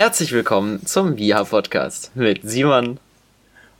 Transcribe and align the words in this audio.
Herzlich 0.00 0.30
willkommen 0.30 0.86
zum 0.86 1.16
VIA 1.16 1.42
Podcast 1.42 2.12
mit 2.14 2.42
Simon 2.44 3.00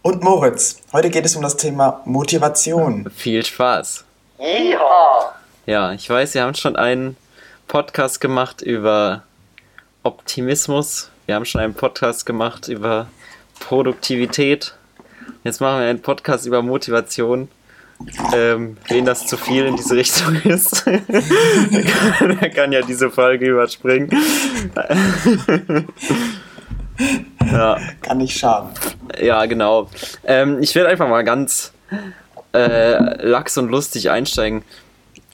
und 0.02 0.20
Moritz. 0.20 0.80
Heute 0.92 1.10
geht 1.10 1.24
es 1.24 1.36
um 1.36 1.42
das 1.42 1.56
Thema 1.56 2.02
Motivation. 2.06 3.08
Viel 3.14 3.44
Spaß. 3.44 4.04
Ja. 4.40 5.34
Ja, 5.66 5.92
ich 5.92 6.10
weiß, 6.10 6.34
wir 6.34 6.42
haben 6.42 6.56
schon 6.56 6.74
einen 6.74 7.16
Podcast 7.68 8.20
gemacht 8.20 8.62
über 8.62 9.22
Optimismus. 10.02 11.12
Wir 11.26 11.36
haben 11.36 11.44
schon 11.44 11.60
einen 11.60 11.74
Podcast 11.74 12.26
gemacht 12.26 12.66
über 12.66 13.06
Produktivität. 13.60 14.74
Jetzt 15.44 15.60
machen 15.60 15.78
wir 15.82 15.86
einen 15.86 16.02
Podcast 16.02 16.46
über 16.46 16.62
Motivation. 16.62 17.48
Ähm, 18.32 18.76
wen 18.88 19.04
das 19.04 19.26
zu 19.26 19.36
viel 19.36 19.66
in 19.66 19.76
diese 19.76 19.96
Richtung 19.96 20.36
ist, 20.44 20.86
der, 20.86 21.02
kann, 21.02 22.38
der 22.40 22.50
kann 22.50 22.72
ja 22.72 22.80
diese 22.82 23.10
Folge 23.10 23.46
überspringen. 23.46 24.10
ja. 27.50 27.78
Kann 28.00 28.18
nicht 28.18 28.38
schaden. 28.38 28.70
Ja, 29.20 29.44
genau. 29.46 29.90
Ähm, 30.24 30.62
ich 30.62 30.74
werde 30.74 30.90
einfach 30.90 31.08
mal 31.08 31.24
ganz 31.24 31.72
äh, 32.52 33.26
lax 33.26 33.58
und 33.58 33.68
lustig 33.68 34.10
einsteigen. 34.10 34.62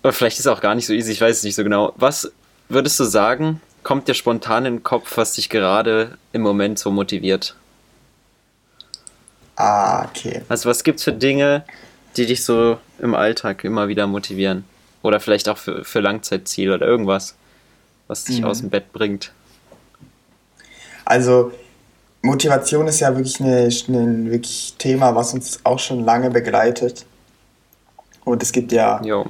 Oder 0.02 0.12
vielleicht 0.12 0.38
ist 0.38 0.46
es 0.46 0.52
auch 0.52 0.60
gar 0.60 0.74
nicht 0.74 0.86
so 0.86 0.92
easy, 0.92 1.12
ich 1.12 1.20
weiß 1.20 1.38
es 1.38 1.44
nicht 1.44 1.54
so 1.54 1.64
genau. 1.64 1.92
Was 1.96 2.32
würdest 2.68 2.98
du 3.00 3.04
sagen, 3.04 3.60
kommt 3.82 4.08
dir 4.08 4.14
spontan 4.14 4.66
in 4.66 4.76
den 4.76 4.82
Kopf, 4.82 5.16
was 5.16 5.34
dich 5.34 5.48
gerade 5.48 6.18
im 6.32 6.42
Moment 6.42 6.78
so 6.78 6.90
motiviert? 6.90 7.54
Ah, 9.56 10.04
okay. 10.04 10.42
Also 10.48 10.68
was 10.68 10.82
gibt 10.82 10.98
es 10.98 11.04
für 11.04 11.12
Dinge, 11.12 11.64
die 12.16 12.26
dich 12.26 12.44
so 12.44 12.78
im 12.98 13.14
Alltag 13.14 13.64
immer 13.64 13.88
wieder 13.88 14.06
motivieren? 14.06 14.64
Oder 15.02 15.20
vielleicht 15.20 15.48
auch 15.48 15.58
für, 15.58 15.84
für 15.84 16.00
Langzeitziele 16.00 16.74
oder 16.74 16.86
irgendwas, 16.86 17.34
was 18.08 18.24
dich 18.24 18.40
mhm. 18.40 18.46
aus 18.46 18.60
dem 18.60 18.70
Bett 18.70 18.92
bringt? 18.92 19.32
Also 21.04 21.52
Motivation 22.22 22.88
ist 22.88 23.00
ja 23.00 23.14
wirklich 23.14 23.38
ein 23.40 24.30
wirklich 24.30 24.74
Thema, 24.78 25.14
was 25.14 25.34
uns 25.34 25.60
auch 25.64 25.78
schon 25.78 26.04
lange 26.04 26.30
begleitet. 26.30 27.04
Und 28.24 28.42
es 28.42 28.50
gibt 28.50 28.72
ja 28.72 29.02
jo. 29.04 29.26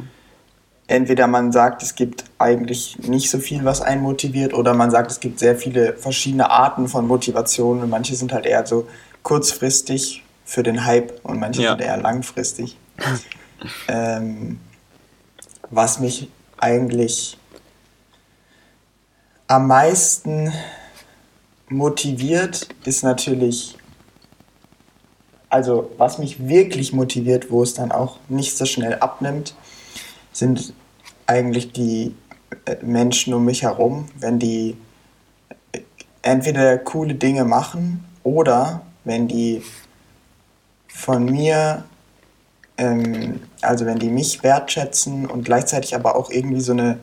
entweder 0.87 1.27
man 1.27 1.51
sagt, 1.51 1.83
es 1.83 1.97
gibt 1.97 2.25
eigentlich 2.39 2.97
nicht 3.01 3.31
so 3.31 3.39
viel, 3.39 3.65
was 3.65 3.81
einen 3.81 4.03
motiviert, 4.03 4.55
oder 4.55 4.75
man 4.75 4.93
sagt, 4.93 5.11
es 5.11 5.19
gibt 5.19 5.41
sehr 5.41 5.57
viele 5.57 5.95
verschiedene 5.95 6.49
Arten 6.49 6.87
von 6.87 7.09
Motivation 7.09 7.83
und 7.83 7.91
manche 7.91 8.15
sind 8.15 8.33
halt 8.33 8.47
eher 8.47 8.65
so 8.65 8.87
kurzfristig 9.25 10.24
für 10.45 10.63
den 10.63 10.85
Hype 10.85 11.21
und 11.25 11.41
manche 11.41 11.63
ja. 11.63 11.71
sind 11.71 11.81
eher 11.81 11.97
langfristig. 11.97 12.77
ähm, 13.89 14.61
was 15.71 15.99
mich 15.99 16.29
eigentlich 16.59 17.39
am 19.47 19.67
meisten 19.67 20.53
motiviert, 21.69 22.69
ist 22.85 23.03
natürlich, 23.03 23.77
also 25.49 25.91
was 25.97 26.19
mich 26.19 26.47
wirklich 26.47 26.93
motiviert, 26.93 27.51
wo 27.51 27.63
es 27.63 27.75
dann 27.75 27.93
auch 27.93 28.19
nicht 28.29 28.57
so 28.57 28.65
schnell 28.65 28.95
abnimmt, 28.97 29.55
sind 30.33 30.73
eigentlich 31.27 31.73
die 31.73 32.15
äh, 32.67 32.77
Menschen 32.83 33.35
um 33.35 33.45
mich 33.45 33.63
herum, 33.63 34.09
wenn 34.19 34.39
die 34.39 34.77
äh, 35.73 35.81
entweder 36.23 36.79
coole 36.79 37.15
Dinge 37.15 37.45
machen 37.45 38.05
oder 38.23 38.83
wenn 39.05 39.29
die 39.29 39.63
von 40.95 41.27
mir, 41.27 41.85
ähm, 42.79 43.41
also 43.61 43.85
wenn 43.85 43.99
die 43.99 44.09
mich 44.09 44.43
wertschätzen 44.43 45.27
und 45.27 45.45
gleichzeitig 45.45 45.95
aber 45.95 46.17
auch 46.17 46.31
irgendwie 46.31 46.61
so 46.61 46.73
eine 46.73 46.99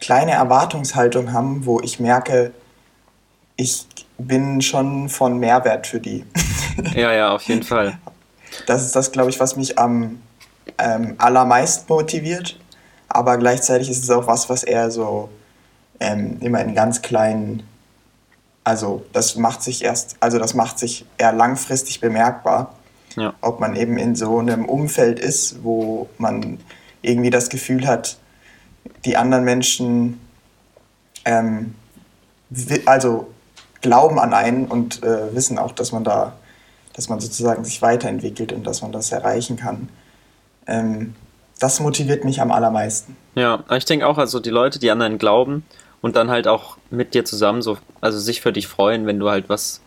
kleine 0.00 0.32
Erwartungshaltung 0.32 1.32
haben, 1.32 1.64
wo 1.64 1.80
ich 1.80 1.98
merke, 1.98 2.52
ich 3.56 3.86
bin 4.18 4.60
schon 4.60 5.08
von 5.08 5.38
Mehrwert 5.38 5.86
für 5.86 5.98
die. 5.98 6.24
ja, 6.94 7.12
ja, 7.12 7.34
auf 7.34 7.42
jeden 7.44 7.62
Fall. 7.62 7.98
Das 8.66 8.84
ist 8.84 8.94
das, 8.94 9.10
glaube 9.10 9.30
ich, 9.30 9.40
was 9.40 9.56
mich 9.56 9.78
am 9.78 10.20
ähm, 10.78 11.14
allermeisten 11.18 11.92
motiviert. 11.92 12.58
Aber 13.08 13.38
gleichzeitig 13.38 13.90
ist 13.90 14.02
es 14.02 14.10
auch 14.10 14.26
was, 14.26 14.48
was 14.48 14.62
eher 14.62 14.90
so 14.90 15.28
ähm, 16.00 16.38
immer 16.40 16.60
in 16.60 16.74
ganz 16.74 17.02
kleinen, 17.02 17.62
also 18.64 19.04
das 19.12 19.36
macht 19.36 19.62
sich 19.62 19.84
erst, 19.84 20.16
also 20.20 20.38
das 20.38 20.54
macht 20.54 20.78
sich 20.78 21.04
eher 21.18 21.32
langfristig 21.32 22.00
bemerkbar. 22.00 22.74
Ja. 23.16 23.34
Ob 23.40 23.60
man 23.60 23.76
eben 23.76 23.98
in 23.98 24.16
so 24.16 24.38
einem 24.38 24.64
Umfeld 24.64 25.18
ist, 25.18 25.62
wo 25.62 26.08
man 26.18 26.58
irgendwie 27.02 27.30
das 27.30 27.48
Gefühl 27.48 27.86
hat, 27.86 28.16
die 29.04 29.16
anderen 29.16 29.44
Menschen 29.44 30.20
ähm, 31.24 31.74
also 32.86 33.28
glauben 33.80 34.18
an 34.18 34.32
einen 34.32 34.66
und 34.66 35.02
äh, 35.02 35.34
wissen 35.34 35.58
auch, 35.58 35.72
dass 35.72 35.92
man 35.92 36.04
da, 36.04 36.34
dass 36.94 37.08
man 37.08 37.20
sozusagen 37.20 37.64
sich 37.64 37.82
weiterentwickelt 37.82 38.52
und 38.52 38.66
dass 38.66 38.82
man 38.82 38.92
das 38.92 39.12
erreichen 39.12 39.56
kann. 39.56 39.88
Ähm, 40.66 41.14
das 41.58 41.80
motiviert 41.80 42.24
mich 42.24 42.40
am 42.40 42.50
allermeisten. 42.50 43.16
Ja, 43.34 43.64
ich 43.70 43.84
denke 43.84 44.06
auch, 44.06 44.18
also 44.18 44.40
die 44.40 44.50
Leute, 44.50 44.78
die 44.78 44.90
an 44.90 45.02
einen 45.02 45.18
glauben 45.18 45.64
und 46.00 46.16
dann 46.16 46.30
halt 46.30 46.48
auch 46.48 46.76
mit 46.90 47.14
dir 47.14 47.24
zusammen 47.24 47.62
so, 47.62 47.78
also 48.00 48.18
sich 48.18 48.40
für 48.40 48.52
dich 48.52 48.66
freuen, 48.66 49.06
wenn 49.06 49.18
du 49.18 49.30
halt 49.30 49.48
was 49.48 49.80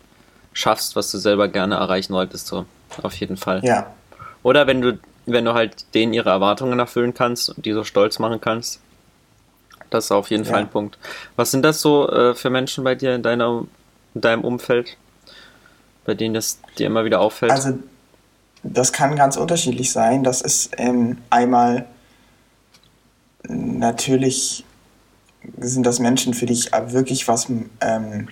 schaffst, 0.52 0.96
was 0.96 1.10
du 1.10 1.18
selber 1.18 1.48
gerne 1.48 1.76
erreichen 1.76 2.14
wolltest, 2.14 2.46
so 2.46 2.64
auf 3.02 3.14
jeden 3.14 3.36
Fall. 3.36 3.64
Ja. 3.64 3.92
Oder 4.42 4.66
wenn 4.66 4.80
du, 4.80 4.98
wenn 5.26 5.44
du 5.44 5.54
halt 5.54 5.94
denen 5.94 6.12
ihre 6.12 6.30
Erwartungen 6.30 6.78
erfüllen 6.78 7.14
kannst 7.14 7.50
und 7.50 7.64
die 7.64 7.72
so 7.72 7.84
stolz 7.84 8.18
machen 8.18 8.40
kannst. 8.40 8.80
Das 9.90 10.06
ist 10.06 10.12
auf 10.12 10.30
jeden 10.30 10.44
ja. 10.44 10.50
Fall 10.50 10.60
ein 10.60 10.68
Punkt. 10.68 10.98
Was 11.36 11.52
sind 11.52 11.64
das 11.64 11.80
so 11.80 12.08
äh, 12.08 12.34
für 12.34 12.50
Menschen 12.50 12.82
bei 12.82 12.94
dir 12.94 13.14
in 13.14 13.22
deiner 13.22 13.64
in 14.14 14.20
deinem 14.20 14.44
Umfeld, 14.44 14.96
bei 16.04 16.14
denen 16.14 16.34
das 16.34 16.58
dir 16.78 16.86
immer 16.86 17.04
wieder 17.04 17.20
auffällt? 17.20 17.52
Also 17.52 17.78
das 18.62 18.92
kann 18.92 19.14
ganz 19.14 19.36
unterschiedlich 19.36 19.92
sein. 19.92 20.24
Das 20.24 20.40
ist 20.40 20.72
ähm, 20.78 21.18
einmal 21.30 21.86
natürlich 23.48 24.64
sind 25.58 25.86
das 25.86 26.00
Menschen, 26.00 26.34
für 26.34 26.46
die 26.46 26.54
ich 26.54 26.72
wirklich 26.72 27.28
was 27.28 27.48
ähm, 27.80 28.28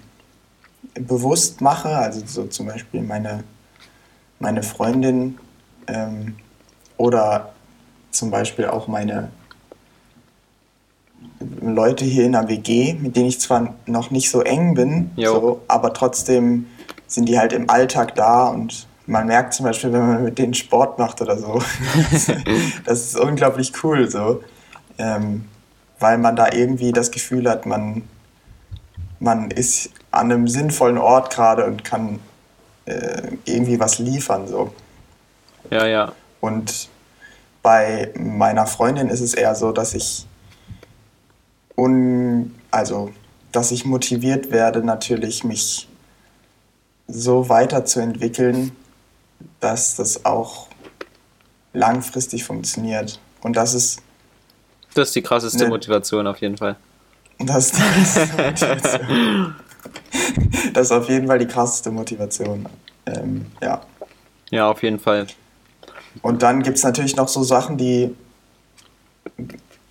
bewusst 0.94 1.60
mache. 1.60 1.88
Also 1.88 2.22
so 2.26 2.46
zum 2.46 2.66
Beispiel 2.66 3.02
meine, 3.02 3.44
meine 4.44 4.62
Freundin 4.62 5.38
ähm, 5.88 6.36
oder 6.98 7.54
zum 8.10 8.30
Beispiel 8.30 8.66
auch 8.66 8.88
meine 8.88 9.30
Leute 11.62 12.04
hier 12.04 12.24
in 12.24 12.32
der 12.32 12.46
WG, 12.48 12.94
mit 12.94 13.16
denen 13.16 13.28
ich 13.28 13.40
zwar 13.40 13.74
noch 13.86 14.10
nicht 14.10 14.30
so 14.30 14.42
eng 14.42 14.74
bin, 14.74 15.10
so, 15.32 15.62
aber 15.66 15.94
trotzdem 15.94 16.66
sind 17.06 17.28
die 17.28 17.38
halt 17.38 17.54
im 17.54 17.70
Alltag 17.70 18.14
da 18.16 18.48
und 18.48 18.86
man 19.06 19.26
merkt 19.26 19.54
zum 19.54 19.64
Beispiel, 19.64 19.92
wenn 19.92 20.06
man 20.06 20.24
mit 20.24 20.38
denen 20.38 20.54
Sport 20.54 20.98
macht 20.98 21.22
oder 21.22 21.38
so, 21.38 21.62
das 22.84 23.00
ist 23.00 23.18
unglaublich 23.18 23.72
cool 23.82 24.10
so, 24.10 24.42
ähm, 24.98 25.46
weil 25.98 26.18
man 26.18 26.36
da 26.36 26.52
irgendwie 26.52 26.92
das 26.92 27.10
Gefühl 27.10 27.48
hat, 27.48 27.64
man, 27.64 28.02
man 29.20 29.50
ist 29.50 29.90
an 30.10 30.30
einem 30.30 30.48
sinnvollen 30.48 30.98
Ort 30.98 31.34
gerade 31.34 31.64
und 31.64 31.82
kann 31.82 32.20
äh, 32.86 33.32
irgendwie 33.44 33.78
was 33.80 33.98
liefern 33.98 34.46
so. 34.46 34.72
Ja, 35.70 35.86
ja. 35.86 36.12
Und 36.40 36.88
bei 37.62 38.12
meiner 38.16 38.66
Freundin 38.66 39.08
ist 39.08 39.20
es 39.20 39.34
eher 39.34 39.54
so, 39.54 39.72
dass 39.72 39.94
ich 39.94 40.26
un, 41.76 42.54
also, 42.70 43.10
dass 43.52 43.70
ich 43.70 43.84
motiviert 43.84 44.50
werde, 44.50 44.84
natürlich 44.84 45.44
mich 45.44 45.88
so 47.08 47.48
weiterzuentwickeln, 47.48 48.72
dass 49.60 49.96
das 49.96 50.24
auch 50.24 50.68
langfristig 51.72 52.44
funktioniert. 52.44 53.20
Und 53.42 53.56
das 53.56 53.74
ist. 53.74 54.00
Das 54.94 55.08
ist 55.08 55.16
die 55.16 55.22
krasseste 55.22 55.64
ne, 55.64 55.70
Motivation 55.70 56.26
auf 56.26 56.40
jeden 56.40 56.56
Fall. 56.56 56.76
Das 57.38 57.72
ist, 57.72 57.76
die 57.76 58.42
Motivation. 58.42 59.54
Das 60.72 60.86
ist 60.86 60.92
auf 60.92 61.08
jeden 61.08 61.26
Fall 61.26 61.38
die 61.38 61.46
krasseste 61.46 61.90
Motivation. 61.90 62.66
Ähm, 63.06 63.46
ja. 63.62 63.80
Ja, 64.50 64.70
auf 64.70 64.82
jeden 64.82 64.98
Fall. 64.98 65.26
Und 66.22 66.42
dann 66.42 66.62
gibt 66.62 66.78
es 66.78 66.84
natürlich 66.84 67.16
noch 67.16 67.28
so 67.28 67.42
Sachen, 67.42 67.76
die. 67.76 68.14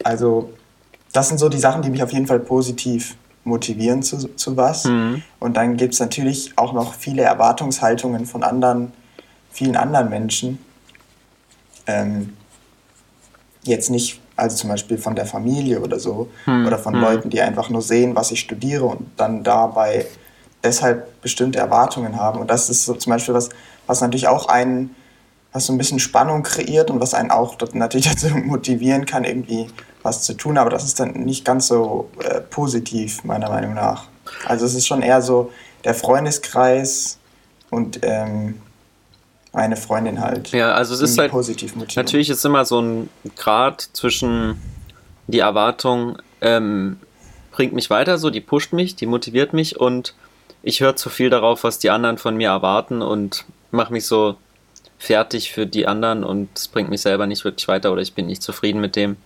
Also, 0.03 0.53
das 1.11 1.27
sind 1.29 1.37
so 1.37 1.49
die 1.49 1.57
Sachen, 1.57 1.81
die 1.81 1.89
mich 1.89 2.03
auf 2.03 2.11
jeden 2.11 2.27
Fall 2.27 2.39
positiv 2.39 3.15
motivieren 3.43 4.03
zu, 4.03 4.29
zu 4.35 4.55
was. 4.57 4.85
Mhm. 4.85 5.21
Und 5.39 5.57
dann 5.57 5.77
gibt 5.77 5.93
es 5.93 5.99
natürlich 5.99 6.57
auch 6.57 6.73
noch 6.73 6.93
viele 6.93 7.23
Erwartungshaltungen 7.23 8.25
von 8.25 8.43
anderen, 8.43 8.93
vielen 9.51 9.75
anderen 9.75 10.09
Menschen. 10.09 10.59
Ähm, 11.87 12.37
jetzt 13.63 13.89
nicht, 13.89 14.21
also 14.35 14.55
zum 14.55 14.69
Beispiel 14.69 14.97
von 14.97 15.15
der 15.15 15.25
Familie 15.25 15.79
oder 15.79 15.99
so, 15.99 16.29
mhm. 16.45 16.65
oder 16.65 16.77
von 16.79 16.95
mhm. 16.95 17.01
Leuten, 17.01 17.29
die 17.29 17.41
einfach 17.41 17.69
nur 17.69 17.81
sehen, 17.81 18.15
was 18.15 18.31
ich 18.31 18.39
studiere 18.39 18.85
und 18.85 19.07
dann 19.17 19.43
dabei 19.43 20.07
deshalb 20.63 21.21
bestimmte 21.21 21.59
Erwartungen 21.59 22.17
haben. 22.17 22.39
Und 22.39 22.49
das 22.49 22.69
ist 22.69 22.85
so 22.85 22.93
zum 22.93 23.11
Beispiel 23.11 23.33
was, 23.33 23.49
was 23.85 24.01
natürlich 24.01 24.27
auch 24.27 24.47
einen, 24.47 24.95
was 25.51 25.65
so 25.65 25.73
ein 25.73 25.77
bisschen 25.77 25.99
Spannung 25.99 26.43
kreiert 26.43 26.89
und 26.89 26.99
was 26.99 27.13
einen 27.13 27.31
auch 27.31 27.57
natürlich 27.73 28.09
dazu 28.09 28.29
motivieren 28.29 29.05
kann, 29.05 29.23
irgendwie 29.23 29.67
was 30.01 30.23
zu 30.23 30.33
tun, 30.33 30.57
aber 30.57 30.69
das 30.69 30.83
ist 30.83 30.99
dann 30.99 31.11
nicht 31.11 31.45
ganz 31.45 31.67
so 31.67 32.09
äh, 32.23 32.41
positiv, 32.41 33.23
meiner 33.23 33.49
Meinung 33.49 33.73
nach. 33.73 34.07
Also 34.45 34.65
es 34.65 34.73
ist 34.75 34.85
schon 34.85 35.01
eher 35.01 35.21
so, 35.21 35.51
der 35.83 35.93
Freundeskreis 35.93 37.17
und 37.69 37.99
ähm, 38.03 38.61
meine 39.53 39.77
Freundin 39.77 40.19
halt. 40.19 40.51
Ja, 40.51 40.73
also 40.73 40.93
es 40.93 41.01
ist 41.01 41.17
halt 41.17 41.31
positiv 41.31 41.75
motivieren. 41.75 42.05
natürlich 42.05 42.29
ist 42.29 42.43
immer 42.43 42.65
so 42.65 42.81
ein 42.81 43.09
Grad 43.37 43.81
zwischen 43.93 44.59
die 45.27 45.39
Erwartung 45.39 46.17
ähm, 46.41 46.99
bringt 47.51 47.73
mich 47.73 47.89
weiter, 47.89 48.17
so 48.17 48.29
die 48.29 48.41
pusht 48.41 48.73
mich, 48.73 48.95
die 48.95 49.05
motiviert 49.05 49.53
mich 49.53 49.79
und 49.79 50.15
ich 50.63 50.81
höre 50.81 50.95
zu 50.95 51.09
viel 51.09 51.29
darauf, 51.29 51.63
was 51.63 51.79
die 51.79 51.91
anderen 51.91 52.17
von 52.17 52.35
mir 52.35 52.49
erwarten 52.49 53.01
und 53.01 53.45
mache 53.71 53.93
mich 53.93 54.07
so 54.07 54.35
fertig 54.97 55.51
für 55.51 55.67
die 55.67 55.87
anderen 55.87 56.23
und 56.23 56.49
es 56.55 56.67
bringt 56.67 56.89
mich 56.89 57.01
selber 57.01 57.27
nicht 57.27 57.45
wirklich 57.45 57.67
weiter 57.67 57.91
oder 57.91 58.01
ich 58.01 58.13
bin 58.13 58.25
nicht 58.25 58.41
zufrieden 58.41 58.81
mit 58.81 58.95
dem, 58.95 59.17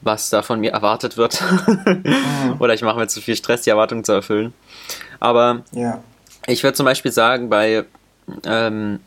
was 0.00 0.30
da 0.30 0.42
von 0.42 0.60
mir 0.60 0.72
erwartet 0.72 1.16
wird. 1.16 1.42
Oder 2.60 2.74
ich 2.74 2.82
mache 2.82 2.98
mir 2.98 3.08
zu 3.08 3.20
viel 3.20 3.34
Stress, 3.34 3.62
die 3.62 3.70
Erwartungen 3.70 4.04
zu 4.04 4.12
erfüllen. 4.12 4.52
Aber 5.18 5.62
ja. 5.72 6.02
ich 6.46 6.62
würde 6.62 6.74
zum 6.74 6.84
Beispiel 6.84 7.10
sagen, 7.10 7.48
bei 7.48 7.84
ähm, 8.44 9.00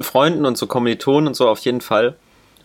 Freunden 0.00 0.44
und 0.44 0.56
so 0.58 0.66
Kommilitonen 0.66 1.28
und 1.28 1.34
so 1.34 1.48
auf 1.48 1.58
jeden 1.60 1.80
Fall. 1.80 2.16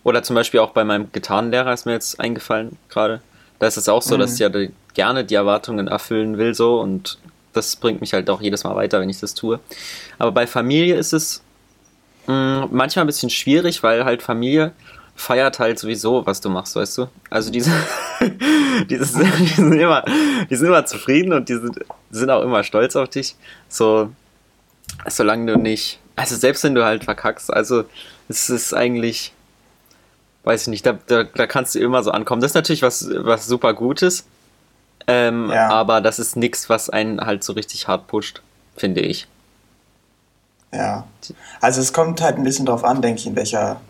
Oder 0.04 0.22
zum 0.22 0.34
Beispiel 0.34 0.60
auch 0.60 0.70
bei 0.70 0.84
meinem 0.84 1.10
Gitarrenlehrer 1.12 1.72
ist 1.72 1.86
mir 1.86 1.92
jetzt 1.92 2.18
eingefallen 2.20 2.76
gerade. 2.88 3.20
Da 3.58 3.66
ist 3.66 3.76
es 3.76 3.88
auch 3.88 4.02
so, 4.02 4.16
mhm. 4.16 4.20
dass 4.20 4.34
ich 4.34 4.40
ja 4.40 4.48
die, 4.48 4.72
gerne 4.94 5.24
die 5.24 5.34
Erwartungen 5.34 5.86
erfüllen 5.86 6.38
will 6.38 6.54
so 6.54 6.80
und 6.80 7.18
das 7.52 7.76
bringt 7.76 8.00
mich 8.00 8.12
halt 8.12 8.28
auch 8.30 8.40
jedes 8.40 8.64
Mal 8.64 8.74
weiter, 8.74 9.00
wenn 9.00 9.10
ich 9.10 9.20
das 9.20 9.34
tue. 9.34 9.60
Aber 10.18 10.32
bei 10.32 10.46
Familie 10.46 10.96
ist 10.96 11.12
es 11.12 11.42
mh, 12.26 12.66
mm, 12.66 12.68
manchmal 12.72 13.04
ein 13.04 13.06
bisschen 13.06 13.30
schwierig, 13.30 13.82
weil 13.82 14.04
halt 14.04 14.22
Familie 14.22 14.72
feiert 15.14 15.58
halt 15.58 15.78
sowieso, 15.78 16.26
was 16.26 16.40
du 16.40 16.48
machst, 16.48 16.74
weißt 16.74 16.98
du? 16.98 17.08
Also 17.30 17.50
diese, 17.50 17.70
dieses, 18.90 19.12
die, 19.12 19.46
sind 19.46 19.72
immer, 19.72 20.04
die 20.50 20.56
sind 20.56 20.66
immer 20.66 20.86
zufrieden 20.86 21.32
und 21.32 21.48
die 21.48 21.54
sind, 21.54 21.78
sind 22.10 22.30
auch 22.30 22.42
immer 22.42 22.64
stolz 22.64 22.96
auf 22.96 23.08
dich. 23.08 23.36
So, 23.68 24.10
solange 25.06 25.52
du 25.52 25.58
nicht, 25.58 26.00
also 26.22 26.36
selbst 26.36 26.62
wenn 26.62 26.76
du 26.76 26.84
halt 26.84 27.02
verkackst, 27.02 27.52
also 27.52 27.84
es 28.28 28.48
ist 28.48 28.72
eigentlich, 28.72 29.32
weiß 30.44 30.62
ich 30.62 30.68
nicht, 30.68 30.86
da, 30.86 30.96
da, 31.08 31.24
da 31.24 31.46
kannst 31.48 31.74
du 31.74 31.80
immer 31.80 32.04
so 32.04 32.12
ankommen. 32.12 32.40
Das 32.40 32.52
ist 32.52 32.54
natürlich 32.54 32.82
was, 32.82 33.08
was 33.12 33.46
super 33.46 33.74
Gutes, 33.74 34.24
ähm, 35.08 35.50
ja. 35.50 35.68
aber 35.68 36.00
das 36.00 36.20
ist 36.20 36.36
nichts, 36.36 36.68
was 36.68 36.90
einen 36.90 37.20
halt 37.20 37.42
so 37.42 37.54
richtig 37.54 37.88
hart 37.88 38.06
pusht, 38.06 38.40
finde 38.76 39.00
ich. 39.00 39.26
Ja. 40.72 41.04
Also 41.60 41.80
es 41.80 41.92
kommt 41.92 42.20
halt 42.20 42.36
ein 42.36 42.44
bisschen 42.44 42.66
drauf 42.66 42.84
an, 42.84 43.02
denke 43.02 43.20
ich, 43.20 43.26
in 43.26 43.34
welcher, 43.34 43.80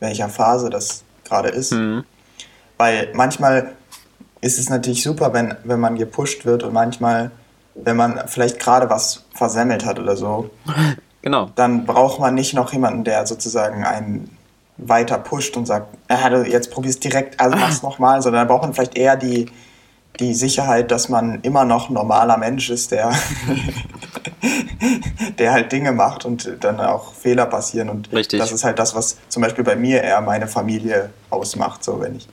welcher 0.00 0.30
Phase 0.30 0.70
das 0.70 1.02
gerade 1.24 1.50
ist. 1.50 1.72
Mhm. 1.72 2.04
Weil 2.78 3.12
manchmal 3.12 3.72
ist 4.40 4.58
es 4.58 4.70
natürlich 4.70 5.02
super, 5.02 5.34
wenn, 5.34 5.54
wenn 5.64 5.80
man 5.80 5.96
gepusht 5.96 6.46
wird 6.46 6.62
und 6.62 6.72
manchmal, 6.72 7.30
wenn 7.74 7.96
man 7.96 8.26
vielleicht 8.26 8.58
gerade 8.58 8.88
was 8.88 9.22
versemmelt 9.34 9.84
hat 9.84 9.98
oder 9.98 10.16
so. 10.16 10.48
Genau. 11.24 11.48
Dann 11.54 11.86
braucht 11.86 12.20
man 12.20 12.34
nicht 12.34 12.52
noch 12.52 12.74
jemanden, 12.74 13.02
der 13.02 13.26
sozusagen 13.26 13.82
einen 13.82 14.36
weiter 14.76 15.16
pusht 15.16 15.56
und 15.56 15.64
sagt, 15.64 15.86
ah, 16.08 16.42
jetzt 16.42 16.70
probier's 16.70 17.00
direkt, 17.00 17.40
also 17.40 17.56
mach's 17.60 17.82
nochmal, 17.82 18.20
sondern 18.20 18.40
dann 18.40 18.48
braucht 18.48 18.64
man 18.64 18.74
vielleicht 18.74 18.98
eher 18.98 19.16
die, 19.16 19.46
die 20.20 20.34
Sicherheit, 20.34 20.90
dass 20.90 21.08
man 21.08 21.40
immer 21.40 21.64
noch 21.64 21.88
ein 21.88 21.94
normaler 21.94 22.36
Mensch 22.36 22.68
ist, 22.68 22.90
der, 22.90 23.10
der 25.38 25.52
halt 25.52 25.72
Dinge 25.72 25.92
macht 25.92 26.26
und 26.26 26.58
dann 26.60 26.78
auch 26.78 27.14
Fehler 27.14 27.46
passieren. 27.46 27.88
Und 27.88 28.12
Richtig. 28.12 28.38
das 28.38 28.52
ist 28.52 28.62
halt 28.62 28.78
das, 28.78 28.94
was 28.94 29.16
zum 29.30 29.42
Beispiel 29.42 29.64
bei 29.64 29.76
mir 29.76 30.02
eher 30.02 30.20
meine 30.20 30.46
Familie 30.46 31.08
ausmacht. 31.30 31.82
So, 31.84 32.02
wenn 32.02 32.16
ich 32.16 32.28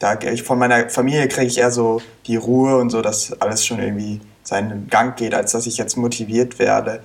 da 0.00 0.18
ich 0.20 0.42
von 0.42 0.58
meiner 0.58 0.90
Familie 0.90 1.28
kriege 1.28 1.46
ich 1.46 1.58
eher 1.58 1.70
so 1.70 2.02
die 2.26 2.34
Ruhe 2.34 2.78
und 2.78 2.90
so, 2.90 3.00
dass 3.00 3.40
alles 3.40 3.64
schon 3.64 3.78
irgendwie 3.78 4.20
seinen 4.42 4.88
Gang 4.88 5.16
geht, 5.16 5.34
als 5.34 5.52
dass 5.52 5.66
ich 5.68 5.76
jetzt 5.76 5.96
motiviert 5.96 6.58
werde, 6.58 7.00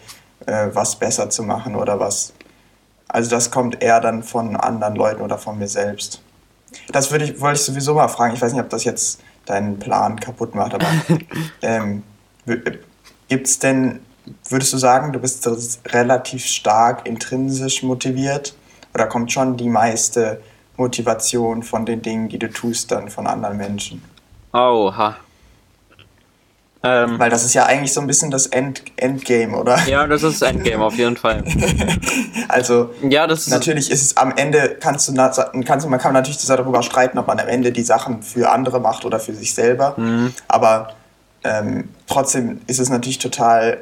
äh, 0.46 0.68
was 0.74 0.96
besser 0.96 1.30
zu 1.30 1.44
machen 1.44 1.76
oder 1.76 2.00
was. 2.00 2.34
Also 3.08 3.30
das 3.30 3.52
kommt 3.52 3.82
eher 3.82 4.00
dann 4.02 4.24
von 4.24 4.56
anderen 4.56 4.96
Leuten 4.96 5.22
oder 5.22 5.38
von 5.38 5.58
mir 5.58 5.68
selbst. 5.68 6.22
Das 6.92 7.12
würde 7.12 7.26
ich, 7.26 7.42
wollte 7.42 7.60
ich 7.60 7.66
sowieso 7.66 7.96
mal 7.96 8.08
fragen. 8.08 8.36
Ich 8.36 8.42
weiß 8.42 8.54
nicht, 8.54 8.62
ob 8.62 8.70
das 8.70 8.84
jetzt 8.84 9.22
deinen 9.46 9.80
Plan 9.80 10.20
kaputt 10.20 10.54
macht. 10.54 10.76
Aber 10.76 10.86
ähm, 11.62 12.04
gibt 13.28 13.48
es 13.48 13.60
denn, 13.60 14.00
würdest 14.48 14.74
du 14.74 14.78
sagen, 14.78 15.12
du 15.12 15.20
bist 15.20 15.48
relativ 15.88 16.46
stark 16.46 17.08
intrinsisch 17.08 17.82
motiviert 17.82 18.56
oder 18.94 19.08
kommt 19.08 19.32
schon 19.32 19.58
die 19.58 19.70
meiste 19.70 20.42
Motivation 20.78 21.64
von 21.64 21.86
den 21.86 22.02
Dingen, 22.02 22.30
die 22.30 22.40
du 22.40 22.50
tust, 22.50 22.92
dann 22.92 23.10
von 23.10 23.28
anderen 23.28 23.58
Menschen? 23.58 24.04
Oha. 24.54 25.18
Ähm, 26.82 27.20
Weil 27.20 27.30
das 27.30 27.44
ist 27.44 27.54
ja 27.54 27.66
eigentlich 27.66 27.92
so 27.92 28.00
ein 28.00 28.08
bisschen 28.08 28.32
das 28.32 28.48
End 28.48 28.84
Endgame, 28.96 29.58
oder? 29.58 29.78
Ja, 29.86 30.08
das 30.08 30.24
ist 30.24 30.42
das 30.42 30.50
Endgame 30.50 30.82
auf 30.84 30.96
jeden 30.96 31.18
Fall. 31.18 31.44
also 32.48 32.92
ja, 33.02 33.28
das 33.28 33.42
ist 33.42 33.50
natürlich 33.50 33.92
ist 33.92 34.02
es 34.02 34.16
am 34.16 34.34
Ende 34.38 34.78
kannst 34.80 35.10
du, 35.10 35.14
kannst 35.14 35.86
du 35.86 35.90
man 35.90 36.00
kann 36.00 36.14
natürlich 36.14 36.46
darüber 36.46 36.82
streiten, 36.82 37.18
ob 37.18 37.28
man 37.28 37.38
am 37.38 37.50
Ende 37.50 37.74
die 37.74 37.84
Sachen 37.84 38.24
für 38.24 38.50
andere 38.50 38.80
macht 38.80 39.04
oder 39.04 39.20
für 39.20 39.34
sich 39.34 39.54
selber. 39.54 39.96
Mhm. 39.98 40.34
Aber 40.48 40.94
ähm, 41.44 41.90
trotzdem 42.08 42.62
ist 42.68 42.80
es 42.80 42.90
natürlich 42.90 43.20
total 43.20 43.80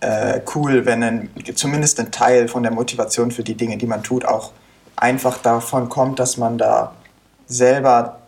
äh, 0.00 0.40
cool, 0.56 0.84
wenn 0.84 1.04
ein, 1.04 1.30
zumindest 1.54 2.00
ein 2.00 2.10
Teil 2.10 2.48
von 2.48 2.64
der 2.64 2.72
Motivation 2.72 3.30
für 3.30 3.44
die 3.44 3.54
Dinge, 3.54 3.76
die 3.76 3.86
man 3.86 4.02
tut, 4.02 4.24
auch 4.24 4.50
einfach 4.96 5.38
davon 5.38 5.88
kommt, 5.88 6.18
dass 6.18 6.36
man 6.36 6.58
da 6.58 6.92
selber 7.46 8.18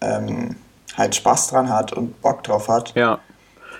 ähm, 0.00 0.56
halt 0.96 1.14
Spaß 1.14 1.48
dran 1.48 1.68
hat 1.68 1.92
und 1.92 2.20
Bock 2.20 2.42
drauf 2.42 2.68
hat. 2.68 2.94
Ja. 2.94 3.18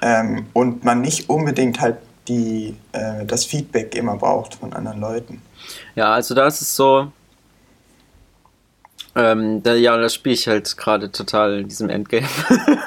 Ähm, 0.03 0.47
und 0.53 0.85
man 0.85 1.01
nicht 1.01 1.29
unbedingt 1.29 1.81
halt 1.81 1.97
die, 2.29 2.77
äh, 2.93 3.25
das 3.27 3.45
Feedback 3.45 3.95
immer 3.95 4.17
braucht 4.17 4.55
von 4.55 4.73
anderen 4.73 5.01
Leuten. 5.01 5.43
Ja, 5.95 6.13
also 6.13 6.35
da 6.35 6.47
ist 6.47 6.63
es 6.63 6.75
so, 6.75 7.13
ähm, 9.17 9.63
da, 9.63 9.75
ja, 9.75 9.97
das 9.97 10.15
spiele 10.15 10.35
ich 10.35 10.47
halt 10.47 10.77
gerade 10.77 11.11
total 11.11 11.61
in 11.61 11.69
diesem 11.69 11.91
Endgame. 11.91 12.29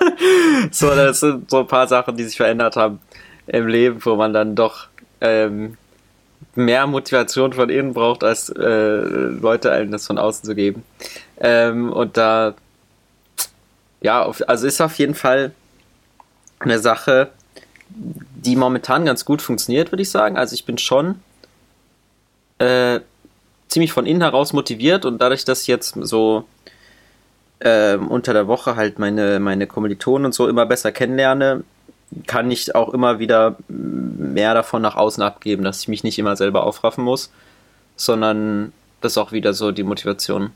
so, 0.72 0.90
das 0.96 1.20
sind 1.20 1.50
so 1.50 1.60
ein 1.60 1.68
paar 1.68 1.88
Sachen, 1.88 2.16
die 2.16 2.24
sich 2.24 2.38
verändert 2.38 2.76
haben 2.76 3.00
im 3.48 3.68
Leben, 3.68 4.04
wo 4.04 4.16
man 4.16 4.34
dann 4.34 4.56
doch 4.56 4.88
ähm, 5.20 5.78
mehr 6.56 6.88
Motivation 6.88 7.52
von 7.54 7.70
innen 7.70 7.94
braucht, 7.94 8.24
als 8.24 8.50
äh, 8.50 8.62
Leute 8.62 9.72
einem 9.72 9.92
das 9.92 10.08
von 10.08 10.18
außen 10.18 10.46
zu 10.46 10.56
geben. 10.56 10.84
Ähm, 11.40 11.92
und 11.92 12.16
da 12.16 12.54
ja, 14.04 14.30
also 14.48 14.68
ist 14.68 14.82
auf 14.82 15.00
jeden 15.00 15.16
Fall 15.16 15.52
eine 16.60 16.78
Sache, 16.78 17.30
die 17.90 18.56
momentan 18.56 19.06
ganz 19.06 19.26
gut 19.26 19.42
funktioniert, 19.42 19.92
würde 19.92 20.04
ich 20.04 20.12
sagen. 20.12 20.38
Also 20.38 20.54
ich 20.54 20.66
bin 20.66 20.78
schon 20.78 21.22
äh, 22.60 23.00
ziemlich 23.70 23.94
von 23.94 24.06
innen 24.06 24.22
heraus 24.22 24.54
motiviert 24.54 25.06
und 25.06 25.22
dadurch, 25.22 25.46
dass 25.46 25.62
ich 25.62 25.68
jetzt 25.68 25.96
so 26.02 26.46
äh, 27.60 27.96
unter 27.96 28.34
der 28.34 28.48
Woche 28.48 28.76
halt 28.76 29.00
meine, 29.00 29.40
meine 29.40 29.68
Kommilitonen 29.68 30.26
und 30.26 30.34
so 30.34 30.48
immer 30.50 30.66
besser 30.66 30.92
kennenlerne, 30.92 31.64
kann 32.28 32.52
ich 32.52 32.76
auch 32.76 32.94
immer 32.94 33.20
wieder 33.20 33.56
mehr 33.70 34.54
davon 34.54 34.82
nach 34.82 34.96
außen 34.96 35.24
abgeben, 35.24 35.64
dass 35.64 35.82
ich 35.82 35.88
mich 35.88 36.04
nicht 36.04 36.20
immer 36.20 36.36
selber 36.36 36.66
aufraffen 36.66 37.04
muss, 37.04 37.32
sondern 37.96 38.74
das 39.00 39.14
ist 39.14 39.18
auch 39.18 39.32
wieder 39.32 39.54
so 39.54 39.72
die 39.72 39.84
Motivation 39.84 40.52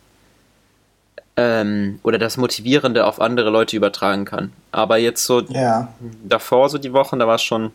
ähm, 1.38 2.00
oder 2.01 2.17
das 2.17 2.36
Motivierende 2.36 3.06
auf 3.06 3.22
andere 3.22 3.51
Leute 3.51 3.77
übertragen 3.77 4.25
kann. 4.25 4.51
Aber 4.72 4.98
jetzt 4.98 5.24
so 5.24 5.41
ja. 5.41 5.94
davor, 6.24 6.70
so 6.70 6.79
die 6.79 6.94
Wochen, 6.94 7.20
da 7.20 7.27
war 7.27 7.36
es 7.36 7.44
schon, 7.44 7.72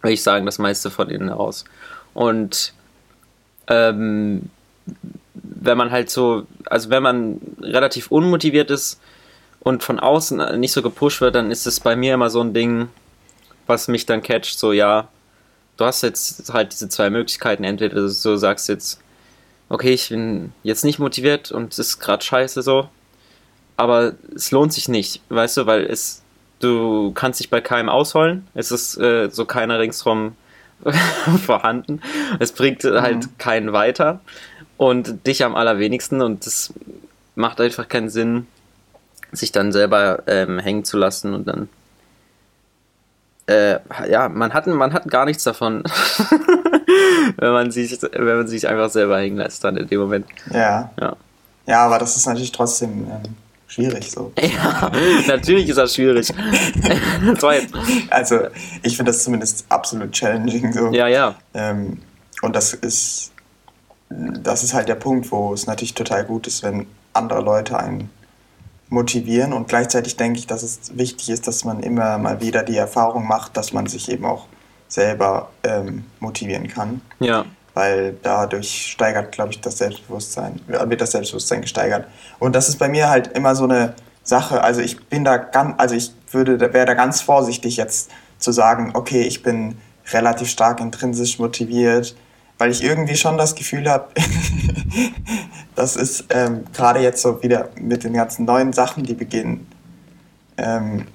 würde 0.00 0.14
ich 0.14 0.22
sagen, 0.22 0.46
das 0.46 0.58
meiste 0.58 0.90
von 0.90 1.10
innen 1.10 1.28
heraus. 1.28 1.66
Und 2.14 2.72
ähm, 3.68 4.48
wenn 5.34 5.76
man 5.76 5.90
halt 5.90 6.10
so, 6.10 6.46
also 6.64 6.88
wenn 6.88 7.02
man 7.02 7.40
relativ 7.60 8.10
unmotiviert 8.10 8.70
ist 8.70 8.98
und 9.60 9.82
von 9.82 10.00
außen 10.00 10.58
nicht 10.58 10.72
so 10.72 10.80
gepusht 10.80 11.20
wird, 11.20 11.34
dann 11.34 11.50
ist 11.50 11.66
es 11.66 11.80
bei 11.80 11.94
mir 11.96 12.14
immer 12.14 12.30
so 12.30 12.40
ein 12.40 12.54
Ding, 12.54 12.88
was 13.66 13.88
mich 13.88 14.06
dann 14.06 14.22
catcht, 14.22 14.58
so 14.58 14.72
ja, 14.72 15.08
du 15.76 15.84
hast 15.84 16.02
jetzt 16.02 16.52
halt 16.52 16.72
diese 16.72 16.88
zwei 16.88 17.10
Möglichkeiten, 17.10 17.62
entweder 17.62 17.94
du 17.94 18.08
sagst 18.08 18.68
jetzt, 18.70 19.00
okay, 19.70 19.94
ich 19.94 20.10
bin 20.10 20.52
jetzt 20.62 20.84
nicht 20.84 20.98
motiviert 20.98 21.50
und 21.50 21.72
es 21.72 21.78
ist 21.78 22.00
gerade 22.00 22.22
scheiße 22.22 22.60
so, 22.60 22.88
aber 23.76 24.12
es 24.34 24.50
lohnt 24.50 24.74
sich 24.74 24.88
nicht, 24.88 25.22
weißt 25.30 25.56
du, 25.56 25.66
weil 25.66 25.84
es, 25.86 26.22
du 26.58 27.12
kannst 27.12 27.40
dich 27.40 27.48
bei 27.48 27.62
keinem 27.62 27.88
ausholen, 27.88 28.46
es 28.54 28.72
ist 28.72 28.98
äh, 28.98 29.30
so 29.30 29.46
keiner 29.46 29.78
ringsrum 29.78 30.36
vorhanden, 31.46 32.02
es 32.40 32.52
bringt 32.52 32.84
mhm. 32.84 33.00
halt 33.00 33.38
keinen 33.38 33.72
weiter 33.72 34.20
und 34.76 35.26
dich 35.26 35.44
am 35.44 35.54
allerwenigsten 35.54 36.20
und 36.20 36.46
es 36.46 36.74
macht 37.36 37.60
einfach 37.60 37.88
keinen 37.88 38.10
Sinn, 38.10 38.48
sich 39.32 39.52
dann 39.52 39.70
selber 39.70 40.24
ähm, 40.26 40.58
hängen 40.58 40.84
zu 40.84 40.98
lassen 40.98 41.32
und 41.32 41.46
dann 41.46 41.68
äh, 43.46 43.78
ja, 44.08 44.28
man 44.28 44.52
hat, 44.52 44.66
man 44.66 44.92
hat 44.92 45.08
gar 45.08 45.24
nichts 45.24 45.44
davon, 45.44 45.82
wenn, 47.36 47.52
man 47.52 47.70
sich, 47.70 48.00
wenn 48.02 48.36
man 48.36 48.48
sich 48.48 48.66
einfach 48.68 48.90
selber 48.90 49.18
hängen 49.18 49.36
lässt 49.36 49.62
dann 49.64 49.76
in 49.76 49.86
dem 49.86 50.00
Moment. 50.00 50.26
Ja. 50.52 50.90
Ja, 51.00 51.16
ja 51.66 51.86
aber 51.86 51.98
das 51.98 52.16
ist 52.16 52.26
natürlich 52.26 52.52
trotzdem 52.52 53.06
ähm, 53.10 53.36
schwierig 53.66 54.10
so. 54.10 54.32
Ja, 54.40 54.90
natürlich 55.26 55.68
ist 55.68 55.76
das 55.76 55.94
schwierig. 55.94 56.32
Also 58.10 58.40
ich 58.82 58.96
finde 58.96 59.12
das 59.12 59.24
zumindest 59.24 59.64
absolut 59.68 60.12
challenging 60.12 60.72
so. 60.72 60.90
Ja, 60.90 61.08
ja. 61.08 61.34
Ähm, 61.54 61.98
und 62.42 62.56
das 62.56 62.74
ist, 62.74 63.32
das 64.08 64.64
ist 64.64 64.74
halt 64.74 64.88
der 64.88 64.94
Punkt, 64.94 65.30
wo 65.30 65.52
es 65.52 65.66
natürlich 65.66 65.94
total 65.94 66.24
gut 66.24 66.46
ist, 66.46 66.62
wenn 66.62 66.86
andere 67.12 67.42
Leute 67.42 67.78
einen 67.78 68.10
motivieren. 68.88 69.52
Und 69.52 69.68
gleichzeitig 69.68 70.16
denke 70.16 70.38
ich, 70.38 70.46
dass 70.46 70.62
es 70.62 70.96
wichtig 70.96 71.30
ist, 71.30 71.46
dass 71.46 71.64
man 71.64 71.80
immer 71.80 72.18
mal 72.18 72.40
wieder 72.40 72.62
die 72.62 72.76
Erfahrung 72.76 73.26
macht, 73.26 73.56
dass 73.56 73.72
man 73.72 73.86
sich 73.86 74.10
eben 74.10 74.24
auch 74.24 74.46
selber 74.90 75.50
ähm, 75.62 76.04
motivieren 76.18 76.68
kann. 76.68 77.00
Ja. 77.20 77.46
Weil 77.72 78.16
dadurch 78.22 78.88
steigert, 78.90 79.32
glaube 79.32 79.52
ich, 79.52 79.60
das 79.60 79.78
Selbstbewusstsein, 79.78 80.60
wird 80.66 81.00
das 81.00 81.12
Selbstbewusstsein 81.12 81.62
gesteigert. 81.62 82.06
Und 82.38 82.54
das 82.54 82.68
ist 82.68 82.78
bei 82.78 82.88
mir 82.88 83.08
halt 83.08 83.28
immer 83.28 83.54
so 83.54 83.64
eine 83.64 83.94
Sache. 84.24 84.62
Also 84.62 84.80
ich 84.80 85.06
bin 85.06 85.24
da 85.24 85.36
ganz, 85.38 85.74
also 85.78 85.94
ich 85.94 86.12
würde, 86.32 86.60
wäre 86.60 86.86
da 86.86 86.94
ganz 86.94 87.22
vorsichtig 87.22 87.76
jetzt 87.76 88.10
zu 88.38 88.52
sagen, 88.52 88.90
okay, 88.94 89.22
ich 89.22 89.42
bin 89.42 89.78
relativ 90.12 90.48
stark 90.48 90.80
intrinsisch 90.80 91.38
motiviert, 91.38 92.16
weil 92.58 92.70
ich 92.70 92.82
irgendwie 92.82 93.16
schon 93.16 93.38
das 93.38 93.54
Gefühl 93.54 93.88
habe, 93.88 94.08
das 95.76 95.96
ist 95.96 96.24
ähm, 96.30 96.64
gerade 96.72 97.00
jetzt 97.00 97.22
so 97.22 97.42
wieder 97.42 97.70
mit 97.76 98.04
den 98.04 98.14
ganzen 98.14 98.44
neuen 98.44 98.72
Sachen, 98.72 99.04
die 99.04 99.14
beginnen, 99.14 99.66
ähm, 100.56 101.06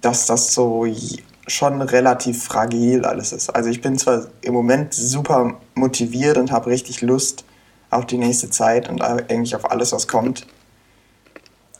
dass 0.00 0.26
das 0.26 0.54
so 0.54 0.86
schon 1.48 1.82
relativ 1.82 2.44
fragil 2.44 3.04
alles 3.04 3.32
ist. 3.32 3.50
Also 3.50 3.70
ich 3.70 3.80
bin 3.80 3.98
zwar 3.98 4.28
im 4.42 4.54
Moment 4.54 4.94
super 4.94 5.58
motiviert 5.74 6.36
und 6.36 6.52
habe 6.52 6.70
richtig 6.70 7.00
Lust 7.00 7.44
auf 7.90 8.06
die 8.06 8.18
nächste 8.18 8.50
Zeit 8.50 8.88
und 8.88 9.02
eigentlich 9.02 9.56
auf 9.56 9.70
alles, 9.70 9.92
was 9.92 10.06
kommt. 10.06 10.46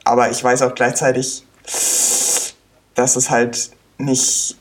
Aber 0.04 0.30
ich 0.30 0.42
weiß 0.42 0.62
auch 0.62 0.74
gleichzeitig, 0.74 1.44
dass 2.94 3.16
es 3.16 3.30
halt 3.30 3.70
nicht 3.98 4.56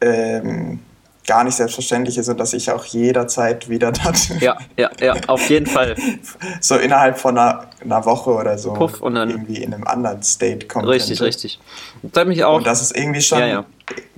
ähm, 0.00 0.80
gar 1.26 1.44
nicht 1.44 1.54
selbstverständlich 1.54 2.18
ist 2.18 2.28
und 2.28 2.38
dass 2.38 2.52
ich 2.52 2.70
auch 2.70 2.84
jederzeit 2.84 3.68
wieder 3.68 3.92
das. 4.04 4.28
Ja, 4.40 4.58
ja, 4.76 4.90
ja, 5.00 5.16
auf 5.26 5.48
jeden 5.48 5.66
Fall. 5.66 5.96
so 6.60 6.76
innerhalb 6.76 7.18
von 7.18 7.38
einer, 7.38 7.66
einer 7.80 8.04
Woche 8.04 8.30
oder 8.30 8.58
so 8.58 8.72
Puff 8.72 9.00
und 9.00 9.14
dann 9.14 9.30
irgendwie 9.30 9.62
in 9.62 9.72
einem 9.72 9.86
anderen 9.86 10.22
State 10.22 10.66
kommt. 10.66 10.86
Richtig, 10.86 11.18
könnte. 11.18 11.24
richtig. 11.24 11.60
Das 12.02 12.20
hat 12.20 12.28
mich 12.28 12.44
auch. 12.44 12.58
Und 12.58 12.66
das 12.66 12.82
ist 12.82 12.96
irgendwie 12.96 13.22
schon 13.22 13.40
ja, 13.40 13.46
ja. 13.46 13.66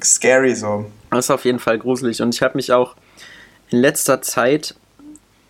scary 0.02 0.54
so. 0.54 0.86
Das 1.10 1.26
ist 1.26 1.30
auf 1.30 1.44
jeden 1.44 1.58
Fall 1.58 1.78
gruselig. 1.78 2.20
Und 2.22 2.34
ich 2.34 2.42
habe 2.42 2.56
mich 2.56 2.72
auch 2.72 2.96
in 3.70 3.78
letzter 3.78 4.22
Zeit, 4.22 4.74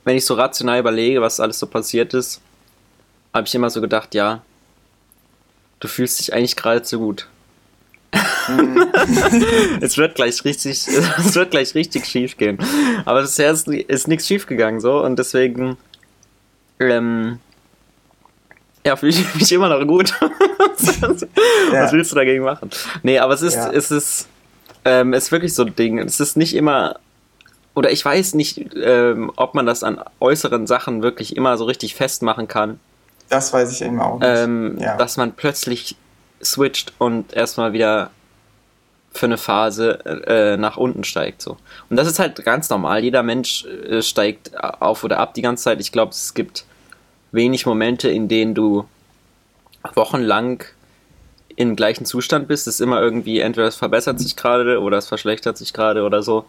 wenn 0.04 0.16
ich 0.16 0.24
so 0.24 0.34
rational 0.34 0.78
überlege, 0.78 1.20
was 1.20 1.40
alles 1.40 1.58
so 1.58 1.66
passiert 1.66 2.14
ist, 2.14 2.40
habe 3.34 3.46
ich 3.46 3.54
immer 3.54 3.70
so 3.70 3.80
gedacht, 3.80 4.14
ja, 4.14 4.42
du 5.80 5.88
fühlst 5.88 6.20
dich 6.20 6.32
eigentlich 6.32 6.56
gerade 6.56 6.82
zu 6.82 6.98
gut. 6.98 7.28
es 9.80 9.96
wird 9.96 10.14
gleich 10.14 10.44
richtig, 10.44 10.86
es 11.18 11.34
wird 11.34 11.50
gleich 11.50 11.74
richtig 11.74 12.06
schief 12.06 12.36
gehen. 12.36 12.58
Aber 13.04 13.22
bisher 13.22 13.50
ist, 13.50 13.68
ist 13.68 14.08
nichts 14.08 14.26
schief 14.26 14.46
gegangen 14.46 14.80
so 14.80 15.02
und 15.02 15.18
deswegen 15.18 15.76
ähm, 16.80 17.38
ja, 18.86 18.94
fühle 18.94 19.12
ich 19.12 19.34
mich 19.34 19.52
immer 19.52 19.68
noch 19.68 19.84
gut. 19.86 20.14
Was 20.78 21.22
ja. 21.72 21.92
willst 21.92 22.12
du 22.12 22.16
dagegen 22.16 22.44
machen? 22.44 22.70
Nee, 23.02 23.18
aber 23.18 23.34
es 23.34 23.42
ist, 23.42 23.56
ja. 23.56 23.72
es 23.72 23.90
ist, 23.90 24.28
ähm, 24.84 25.12
es 25.12 25.24
ist 25.24 25.32
wirklich 25.32 25.54
so 25.54 25.64
ein 25.64 25.74
Ding. 25.74 25.98
Es 25.98 26.20
ist 26.20 26.36
nicht 26.36 26.54
immer, 26.54 27.00
oder 27.74 27.90
ich 27.90 28.04
weiß 28.04 28.34
nicht, 28.34 28.64
ähm, 28.76 29.32
ob 29.34 29.54
man 29.54 29.66
das 29.66 29.82
an 29.82 30.00
äußeren 30.20 30.68
Sachen 30.68 31.02
wirklich 31.02 31.36
immer 31.36 31.56
so 31.56 31.64
richtig 31.64 31.96
festmachen 31.96 32.46
kann. 32.46 32.78
Das 33.28 33.52
weiß 33.52 33.72
ich 33.72 33.82
eben 33.82 34.00
auch 34.00 34.20
nicht. 34.20 34.28
Ähm, 34.28 34.78
ja. 34.78 34.96
Dass 34.96 35.16
man 35.16 35.32
plötzlich 35.32 35.96
switcht 36.42 36.92
und 36.98 37.32
erstmal 37.32 37.72
wieder 37.72 38.10
für 39.16 39.26
eine 39.26 39.38
Phase 39.38 40.04
äh, 40.26 40.56
nach 40.56 40.76
unten 40.76 41.04
steigt. 41.04 41.42
So. 41.42 41.56
Und 41.88 41.96
das 41.96 42.06
ist 42.06 42.18
halt 42.18 42.44
ganz 42.44 42.68
normal. 42.70 43.02
Jeder 43.02 43.22
Mensch 43.22 43.64
äh, 43.64 44.02
steigt 44.02 44.52
auf 44.62 45.04
oder 45.04 45.18
ab 45.18 45.34
die 45.34 45.42
ganze 45.42 45.64
Zeit. 45.64 45.80
Ich 45.80 45.92
glaube, 45.92 46.10
es 46.12 46.34
gibt 46.34 46.64
wenig 47.32 47.66
Momente, 47.66 48.08
in 48.08 48.28
denen 48.28 48.54
du 48.54 48.86
wochenlang 49.94 50.64
im 51.56 51.76
gleichen 51.76 52.04
Zustand 52.04 52.48
bist. 52.48 52.66
Es 52.66 52.74
ist 52.74 52.80
immer 52.80 53.00
irgendwie, 53.00 53.40
entweder 53.40 53.66
es 53.66 53.76
verbessert 53.76 54.20
sich 54.20 54.36
gerade 54.36 54.80
oder 54.80 54.98
es 54.98 55.06
verschlechtert 55.06 55.56
sich 55.56 55.72
gerade 55.72 56.02
oder 56.02 56.22
so. 56.22 56.46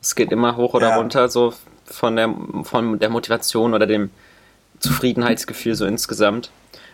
Es 0.00 0.14
geht 0.14 0.32
immer 0.32 0.56
hoch 0.56 0.74
oder 0.74 0.90
ja. 0.90 0.96
runter, 0.96 1.28
so 1.28 1.52
von 1.84 2.16
der, 2.16 2.34
von 2.62 2.98
der 2.98 3.10
Motivation 3.10 3.74
oder 3.74 3.86
dem 3.86 4.10
Zufriedenheitsgefühl 4.80 5.74
so 5.74 5.86
insgesamt. 5.86 6.50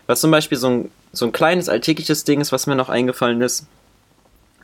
Was 0.06 0.20
zum 0.20 0.30
Beispiel 0.30 0.58
so 0.58 0.68
ein, 0.68 0.90
so 1.12 1.26
ein 1.26 1.32
kleines 1.32 1.68
alltägliches 1.68 2.24
Ding 2.24 2.40
ist, 2.40 2.52
was 2.52 2.66
mir 2.66 2.74
noch 2.74 2.88
eingefallen 2.88 3.40
ist, 3.40 3.66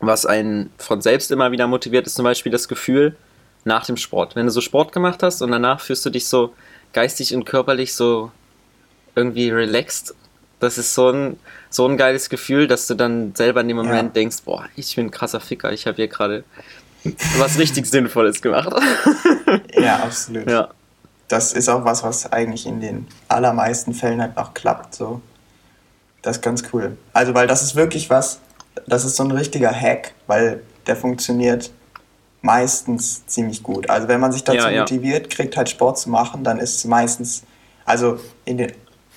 was 0.00 0.26
einen 0.26 0.71
von 0.78 1.00
selbst 1.00 1.31
immer 1.31 1.50
wieder 1.52 1.67
motiviert, 1.67 2.07
ist 2.07 2.14
zum 2.14 2.25
Beispiel 2.25 2.52
das 2.52 2.69
Gefühl 2.69 3.17
nach 3.64 3.87
dem 3.87 3.97
Sport. 3.97 4.37
Wenn 4.37 4.47
du 4.47 4.52
so 4.52 4.61
Sport 4.61 4.93
gemacht 4.93 5.23
hast 5.23 5.43
und 5.43 5.50
danach 5.50 5.81
fühlst 5.81 6.05
du 6.07 6.11
dich 6.11 6.26
so 6.28 6.55
geistig 6.93 7.35
und 7.35 7.45
körperlich 7.45 7.95
so 7.95 8.31
irgendwie 9.14 9.50
relaxed. 9.50 10.14
Das 10.61 10.78
ist 10.78 10.95
so 10.95 11.11
ein, 11.11 11.38
so 11.71 11.87
ein 11.87 11.97
geiles 11.97 12.31
Gefühl, 12.31 12.67
dass 12.67 12.87
du 12.87 12.95
dann 12.95 13.35
selber 13.35 13.61
in 13.61 13.69
dem 13.69 13.76
Moment 13.76 13.95
ja. 14.09 14.09
denkst, 14.09 14.38
boah, 14.45 14.64
ich 14.76 14.97
bin 14.97 15.07
ein 15.07 15.11
krasser 15.11 15.40
Ficker, 15.40 15.73
ich 15.73 15.87
habe 15.87 15.97
hier 15.97 16.09
gerade 16.09 16.45
was 17.38 17.59
richtig 17.59 17.87
Sinnvolles 17.87 18.43
gemacht. 18.43 18.73
ja, 19.75 19.97
absolut. 19.97 20.50
Ja. 20.50 20.69
Das 21.28 21.52
ist 21.52 21.69
auch 21.69 21.85
was, 21.85 22.02
was 22.02 22.33
eigentlich 22.33 22.67
in 22.67 22.81
den 22.81 23.07
allermeisten 23.28 23.93
Fällen 23.93 24.21
halt 24.21 24.37
noch 24.37 24.55
klappt. 24.55 24.95
So. 24.95 25.21
Das 26.23 26.38
ist 26.38 26.43
ganz 26.43 26.64
cool. 26.73 26.97
Also, 27.12 27.35
weil 27.35 27.47
das 27.47 27.62
ist 27.62 27.76
wirklich 27.76 28.11
was, 28.11 28.40
das 28.87 29.05
ist 29.05 29.17
so 29.17 29.25
ein 29.25 29.31
richtiger 29.31 29.73
Hack, 29.73 30.15
weil 30.27 30.63
der 30.87 30.97
funktioniert 30.97 31.71
meistens 32.41 33.27
ziemlich 33.27 33.63
gut. 33.63 33.91
Also 33.91 34.09
wenn 34.09 34.21
man 34.21 34.33
sich 34.33 34.45
dazu 34.45 34.59
ja, 34.59 34.71
ja. 34.71 34.81
motiviert, 34.81 35.31
kriegt 35.31 35.57
halt 35.57 35.69
Sport 35.69 35.99
zu 35.99 36.11
machen, 36.11 36.45
dann 36.45 36.59
ist 36.59 36.77
es 36.77 36.85
meistens, 36.85 37.43
also 37.85 38.19
in 38.45 38.59
den, 38.59 38.73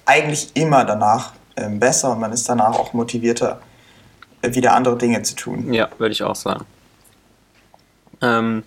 eigentlich 0.06 0.52
immer 0.56 0.86
danach 0.86 1.34
ähm, 1.56 1.80
besser 1.80 2.12
und 2.12 2.20
man 2.20 2.32
ist 2.32 2.48
danach 2.50 2.78
auch 2.78 2.94
motivierter, 2.94 3.62
äh, 4.42 4.54
wieder 4.54 4.74
andere 4.74 4.98
Dinge 4.98 5.22
zu 5.22 5.36
tun. 5.36 5.74
Ja, 5.74 5.90
würde 5.98 6.14
ich 6.14 6.24
auch 6.24 6.36
sagen. 6.36 6.66
Ähm, 8.22 8.64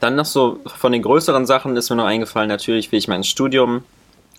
dann 0.00 0.16
noch 0.16 0.24
so 0.24 0.60
von 0.66 0.92
den 0.92 1.02
größeren 1.02 1.46
Sachen 1.46 1.76
ist 1.76 1.90
mir 1.90 1.96
noch 1.96 2.06
eingefallen, 2.06 2.48
natürlich 2.48 2.92
will 2.92 2.98
ich 2.98 3.08
mein 3.08 3.24
Studium 3.24 3.84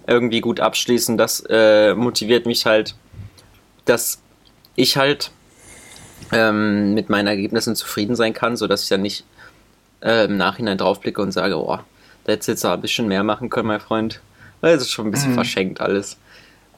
irgendwie 0.08 0.42
gut 0.42 0.60
abschließen. 0.60 1.18
Das 1.18 1.44
äh, 1.50 1.94
motiviert 1.96 2.46
mich 2.46 2.66
halt, 2.66 2.96
dass 3.86 4.20
ich 4.76 4.98
halt 4.98 5.32
ähm, 6.32 6.94
mit 6.94 7.10
meinen 7.10 7.28
Ergebnissen 7.28 7.76
zufrieden 7.76 8.16
sein 8.16 8.34
kann, 8.34 8.58
sodass 8.58 8.84
ich 8.84 8.90
dann 8.90 9.02
nicht 9.02 9.26
äh, 10.02 10.26
im 10.26 10.38
Nachhinein 10.38 10.78
draufblicke 10.78 11.22
und 11.22 11.32
sage, 11.32 11.58
oh, 11.58 11.80
da 12.24 12.32
hättest 12.32 12.48
du 12.48 12.52
jetzt 12.54 12.66
ein 12.66 12.82
bisschen 12.82 13.08
mehr 13.08 13.24
machen 13.24 13.50
können, 13.50 13.68
mein 13.68 13.80
Freund. 13.80 14.22
Das 14.62 14.82
ist 14.82 14.90
schon 14.90 15.08
ein 15.08 15.12
bisschen 15.12 15.32
mhm. 15.32 15.36
verschenkt 15.36 15.82
alles. 15.82 16.18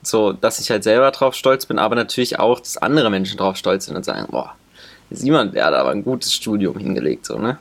So, 0.01 0.34
dass 0.34 0.60
ich 0.60 0.70
halt 0.70 0.84
selber 0.84 1.10
drauf 1.12 1.36
stolz 1.36 1.66
bin, 1.66 1.80
aber 1.80 1.96
natürlich 1.96 2.39
auch, 2.39 2.60
dass 2.60 2.77
andere 2.77 3.10
Menschen 3.10 3.38
drauf 3.38 3.58
stolz 3.58 3.86
sind 3.86 3.96
und 3.96 4.04
sagen, 4.04 4.27
boah, 4.30 4.56
Simon, 5.10 5.51
der 5.51 5.66
hat 5.66 5.74
aber 5.74 5.92
ein 5.92 6.04
gutes 6.04 6.34
Studium 6.34 6.77
hingelegt, 6.77 7.25
so, 7.25 7.38
ne? 7.38 7.58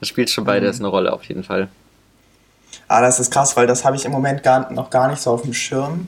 Das 0.00 0.08
spielt 0.08 0.30
schon 0.30 0.44
beides 0.44 0.78
mhm. 0.78 0.86
eine 0.86 0.90
Rolle 0.90 1.12
auf 1.12 1.24
jeden 1.24 1.44
Fall. 1.44 1.68
Ah, 2.86 3.00
das 3.00 3.20
ist 3.20 3.32
krass, 3.32 3.56
weil 3.56 3.66
das 3.66 3.84
habe 3.84 3.96
ich 3.96 4.04
im 4.04 4.12
Moment 4.12 4.42
gar, 4.42 4.70
noch 4.72 4.90
gar 4.90 5.08
nicht 5.08 5.20
so 5.20 5.30
auf 5.30 5.42
dem 5.42 5.54
Schirm, 5.54 6.06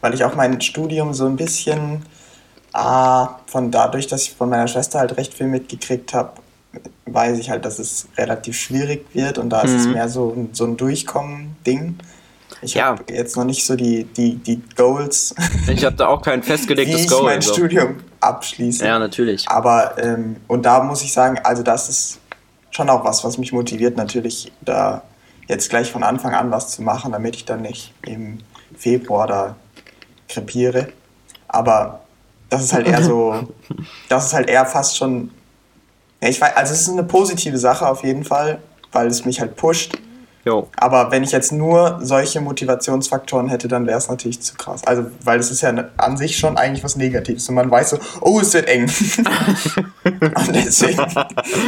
weil 0.00 0.14
ich 0.14 0.24
auch 0.24 0.34
mein 0.34 0.60
Studium 0.60 1.14
so 1.14 1.26
ein 1.26 1.36
bisschen, 1.36 2.02
ah, 2.72 3.40
von 3.46 3.70
dadurch, 3.70 4.06
dass 4.06 4.22
ich 4.22 4.32
von 4.32 4.48
meiner 4.48 4.68
Schwester 4.68 4.98
halt 4.98 5.16
recht 5.16 5.34
viel 5.34 5.46
mitgekriegt 5.46 6.14
habe, 6.14 6.32
weiß 7.06 7.38
ich 7.38 7.50
halt, 7.50 7.64
dass 7.64 7.78
es 7.78 8.08
relativ 8.16 8.56
schwierig 8.56 9.06
wird 9.12 9.38
und 9.38 9.50
da 9.50 9.62
mhm. 9.62 9.68
ist 9.68 9.74
es 9.80 9.86
mhm. 9.86 9.92
mehr 9.92 10.08
so, 10.08 10.48
so 10.52 10.64
ein 10.64 10.76
Durchkommen-Ding. 10.76 11.98
Ich 12.62 12.74
ja. 12.74 12.86
habe 12.86 13.04
jetzt 13.12 13.36
noch 13.36 13.44
nicht 13.44 13.64
so 13.64 13.74
die, 13.74 14.04
die, 14.04 14.36
die 14.36 14.62
Goals. 14.76 15.34
Ich 15.68 15.84
habe 15.84 15.96
da 15.96 16.08
auch 16.08 16.22
kein 16.22 16.42
festgelegtes 16.42 16.96
wie 16.96 17.02
ich 17.02 17.08
Goal. 17.08 17.24
mein 17.24 17.36
also. 17.36 17.54
Studium 17.54 17.96
abschließe. 18.20 18.84
Ja, 18.84 18.98
natürlich. 18.98 19.48
Aber, 19.48 19.96
ähm, 19.98 20.36
und 20.46 20.66
da 20.66 20.82
muss 20.82 21.02
ich 21.02 21.12
sagen, 21.12 21.38
also 21.42 21.62
das 21.62 21.88
ist 21.88 22.20
schon 22.70 22.88
auch 22.90 23.04
was, 23.04 23.24
was 23.24 23.38
mich 23.38 23.52
motiviert, 23.52 23.96
natürlich 23.96 24.52
da 24.60 25.02
jetzt 25.48 25.70
gleich 25.70 25.90
von 25.90 26.02
Anfang 26.02 26.34
an 26.34 26.50
was 26.50 26.70
zu 26.70 26.82
machen, 26.82 27.12
damit 27.12 27.36
ich 27.36 27.44
dann 27.44 27.62
nicht 27.62 27.92
im 28.02 28.38
Februar 28.76 29.26
da 29.26 29.56
krepiere. 30.28 30.88
Aber 31.48 32.00
das 32.50 32.64
ist 32.64 32.72
halt 32.72 32.86
eher 32.86 33.02
so, 33.02 33.48
das 34.08 34.26
ist 34.26 34.34
halt 34.34 34.50
eher 34.50 34.66
fast 34.66 34.96
schon 34.96 35.30
ja, 36.22 36.28
ich 36.28 36.40
weiß, 36.40 36.56
also 36.56 36.72
es 36.72 36.82
ist 36.82 36.90
eine 36.90 37.04
positive 37.04 37.56
Sache 37.56 37.86
auf 37.86 38.04
jeden 38.04 38.24
Fall, 38.24 38.58
weil 38.92 39.06
es 39.06 39.24
mich 39.24 39.40
halt 39.40 39.56
pusht. 39.56 39.96
Jo. 40.44 40.68
Aber 40.76 41.10
wenn 41.10 41.22
ich 41.22 41.32
jetzt 41.32 41.52
nur 41.52 41.98
solche 42.02 42.40
Motivationsfaktoren 42.40 43.48
hätte, 43.48 43.68
dann 43.68 43.86
wäre 43.86 43.98
es 43.98 44.08
natürlich 44.08 44.40
zu 44.40 44.54
krass. 44.54 44.82
Also, 44.86 45.06
weil 45.22 45.38
es 45.38 45.50
ist 45.50 45.60
ja 45.60 45.72
an 45.98 46.16
sich 46.16 46.38
schon 46.38 46.56
eigentlich 46.56 46.82
was 46.82 46.96
Negatives 46.96 47.48
und 47.48 47.56
man 47.56 47.70
weiß 47.70 47.90
so, 47.90 47.98
oh, 48.22 48.40
es 48.40 48.54
wird 48.54 48.66
eng. 48.68 48.82
und 50.04 50.54
deswegen, 50.54 51.04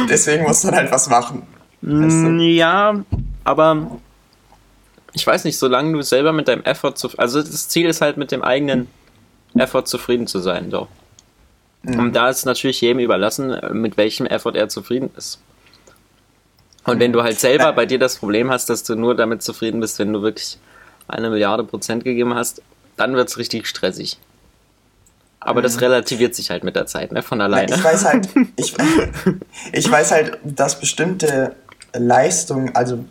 deswegen 0.09 0.43
muss 0.43 0.63
man 0.63 0.75
halt 0.75 0.91
was 0.91 1.07
machen. 1.07 1.43
Weißt 1.81 2.15
du? 2.15 2.29
Ja, 2.39 2.95
aber 3.43 3.99
ich 5.13 5.25
weiß 5.25 5.43
nicht, 5.43 5.57
solange 5.59 5.93
du 5.93 6.01
selber 6.01 6.33
mit 6.33 6.47
deinem 6.47 6.63
Effort 6.63 6.95
zu. 6.95 7.09
Also, 7.17 7.43
das 7.43 7.69
Ziel 7.69 7.87
ist 7.87 8.01
halt 8.01 8.17
mit 8.17 8.31
dem 8.31 8.41
eigenen 8.41 8.87
Effort 9.55 9.85
zufrieden 9.85 10.27
zu 10.27 10.39
sein. 10.39 10.71
So. 10.71 10.87
Mhm. 11.83 11.99
Und 11.99 12.13
da 12.13 12.29
ist 12.29 12.45
natürlich 12.45 12.81
jedem 12.81 12.99
überlassen, 12.99 13.57
mit 13.71 13.97
welchem 13.97 14.25
Effort 14.25 14.55
er 14.55 14.69
zufrieden 14.69 15.11
ist. 15.17 15.39
Und 16.85 16.99
wenn 16.99 17.13
du 17.13 17.23
halt 17.23 17.39
selber 17.39 17.71
bei 17.73 17.85
dir 17.85 17.99
das 17.99 18.17
Problem 18.17 18.51
hast, 18.51 18.69
dass 18.69 18.83
du 18.83 18.95
nur 18.95 19.15
damit 19.15 19.41
zufrieden 19.41 19.79
bist, 19.79 19.99
wenn 19.99 20.11
du 20.11 20.21
wirklich 20.21 20.57
eine 21.07 21.29
Milliarde 21.29 21.63
Prozent 21.63 22.03
gegeben 22.03 22.33
hast, 22.35 22.61
dann 22.97 23.15
wird 23.15 23.29
es 23.29 23.37
richtig 23.37 23.67
stressig. 23.67 24.17
Aber 25.39 25.61
das 25.61 25.81
relativiert 25.81 26.35
sich 26.35 26.49
halt 26.49 26.63
mit 26.63 26.75
der 26.75 26.85
Zeit, 26.85 27.11
ne? 27.11 27.21
Von 27.21 27.41
alleine. 27.41 27.75
Ich 27.75 27.83
weiß 27.83 28.05
halt, 28.05 28.29
ich, 28.55 28.73
ich 29.73 29.91
weiß 29.91 30.11
halt, 30.11 30.37
dass 30.43 30.79
bestimmte 30.79 31.55
Leistungen, 31.93 32.73
also 32.75 33.03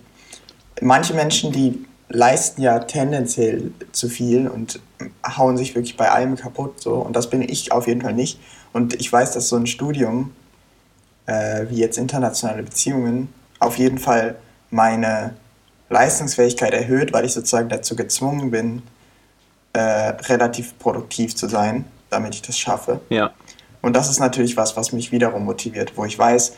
manche 0.80 1.12
Menschen, 1.12 1.52
die 1.52 1.84
leisten 2.08 2.62
ja 2.62 2.78
tendenziell 2.80 3.72
zu 3.92 4.08
viel 4.08 4.48
und 4.48 4.80
hauen 5.26 5.56
sich 5.56 5.74
wirklich 5.74 5.96
bei 5.96 6.10
allem 6.10 6.36
kaputt. 6.36 6.80
So. 6.80 6.94
Und 6.94 7.16
das 7.16 7.30
bin 7.30 7.42
ich 7.42 7.72
auf 7.72 7.86
jeden 7.86 8.02
Fall 8.02 8.14
nicht. 8.14 8.38
Und 8.72 8.94
ich 8.94 9.12
weiß, 9.12 9.32
dass 9.32 9.48
so 9.48 9.56
ein 9.56 9.66
Studium, 9.66 10.32
äh, 11.26 11.66
wie 11.68 11.76
jetzt 11.76 11.98
internationale 11.98 12.62
Beziehungen, 12.62 13.32
auf 13.58 13.78
jeden 13.78 13.98
Fall 13.98 14.36
meine 14.70 15.34
Leistungsfähigkeit 15.88 16.72
erhöht, 16.72 17.12
weil 17.12 17.24
ich 17.24 17.32
sozusagen 17.32 17.68
dazu 17.68 17.94
gezwungen 17.96 18.50
bin, 18.50 18.82
äh, 19.74 19.80
relativ 19.80 20.78
produktiv 20.78 21.36
zu 21.36 21.48
sein, 21.48 21.84
damit 22.10 22.34
ich 22.34 22.42
das 22.42 22.58
schaffe. 22.58 23.00
Ja. 23.08 23.32
Und 23.82 23.94
das 23.94 24.08
ist 24.08 24.20
natürlich 24.20 24.56
was, 24.56 24.76
was 24.76 24.92
mich 24.92 25.12
wiederum 25.12 25.44
motiviert, 25.44 25.92
wo 25.96 26.04
ich 26.04 26.18
weiß, 26.18 26.56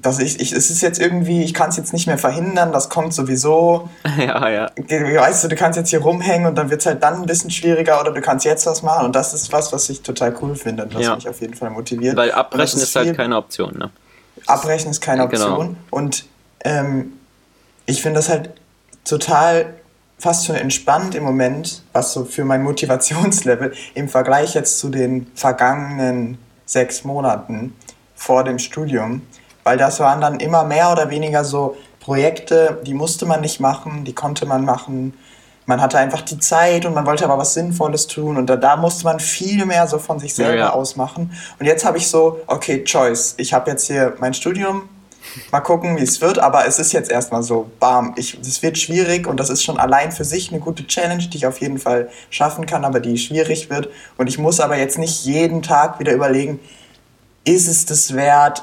dass 0.00 0.20
ich, 0.20 0.40
ich 0.40 0.52
es 0.52 0.70
ist 0.70 0.80
jetzt 0.80 1.00
irgendwie, 1.00 1.42
ich 1.42 1.54
kann 1.54 1.70
es 1.70 1.76
jetzt 1.76 1.92
nicht 1.92 2.06
mehr 2.06 2.18
verhindern, 2.18 2.72
das 2.72 2.88
kommt 2.88 3.12
sowieso. 3.12 3.88
Ja, 4.18 4.48
ja. 4.48 4.70
Weißt 4.76 5.44
du, 5.44 5.48
du 5.48 5.54
kannst 5.54 5.76
jetzt 5.76 5.90
hier 5.90 6.00
rumhängen 6.00 6.48
und 6.48 6.56
dann 6.56 6.70
wird 6.70 6.80
es 6.80 6.86
halt 6.86 7.02
dann 7.02 7.20
ein 7.20 7.26
bisschen 7.26 7.50
schwieriger 7.50 8.00
oder 8.00 8.10
du 8.10 8.20
kannst 8.20 8.44
jetzt 8.44 8.66
was 8.66 8.82
machen 8.82 9.06
und 9.06 9.14
das 9.14 9.32
ist 9.32 9.52
was, 9.52 9.72
was 9.72 9.88
ich 9.90 10.02
total 10.02 10.34
cool 10.42 10.56
finde 10.56 10.84
und 10.84 10.94
was 10.94 11.02
ja. 11.02 11.14
mich 11.14 11.28
auf 11.28 11.40
jeden 11.40 11.54
Fall 11.54 11.70
motiviert. 11.70 12.16
Weil 12.16 12.32
abbrechen 12.32 12.78
ist, 12.78 12.88
ist 12.88 12.96
halt 12.96 13.16
keine 13.16 13.36
Option, 13.36 13.78
ne? 13.78 13.90
Abbrechen 14.46 14.90
ist 14.90 15.00
keine 15.00 15.28
genau. 15.28 15.44
Option 15.44 15.66
genau. 15.66 15.78
und 15.90 16.24
ähm, 16.64 17.12
ich 17.86 18.02
finde 18.02 18.18
das 18.18 18.28
halt 18.28 18.50
total 19.04 19.74
fast 20.18 20.46
schon 20.46 20.56
entspannt 20.56 21.14
im 21.14 21.22
Moment, 21.22 21.82
was 21.92 22.12
so 22.12 22.24
für 22.24 22.44
mein 22.44 22.62
Motivationslevel 22.64 23.72
im 23.94 24.08
Vergleich 24.08 24.54
jetzt 24.54 24.78
zu 24.78 24.88
den 24.88 25.28
vergangenen 25.34 26.38
sechs 26.66 27.04
Monaten 27.04 27.74
vor 28.14 28.44
dem 28.44 28.58
Studium, 28.58 29.22
weil 29.68 29.76
das 29.76 30.00
waren 30.00 30.22
dann 30.22 30.40
immer 30.40 30.64
mehr 30.64 30.90
oder 30.90 31.10
weniger 31.10 31.44
so 31.44 31.76
Projekte, 32.00 32.80
die 32.86 32.94
musste 32.94 33.26
man 33.26 33.42
nicht 33.42 33.60
machen, 33.60 34.06
die 34.06 34.14
konnte 34.14 34.46
man 34.46 34.64
machen. 34.64 35.12
Man 35.66 35.82
hatte 35.82 35.98
einfach 35.98 36.22
die 36.22 36.38
Zeit 36.38 36.86
und 36.86 36.94
man 36.94 37.04
wollte 37.04 37.26
aber 37.26 37.36
was 37.36 37.52
Sinnvolles 37.52 38.06
tun 38.06 38.38
und 38.38 38.46
da, 38.46 38.56
da 38.56 38.76
musste 38.76 39.04
man 39.04 39.20
viel 39.20 39.66
mehr 39.66 39.86
so 39.86 39.98
von 39.98 40.18
sich 40.18 40.34
selber 40.34 40.54
ja, 40.54 40.66
ja. 40.68 40.72
ausmachen. 40.72 41.32
Und 41.58 41.66
jetzt 41.66 41.84
habe 41.84 41.98
ich 41.98 42.08
so, 42.08 42.40
okay, 42.46 42.82
Choice. 42.82 43.34
Ich 43.36 43.52
habe 43.52 43.70
jetzt 43.70 43.86
hier 43.86 44.14
mein 44.20 44.32
Studium, 44.32 44.88
Mal 45.52 45.60
gucken, 45.60 45.98
wie 45.98 46.02
es 46.02 46.22
wird, 46.22 46.38
aber 46.38 46.66
es 46.66 46.78
ist 46.78 46.92
jetzt 46.92 47.10
erstmal 47.10 47.42
so, 47.42 47.70
bam, 47.78 48.14
es 48.16 48.62
wird 48.62 48.78
schwierig 48.78 49.26
und 49.26 49.38
das 49.38 49.50
ist 49.50 49.62
schon 49.62 49.78
allein 49.78 50.10
für 50.10 50.24
sich 50.24 50.50
eine 50.50 50.58
gute 50.58 50.86
Challenge, 50.86 51.22
die 51.28 51.36
ich 51.36 51.46
auf 51.46 51.60
jeden 51.60 51.78
Fall 51.78 52.08
schaffen 52.30 52.64
kann, 52.64 52.86
aber 52.86 52.98
die 52.98 53.18
schwierig 53.18 53.68
wird. 53.68 53.90
Und 54.16 54.28
ich 54.28 54.38
muss 54.38 54.58
aber 54.58 54.78
jetzt 54.78 54.96
nicht 54.96 55.26
jeden 55.26 55.60
Tag 55.60 56.00
wieder 56.00 56.14
überlegen, 56.14 56.58
ist 57.44 57.68
es 57.68 57.84
das 57.84 58.14
wert? 58.14 58.62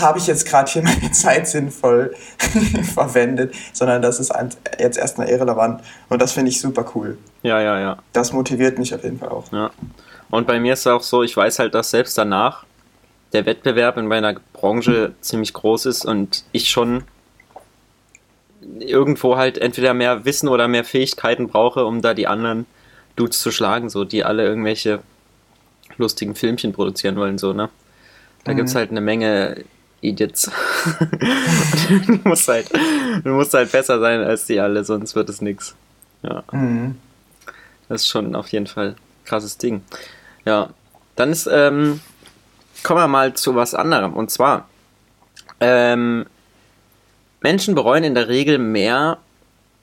Habe 0.00 0.18
ich 0.18 0.26
jetzt 0.26 0.46
gerade 0.46 0.70
hier 0.70 0.82
meine 0.82 1.10
Zeit 1.12 1.48
sinnvoll 1.48 2.14
verwendet, 2.94 3.54
sondern 3.72 4.02
das 4.02 4.20
ist 4.20 4.32
jetzt 4.78 4.98
erstmal 4.98 5.28
irrelevant. 5.28 5.82
Und 6.08 6.20
das 6.20 6.32
finde 6.32 6.50
ich 6.50 6.60
super 6.60 6.84
cool. 6.94 7.18
Ja, 7.42 7.60
ja, 7.60 7.78
ja. 7.80 7.98
Das 8.12 8.32
motiviert 8.32 8.78
mich 8.78 8.94
auf 8.94 9.04
jeden 9.04 9.18
Fall 9.18 9.28
auch. 9.28 9.50
Ja. 9.52 9.70
Und 10.30 10.46
bei 10.46 10.58
mir 10.58 10.72
ist 10.72 10.80
es 10.80 10.86
auch 10.86 11.02
so, 11.02 11.22
ich 11.22 11.36
weiß 11.36 11.58
halt, 11.58 11.74
dass 11.74 11.90
selbst 11.90 12.16
danach 12.18 12.64
der 13.32 13.46
Wettbewerb 13.46 13.96
in 13.96 14.06
meiner 14.06 14.34
Branche 14.52 15.12
ziemlich 15.20 15.52
groß 15.52 15.86
ist 15.86 16.04
und 16.04 16.44
ich 16.52 16.70
schon 16.70 17.04
irgendwo 18.78 19.36
halt 19.36 19.58
entweder 19.58 19.92
mehr 19.92 20.24
Wissen 20.24 20.48
oder 20.48 20.68
mehr 20.68 20.84
Fähigkeiten 20.84 21.48
brauche, 21.48 21.84
um 21.84 22.00
da 22.00 22.14
die 22.14 22.26
anderen 22.26 22.66
Dudes 23.16 23.40
zu 23.40 23.50
schlagen, 23.50 23.90
so 23.90 24.04
die 24.04 24.24
alle 24.24 24.44
irgendwelche 24.44 25.00
lustigen 25.96 26.34
Filmchen 26.34 26.72
produzieren 26.72 27.16
wollen, 27.16 27.38
so, 27.38 27.52
ne? 27.52 27.68
Da 28.44 28.52
mhm. 28.52 28.56
gibt's 28.56 28.74
halt 28.74 28.90
eine 28.90 29.00
Menge 29.00 29.64
Idiots. 30.04 30.50
du, 31.88 32.18
musst 32.24 32.48
halt, 32.48 32.70
du 33.24 33.30
musst 33.30 33.54
halt 33.54 33.72
besser 33.72 33.98
sein 34.00 34.22
als 34.22 34.46
die 34.46 34.60
alle, 34.60 34.84
sonst 34.84 35.14
wird 35.14 35.28
es 35.28 35.40
nix. 35.40 35.74
Ja. 36.22 36.42
Mhm. 36.52 36.96
Das 37.88 38.02
ist 38.02 38.08
schon 38.08 38.34
auf 38.34 38.48
jeden 38.48 38.66
Fall 38.66 38.88
ein 38.88 38.96
krasses 39.24 39.58
Ding. 39.58 39.82
Ja. 40.44 40.70
Dann 41.16 41.30
ist 41.30 41.48
ähm, 41.50 42.00
kommen 42.84 43.00
wir 43.00 43.08
mal 43.08 43.34
zu 43.34 43.56
was 43.56 43.74
anderem. 43.74 44.14
Und 44.14 44.30
zwar, 44.30 44.68
ähm, 45.58 46.26
Menschen 47.40 47.74
bereuen 47.74 48.04
in 48.04 48.14
der 48.14 48.28
Regel 48.28 48.58
mehr, 48.58 49.18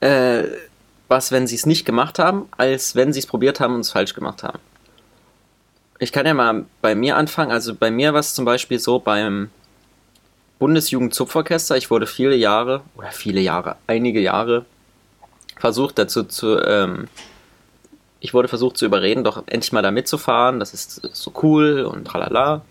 äh, 0.00 0.44
was, 1.08 1.32
wenn 1.32 1.46
sie 1.46 1.56
es 1.56 1.66
nicht 1.66 1.84
gemacht 1.84 2.18
haben, 2.18 2.48
als 2.56 2.96
wenn 2.96 3.12
sie 3.12 3.20
es 3.20 3.26
probiert 3.26 3.60
haben 3.60 3.74
und 3.74 3.80
es 3.80 3.90
falsch 3.90 4.14
gemacht 4.14 4.42
haben. 4.42 4.58
Ich 5.98 6.12
kann 6.12 6.26
ja 6.26 6.32
mal 6.32 6.64
bei 6.80 6.94
mir 6.94 7.16
anfangen. 7.16 7.52
Also 7.52 7.74
bei 7.74 7.90
mir 7.90 8.12
war 8.14 8.20
es 8.20 8.34
zum 8.34 8.44
Beispiel 8.44 8.78
so 8.78 8.98
beim 8.98 9.50
Bundesjugendzupforchester. 10.62 11.76
Ich 11.76 11.90
wurde 11.90 12.06
viele 12.06 12.36
Jahre, 12.36 12.82
oder 12.94 13.10
viele 13.10 13.40
Jahre, 13.40 13.74
einige 13.88 14.20
Jahre 14.20 14.64
versucht 15.58 15.98
dazu 15.98 16.22
zu, 16.22 16.56
ähm, 16.64 17.08
ich 18.20 18.32
wurde 18.32 18.46
versucht 18.46 18.76
zu 18.76 18.86
überreden, 18.86 19.24
doch 19.24 19.42
endlich 19.46 19.72
mal 19.72 19.82
da 19.82 19.90
mitzufahren. 19.90 20.60
Das 20.60 20.72
ist 20.72 21.00
so 21.14 21.32
cool 21.42 21.80
und 21.80 22.04
tralala. 22.04 22.62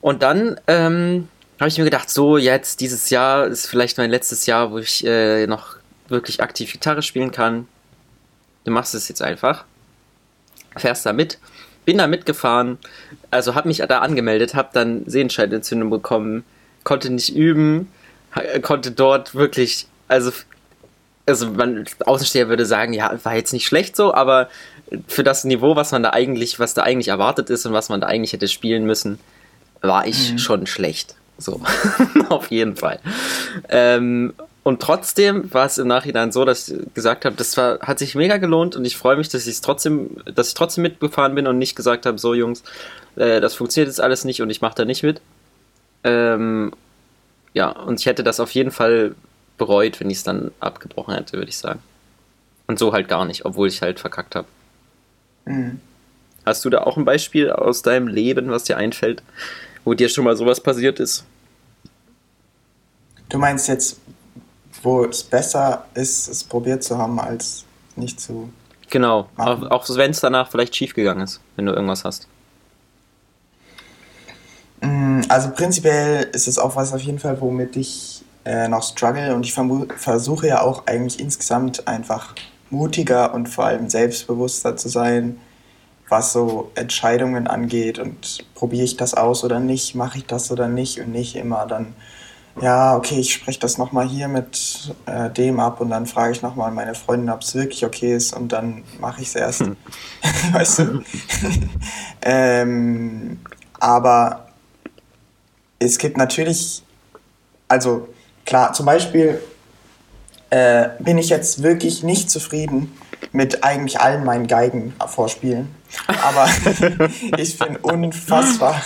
Und 0.00 0.22
dann 0.22 0.60
ähm, 0.68 1.26
habe 1.58 1.68
ich 1.68 1.76
mir 1.76 1.82
gedacht, 1.82 2.08
so 2.08 2.38
jetzt 2.38 2.80
dieses 2.80 3.10
Jahr 3.10 3.48
ist 3.48 3.66
vielleicht 3.66 3.98
mein 3.98 4.10
letztes 4.10 4.46
Jahr, 4.46 4.70
wo 4.70 4.78
ich 4.78 5.04
äh, 5.04 5.48
noch 5.48 5.74
wirklich 6.06 6.40
aktiv 6.40 6.70
Gitarre 6.70 7.02
spielen 7.02 7.32
kann. 7.32 7.66
Du 8.62 8.70
machst 8.70 8.94
es 8.94 9.08
jetzt 9.08 9.22
einfach. 9.22 9.64
Fährst 10.76 11.04
da 11.04 11.12
mit. 11.12 11.40
Bin 11.84 11.98
da 11.98 12.06
mitgefahren. 12.06 12.78
Also 13.32 13.56
habe 13.56 13.66
mich 13.66 13.78
da 13.78 13.98
angemeldet, 13.98 14.54
habe 14.54 14.68
dann 14.72 15.02
Sehenscheidenentzündung 15.06 15.90
bekommen, 15.90 16.44
konnte 16.90 17.08
nicht 17.08 17.36
üben, 17.36 17.88
konnte 18.62 18.90
dort 18.90 19.36
wirklich, 19.36 19.86
also 20.08 20.32
also 21.24 21.48
man 21.50 21.84
Außensteher 22.04 22.48
würde 22.48 22.66
sagen, 22.66 22.92
ja, 22.92 23.16
war 23.22 23.36
jetzt 23.36 23.52
nicht 23.52 23.64
schlecht 23.64 23.94
so, 23.94 24.12
aber 24.12 24.48
für 25.06 25.22
das 25.22 25.44
Niveau, 25.44 25.76
was 25.76 25.92
man 25.92 26.02
da 26.02 26.10
eigentlich, 26.10 26.58
was 26.58 26.74
da 26.74 26.82
eigentlich 26.82 27.06
erwartet 27.06 27.48
ist 27.48 27.64
und 27.64 27.72
was 27.72 27.90
man 27.90 28.00
da 28.00 28.08
eigentlich 28.08 28.32
hätte 28.32 28.48
spielen 28.48 28.86
müssen, 28.86 29.20
war 29.82 30.04
ich 30.08 30.32
mhm. 30.32 30.38
schon 30.38 30.66
schlecht. 30.66 31.14
So, 31.38 31.60
auf 32.28 32.50
jeden 32.50 32.74
Fall. 32.74 32.98
Ähm, 33.68 34.34
und 34.64 34.82
trotzdem 34.82 35.54
war 35.54 35.66
es 35.66 35.78
im 35.78 35.86
Nachhinein 35.86 36.32
so, 36.32 36.44
dass 36.44 36.70
ich 36.70 36.92
gesagt 36.92 37.24
habe, 37.24 37.36
das 37.36 37.56
war, 37.56 37.78
hat 37.78 38.00
sich 38.00 38.16
mega 38.16 38.38
gelohnt 38.38 38.74
und 38.74 38.84
ich 38.84 38.96
freue 38.96 39.16
mich, 39.16 39.28
dass 39.28 39.46
ich 39.46 39.60
trotzdem, 39.60 40.16
dass 40.34 40.48
ich 40.48 40.54
trotzdem 40.54 40.82
mitgefahren 40.82 41.36
bin 41.36 41.46
und 41.46 41.56
nicht 41.56 41.76
gesagt 41.76 42.04
habe, 42.04 42.18
so 42.18 42.34
Jungs, 42.34 42.64
äh, 43.14 43.40
das 43.40 43.54
funktioniert 43.54 43.86
jetzt 43.86 44.00
alles 44.00 44.24
nicht 44.24 44.42
und 44.42 44.50
ich 44.50 44.60
mache 44.60 44.74
da 44.74 44.84
nicht 44.84 45.04
mit. 45.04 45.20
Ähm, 46.04 46.72
ja, 47.52 47.70
und 47.70 48.00
ich 48.00 48.06
hätte 48.06 48.22
das 48.22 48.40
auf 48.40 48.52
jeden 48.52 48.70
Fall 48.70 49.14
bereut, 49.58 50.00
wenn 50.00 50.10
ich 50.10 50.18
es 50.18 50.24
dann 50.24 50.52
abgebrochen 50.60 51.14
hätte, 51.14 51.34
würde 51.34 51.50
ich 51.50 51.58
sagen. 51.58 51.80
Und 52.66 52.78
so 52.78 52.92
halt 52.92 53.08
gar 53.08 53.24
nicht, 53.24 53.44
obwohl 53.44 53.68
ich 53.68 53.82
halt 53.82 54.00
verkackt 54.00 54.34
habe. 54.34 54.46
Mhm. 55.44 55.80
Hast 56.46 56.64
du 56.64 56.70
da 56.70 56.82
auch 56.82 56.96
ein 56.96 57.04
Beispiel 57.04 57.50
aus 57.50 57.82
deinem 57.82 58.08
Leben, 58.08 58.50
was 58.50 58.64
dir 58.64 58.76
einfällt, 58.76 59.22
wo 59.84 59.94
dir 59.94 60.08
schon 60.08 60.24
mal 60.24 60.36
sowas 60.36 60.60
passiert 60.60 60.98
ist? 61.00 61.24
Du 63.28 63.38
meinst 63.38 63.68
jetzt, 63.68 64.00
wo 64.82 65.04
es 65.04 65.22
besser 65.22 65.86
ist, 65.94 66.28
es 66.28 66.42
probiert 66.42 66.82
zu 66.82 66.96
haben, 66.96 67.20
als 67.20 67.64
nicht 67.96 68.20
zu. 68.20 68.50
Genau, 68.88 69.28
machen. 69.36 69.64
auch, 69.66 69.88
auch 69.88 69.96
wenn 69.96 70.10
es 70.10 70.20
danach 70.20 70.50
vielleicht 70.50 70.74
schief 70.74 70.94
gegangen 70.94 71.22
ist, 71.22 71.40
wenn 71.56 71.66
du 71.66 71.72
irgendwas 71.72 72.04
hast. 72.04 72.26
Mm, 74.80 75.20
also 75.28 75.50
prinzipiell 75.50 76.28
ist 76.32 76.48
es 76.48 76.58
auch 76.58 76.76
was 76.76 76.92
auf 76.92 77.00
jeden 77.00 77.18
Fall, 77.18 77.40
womit 77.40 77.76
ich 77.76 78.24
äh, 78.44 78.68
noch 78.68 78.82
struggle 78.82 79.34
und 79.34 79.44
ich 79.44 79.54
versuche 79.96 80.46
ja 80.46 80.62
auch 80.62 80.86
eigentlich 80.86 81.20
insgesamt 81.20 81.86
einfach 81.86 82.34
mutiger 82.70 83.34
und 83.34 83.48
vor 83.48 83.66
allem 83.66 83.90
selbstbewusster 83.90 84.76
zu 84.76 84.88
sein, 84.88 85.38
was 86.08 86.32
so 86.32 86.70
Entscheidungen 86.74 87.46
angeht 87.46 87.98
und 87.98 88.44
probiere 88.54 88.84
ich 88.84 88.96
das 88.96 89.14
aus 89.14 89.44
oder 89.44 89.60
nicht, 89.60 89.94
mache 89.94 90.18
ich 90.18 90.26
das 90.26 90.50
oder 90.50 90.68
nicht 90.68 91.00
und 91.00 91.12
nicht 91.12 91.36
immer 91.36 91.66
dann, 91.66 91.94
ja, 92.60 92.96
okay, 92.96 93.20
ich 93.20 93.32
spreche 93.32 93.60
das 93.60 93.78
nochmal 93.78 94.08
hier 94.08 94.28
mit 94.28 94.92
äh, 95.06 95.30
dem 95.30 95.60
ab 95.60 95.80
und 95.80 95.90
dann 95.90 96.06
frage 96.06 96.32
ich 96.32 96.42
nochmal 96.42 96.72
meine 96.72 96.94
Freundin, 96.94 97.30
ob 97.30 97.42
es 97.42 97.54
wirklich 97.54 97.84
okay 97.84 98.16
ist 98.16 98.34
und 98.34 98.50
dann 98.52 98.82
mache 99.00 99.22
ich 99.22 99.28
es 99.28 99.34
erst. 99.36 99.60
Hm. 99.60 99.76
weißt 100.52 100.78
du? 100.80 101.02
ähm, 102.22 103.38
aber 103.78 104.49
es 105.80 105.98
gibt 105.98 106.16
natürlich, 106.16 106.82
also 107.66 108.08
klar, 108.46 108.72
zum 108.72 108.86
Beispiel 108.86 109.40
äh, 110.50 110.90
bin 111.00 111.18
ich 111.18 111.28
jetzt 111.28 111.62
wirklich 111.62 112.02
nicht 112.04 112.30
zufrieden 112.30 112.96
mit 113.32 113.64
eigentlich 113.64 114.00
allen 114.00 114.24
meinen 114.24 114.46
Geigen 114.46 114.94
vorspielen 115.06 115.68
Aber 116.22 116.48
ich 117.36 117.58
bin 117.58 117.76
unfassbar. 117.76 118.80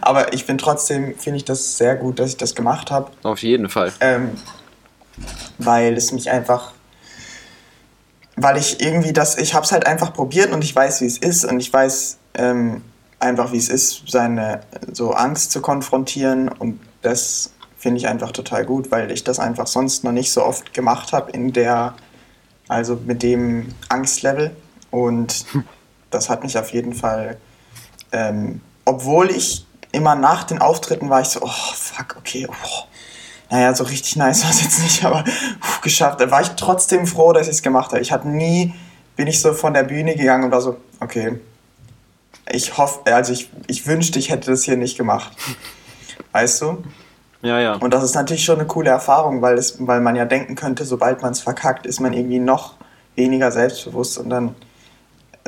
Aber 0.00 0.32
ich 0.32 0.46
bin 0.46 0.58
trotzdem, 0.58 1.16
finde 1.18 1.38
ich 1.38 1.44
das 1.44 1.76
sehr 1.76 1.96
gut, 1.96 2.18
dass 2.18 2.30
ich 2.30 2.36
das 2.36 2.54
gemacht 2.54 2.90
habe. 2.90 3.10
Auf 3.22 3.42
jeden 3.42 3.68
Fall. 3.68 3.92
Ähm, 4.00 4.30
weil 5.58 5.96
es 5.96 6.12
mich 6.12 6.30
einfach, 6.30 6.72
weil 8.36 8.56
ich 8.56 8.80
irgendwie 8.80 9.12
das, 9.12 9.36
ich 9.38 9.54
habe 9.54 9.64
es 9.64 9.72
halt 9.72 9.86
einfach 9.86 10.12
probiert 10.12 10.52
und 10.52 10.62
ich 10.62 10.74
weiß, 10.74 11.00
wie 11.00 11.06
es 11.06 11.18
ist 11.18 11.44
und 11.44 11.60
ich 11.60 11.72
weiß 11.72 12.18
ähm, 12.34 12.82
einfach, 13.20 13.52
wie 13.52 13.58
es 13.58 13.68
ist, 13.68 14.04
seine 14.08 14.60
so 14.92 15.12
Angst 15.12 15.52
zu 15.52 15.60
konfrontieren 15.60 16.48
und 16.48 16.80
das 17.02 17.52
finde 17.76 17.98
ich 17.98 18.08
einfach 18.08 18.32
total 18.32 18.64
gut, 18.64 18.90
weil 18.90 19.10
ich 19.10 19.24
das 19.24 19.38
einfach 19.38 19.66
sonst 19.66 20.04
noch 20.04 20.12
nicht 20.12 20.32
so 20.32 20.44
oft 20.44 20.74
gemacht 20.74 21.12
habe 21.12 21.30
in 21.30 21.52
der, 21.52 21.94
also 22.66 22.98
mit 23.06 23.22
dem 23.22 23.74
Angstlevel 23.88 24.54
und 24.90 25.46
das 26.10 26.28
hat 26.28 26.42
mich 26.42 26.58
auf 26.58 26.70
jeden 26.72 26.92
Fall, 26.92 27.38
ähm, 28.12 28.60
obwohl 28.84 29.30
ich 29.30 29.66
immer 29.92 30.14
nach 30.14 30.44
den 30.44 30.60
Auftritten 30.60 31.08
war 31.08 31.20
ich 31.20 31.28
so, 31.28 31.40
oh 31.42 31.74
fuck, 31.74 32.16
okay, 32.18 32.46
oh, 32.50 32.84
naja, 33.50 33.74
so 33.74 33.84
richtig 33.84 34.16
nice 34.16 34.42
war 34.44 34.50
es 34.50 34.62
jetzt 34.62 34.82
nicht, 34.82 35.04
aber 35.04 35.24
pff, 35.24 35.80
geschafft. 35.80 36.20
Da 36.20 36.30
war 36.30 36.42
ich 36.42 36.48
trotzdem 36.50 37.06
froh, 37.06 37.32
dass 37.32 37.46
ich 37.46 37.54
es 37.54 37.62
gemacht 37.62 37.92
habe. 37.92 38.00
Ich 38.00 38.12
hatte 38.12 38.28
nie, 38.28 38.74
bin 39.16 39.26
ich 39.26 39.40
so 39.40 39.54
von 39.54 39.72
der 39.72 39.84
Bühne 39.84 40.14
gegangen 40.14 40.44
und 40.44 40.50
war 40.50 40.60
so, 40.60 40.76
okay, 41.00 41.40
ich 42.50 42.76
hoffe, 42.76 43.00
also 43.12 43.32
ich, 43.32 43.50
ich 43.66 43.86
wünschte, 43.86 44.18
ich 44.18 44.30
hätte 44.30 44.50
das 44.50 44.62
hier 44.62 44.76
nicht 44.76 44.96
gemacht. 44.96 45.32
Weißt 46.32 46.62
du? 46.62 46.82
Ja, 47.42 47.60
ja. 47.60 47.74
Und 47.74 47.94
das 47.94 48.02
ist 48.02 48.14
natürlich 48.14 48.44
schon 48.44 48.58
eine 48.58 48.66
coole 48.66 48.90
Erfahrung, 48.90 49.42
weil, 49.42 49.56
es, 49.58 49.76
weil 49.86 50.00
man 50.00 50.16
ja 50.16 50.24
denken 50.24 50.54
könnte, 50.54 50.84
sobald 50.84 51.22
man 51.22 51.32
es 51.32 51.40
verkackt, 51.40 51.86
ist 51.86 52.00
man 52.00 52.12
irgendwie 52.12 52.40
noch 52.40 52.74
weniger 53.14 53.50
selbstbewusst 53.52 54.18
und 54.18 54.30
dann 54.30 54.54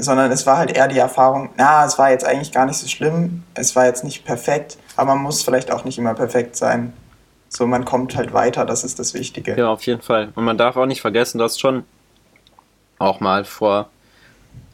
sondern 0.03 0.31
es 0.31 0.47
war 0.47 0.59
halt 0.59 0.77
eher 0.77 0.89
die 0.89 0.99
Erfahrung, 0.99 1.51
na, 1.57 1.85
es 1.85 1.99
war 1.99 2.11
jetzt 2.11 2.25
eigentlich 2.25 2.53
gar 2.53 2.67
nicht 2.67 2.79
so 2.79 2.89
schlimm, 2.89 3.43
es 3.55 3.77
war 3.77 3.87
jetzt 3.87 4.05
nicht 4.05 4.25
perfekt, 4.25 4.79
aber 4.97 5.15
man 5.15 5.25
muss 5.25 5.43
vielleicht 5.43 5.71
auch 5.71 5.85
nicht 5.85 5.99
immer 5.99 6.15
perfekt 6.15 6.57
sein. 6.57 6.93
So, 7.49 7.67
man 7.67 7.85
kommt 7.85 8.17
halt 8.17 8.33
weiter, 8.33 8.65
das 8.65 8.85
ist 8.85 8.99
das 8.99 9.13
Wichtige. 9.13 9.57
Ja, 9.57 9.69
auf 9.69 9.83
jeden 9.83 10.03
Fall. 10.03 10.33
Und 10.35 10.45
man 10.45 10.57
darf 10.57 10.77
auch 10.77 10.87
nicht 10.87 11.01
vergessen, 11.01 11.39
du 11.39 11.45
hast 11.45 11.61
schon 11.61 11.85
auch 12.99 13.21
mal 13.21 13.45
vor 13.45 13.89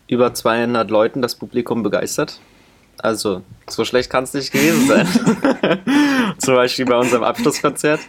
über 0.08 0.32
200 0.34 0.90
Leuten 0.90 1.22
das 1.22 1.34
Publikum 1.34 1.82
begeistert. 1.82 2.40
Also, 2.98 3.42
so 3.68 3.84
schlecht 3.84 4.08
kann 4.10 4.24
es 4.24 4.32
nicht 4.32 4.52
gewesen 4.52 4.86
sein. 4.88 5.06
Zum 6.38 6.54
Beispiel 6.54 6.86
bei 6.86 6.96
unserem 6.96 7.24
Abschlusskonzert. 7.24 8.00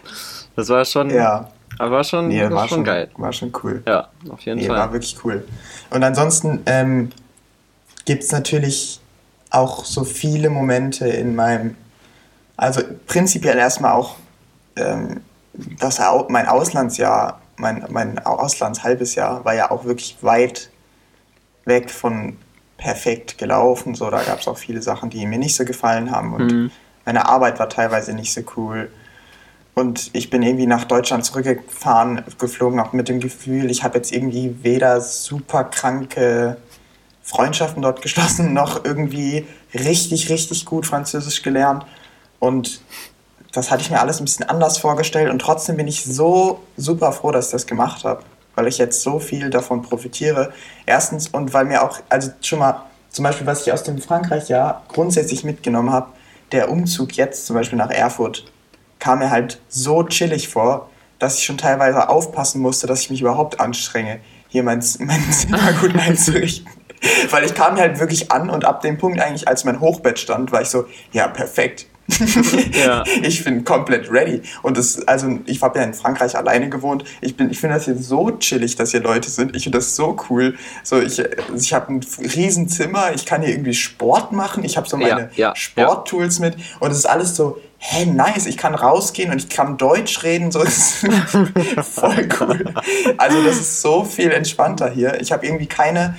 Das 0.56 0.70
war 0.70 0.86
schon, 0.86 1.10
Ja, 1.10 1.50
aber 1.78 1.92
war 1.98 2.04
schon, 2.04 2.30
nee, 2.30 2.42
war 2.44 2.52
war, 2.52 2.68
schon 2.68 2.78
schon, 2.78 2.84
geil. 2.86 3.10
war 3.18 3.34
schon 3.34 3.52
cool. 3.64 3.84
Ja, 3.86 4.08
auf 4.30 4.40
jeden 4.42 4.60
Nee, 4.60 4.68
Fall. 4.68 4.78
war 4.78 4.94
wirklich 4.94 5.18
cool. 5.24 5.46
Und 5.90 6.04
ansonsten 6.04 6.62
ähm, 6.66 7.10
gibt 8.06 8.24
es 8.24 8.32
natürlich 8.32 9.00
auch 9.50 9.84
so 9.86 10.04
viele 10.04 10.50
Momente 10.50 11.08
in 11.08 11.36
meinem, 11.36 11.76
also 12.56 12.82
prinzipiell 13.08 13.58
erstmal 13.58 13.94
auch 13.94 14.16
ähm, 14.78 15.22
das, 15.80 16.00
mein 16.30 16.48
Auslandsjahr, 16.48 17.42
mein, 17.58 17.86
mein 17.90 18.20
Auslandshalbes 18.26 19.16
Jahr 19.16 19.44
war 19.46 19.54
ja 19.54 19.70
auch 19.72 19.86
wirklich 19.86 20.18
weit 20.22 20.70
weg 21.68 21.92
von 21.92 22.38
perfekt 22.78 23.38
gelaufen. 23.38 23.96
So, 23.96 24.10
da 24.10 24.24
gab 24.24 24.40
es 24.40 24.48
auch 24.48 24.58
viele 24.58 24.82
Sachen, 24.82 25.10
die 25.10 25.26
mir 25.26 25.40
nicht 25.40 25.56
so 25.56 25.66
gefallen 25.66 26.12
haben 26.12 26.34
und 26.34 26.52
Mhm. 26.52 26.72
meine 27.06 27.28
Arbeit 27.28 27.60
war 27.60 27.70
teilweise 27.70 28.14
nicht 28.14 28.34
so 28.34 28.42
cool. 28.56 28.90
Und 29.74 30.10
ich 30.14 30.30
bin 30.32 30.42
irgendwie 30.42 30.66
nach 30.66 30.86
Deutschland 30.86 31.24
zurückgefahren, 31.24 32.24
geflogen, 32.40 32.80
auch 32.80 32.94
mit 32.94 33.10
dem 33.10 33.20
Gefühl, 33.20 33.70
ich 33.70 33.84
habe 33.84 33.98
jetzt 33.98 34.12
irgendwie 34.12 34.56
weder 34.64 35.02
super 35.02 35.66
kranke 35.66 36.58
Freundschaften 37.22 37.82
dort 37.84 38.02
geschlossen, 38.02 38.54
noch 38.62 38.86
irgendwie 38.86 39.46
richtig, 39.74 40.30
richtig 40.30 40.66
gut 40.66 40.86
Französisch 40.88 41.44
gelernt. 41.44 41.86
Und 42.40 42.82
das 43.52 43.70
hatte 43.72 43.82
ich 43.82 43.92
mir 43.92 44.00
alles 44.00 44.20
ein 44.20 44.26
bisschen 44.26 44.50
anders 44.50 44.78
vorgestellt 44.78 45.30
und 45.30 45.40
trotzdem 45.40 45.78
bin 45.78 45.88
ich 45.88 46.04
so 46.04 46.60
super 46.76 47.12
froh, 47.12 47.32
dass 47.32 47.48
ich 47.48 47.52
das 47.52 47.68
gemacht 47.68 48.04
habe, 48.04 48.24
weil 48.58 48.68
ich 48.68 48.80
jetzt 48.80 49.04
so 49.04 49.20
viel 49.20 49.52
davon 49.52 49.84
profitiere. 49.84 50.52
Erstens 50.88 51.28
und 51.28 51.54
weil 51.54 51.66
mir 51.66 51.84
auch, 51.84 52.00
also 52.10 52.32
schon 52.42 52.60
mal, 52.60 52.82
zum 53.10 53.24
Beispiel, 53.24 53.46
was 53.46 53.66
ich 53.66 53.72
aus 53.72 53.84
dem 53.84 54.02
Frankreich-Jahr 54.02 54.84
grundsätzlich 54.88 55.44
mitgenommen 55.44 55.92
habe, 55.92 56.08
der 56.52 56.72
Umzug 56.72 57.14
jetzt 57.14 57.46
zum 57.46 57.56
Beispiel 57.56 57.78
nach 57.78 57.92
Erfurt 57.92 58.52
kam 59.00 59.20
mir 59.20 59.30
halt 59.30 59.62
so 59.70 60.02
chillig 60.04 60.50
vor, 60.50 60.90
dass 61.20 61.38
ich 61.38 61.46
schon 61.46 61.60
teilweise 61.60 62.10
aufpassen 62.10 62.60
musste, 62.60 62.88
dass 62.88 63.02
ich 63.02 63.12
mich 63.12 63.22
überhaupt 63.22 63.60
anstrenge, 63.60 64.20
hier 64.48 64.64
mein, 64.64 64.84
mein 65.00 65.32
Zimmer 65.32 65.74
gut 65.74 65.96
einzurichten. 65.96 66.68
Weil 67.30 67.44
ich 67.44 67.54
kam 67.54 67.76
mir 67.76 67.82
halt 67.82 68.00
wirklich 68.00 68.32
an 68.32 68.50
und 68.50 68.66
ab 68.66 68.82
dem 68.82 68.98
Punkt 68.98 69.20
eigentlich, 69.20 69.48
als 69.48 69.66
mein 69.66 69.80
Hochbett 69.80 70.18
stand, 70.18 70.52
war 70.52 70.64
ich 70.64 70.70
so, 70.70 70.86
ja, 71.12 71.28
perfekt. 71.28 71.86
Ja. 72.74 73.04
Ich 73.24 73.44
bin 73.44 73.64
komplett 73.64 74.12
ready. 74.12 74.42
Und 74.62 74.78
das, 74.78 75.06
also 75.08 75.40
ich 75.46 75.62
habe 75.62 75.80
ja 75.80 75.86
in 75.86 75.94
Frankreich 75.94 76.38
alleine 76.38 76.70
gewohnt. 76.70 77.04
Ich, 77.22 77.36
bin, 77.36 77.50
ich 77.50 77.60
finde 77.60 77.76
das 77.76 77.86
hier 77.86 77.98
so 77.98 78.32
chillig, 78.32 78.76
dass 78.76 78.92
hier 78.92 79.02
Leute 79.02 79.30
sind. 79.30 79.56
Ich 79.56 79.64
finde 79.64 79.80
das 79.80 79.96
so 79.96 80.18
cool. 80.30 80.56
So, 80.84 81.02
ich, 81.02 81.22
ich 81.56 81.74
habe 81.74 81.94
ein 81.94 82.06
riesen 82.36 82.70
Zimmer, 82.70 83.14
ich 83.14 83.26
kann 83.26 83.42
hier 83.42 83.52
irgendwie 83.52 83.74
Sport 83.74 84.32
machen. 84.32 84.64
Ich 84.64 84.78
habe 84.78 84.88
so 84.88 84.98
Ja, 84.98 85.08
meine 85.08 85.30
ja, 85.36 85.56
Sporttools 85.56 86.40
mit. 86.40 86.56
Und 86.80 86.92
es 86.92 86.98
ist 86.98 87.06
alles 87.06 87.36
so, 87.36 87.60
hä, 87.80 88.06
nice, 88.06 88.46
ich 88.46 88.58
kann 88.58 88.76
rausgehen 88.76 89.32
und 89.32 89.38
ich 89.38 89.50
kann 89.50 89.78
Deutsch 89.78 90.24
reden. 90.24 90.52
So, 90.52 90.62
ist 90.64 91.06
voll 91.82 92.30
cool. 92.40 92.74
Also 93.18 93.44
das 93.44 93.58
ist 93.58 93.82
so 93.82 94.04
viel 94.04 94.32
entspannter 94.32 94.90
hier. 94.90 95.20
Ich 95.20 95.32
habe 95.32 95.46
irgendwie 95.46 95.68
keine 95.68 96.16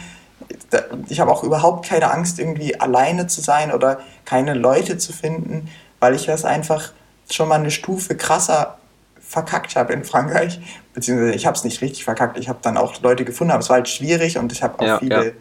ich 1.08 1.20
habe 1.20 1.30
auch 1.30 1.44
überhaupt 1.44 1.86
keine 1.88 2.10
Angst, 2.10 2.38
irgendwie 2.38 2.78
alleine 2.78 3.26
zu 3.26 3.40
sein 3.40 3.72
oder 3.72 4.00
keine 4.24 4.54
Leute 4.54 4.98
zu 4.98 5.12
finden, 5.12 5.68
weil 6.00 6.14
ich 6.14 6.26
das 6.26 6.44
einfach 6.44 6.92
schon 7.30 7.48
mal 7.48 7.56
eine 7.56 7.70
Stufe 7.70 8.16
krasser 8.16 8.78
verkackt 9.20 9.76
habe 9.76 9.92
in 9.92 10.04
Frankreich. 10.04 10.60
Beziehungsweise 10.94 11.34
ich 11.34 11.46
habe 11.46 11.56
es 11.56 11.64
nicht 11.64 11.82
richtig 11.82 12.04
verkackt. 12.04 12.38
Ich 12.38 12.48
habe 12.48 12.60
dann 12.62 12.76
auch 12.76 13.00
Leute 13.02 13.24
gefunden, 13.24 13.50
aber 13.50 13.60
es 13.60 13.68
war 13.68 13.76
halt 13.76 13.88
schwierig 13.88 14.38
und 14.38 14.52
ich 14.52 14.62
habe 14.62 14.80
auch 14.80 14.86
Ja, 14.86 14.98
viele, 14.98 15.26
ja. 15.26 15.32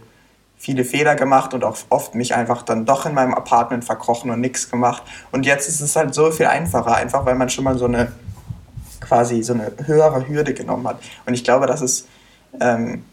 viele 0.58 0.84
Fehler 0.84 1.16
gemacht 1.16 1.54
und 1.54 1.64
auch 1.64 1.78
oft 1.90 2.14
mich 2.14 2.36
einfach 2.36 2.64
dann 2.64 2.86
doch 2.86 3.06
in 3.06 3.14
meinem 3.14 3.34
Apartment 3.34 3.86
verkrochen 3.86 4.30
und 4.30 4.42
nichts 4.42 4.70
gemacht. 4.70 5.04
Und 5.32 5.46
jetzt 5.46 5.70
ist 5.70 5.80
es 5.80 5.96
halt 5.96 6.14
so 6.14 6.32
viel 6.32 6.48
einfacher, 6.48 6.96
einfach 6.96 7.26
weil 7.26 7.36
man 7.36 7.50
schon 7.50 7.64
mal 7.64 7.78
so 7.78 7.86
eine 7.86 8.12
quasi 9.00 9.42
so 9.42 9.54
eine 9.54 9.72
höhere 9.86 10.28
Hürde 10.28 10.54
genommen 10.54 10.86
hat. 10.88 11.00
Und 11.26 11.34
ich 11.34 11.44
glaube, 11.44 11.66
das 11.66 11.82
ist 11.82 12.08
ähm, 12.60 13.06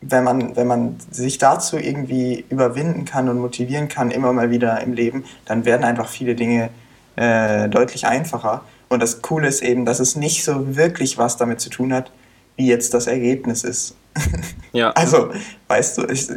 wenn 0.00 0.24
man, 0.24 0.56
wenn 0.56 0.66
man 0.66 0.96
sich 1.10 1.38
dazu 1.38 1.76
irgendwie 1.76 2.44
überwinden 2.48 3.04
kann 3.04 3.28
und 3.28 3.38
motivieren 3.38 3.88
kann, 3.88 4.10
immer 4.10 4.32
mal 4.32 4.50
wieder 4.50 4.80
im 4.80 4.92
Leben, 4.92 5.24
dann 5.44 5.64
werden 5.64 5.84
einfach 5.84 6.08
viele 6.08 6.34
Dinge 6.34 6.70
äh, 7.16 7.68
deutlich 7.68 8.06
einfacher. 8.06 8.62
Und 8.88 9.02
das 9.02 9.20
Coole 9.22 9.48
ist 9.48 9.62
eben, 9.62 9.84
dass 9.84 10.00
es 10.00 10.16
nicht 10.16 10.42
so 10.42 10.76
wirklich 10.76 11.18
was 11.18 11.36
damit 11.36 11.60
zu 11.60 11.68
tun 11.70 11.92
hat, 11.92 12.10
wie 12.56 12.66
jetzt 12.66 12.94
das 12.94 13.06
Ergebnis 13.06 13.64
ist. 13.64 13.96
Ja. 14.72 14.92
Also, 14.92 15.32
weißt 15.66 15.98
du, 15.98 16.06
ich, 16.06 16.28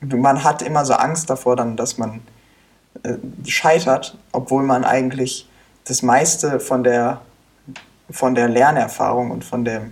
man 0.00 0.44
hat 0.44 0.62
immer 0.62 0.84
so 0.84 0.94
Angst 0.94 1.28
davor, 1.28 1.56
dann, 1.56 1.76
dass 1.76 1.98
man 1.98 2.20
äh, 3.02 3.14
scheitert, 3.48 4.16
obwohl 4.30 4.62
man 4.62 4.84
eigentlich 4.84 5.48
das 5.84 6.02
meiste 6.02 6.60
von 6.60 6.84
der, 6.84 7.20
von 8.10 8.36
der 8.36 8.48
Lernerfahrung 8.48 9.32
und 9.32 9.44
von 9.44 9.64
dem, 9.64 9.90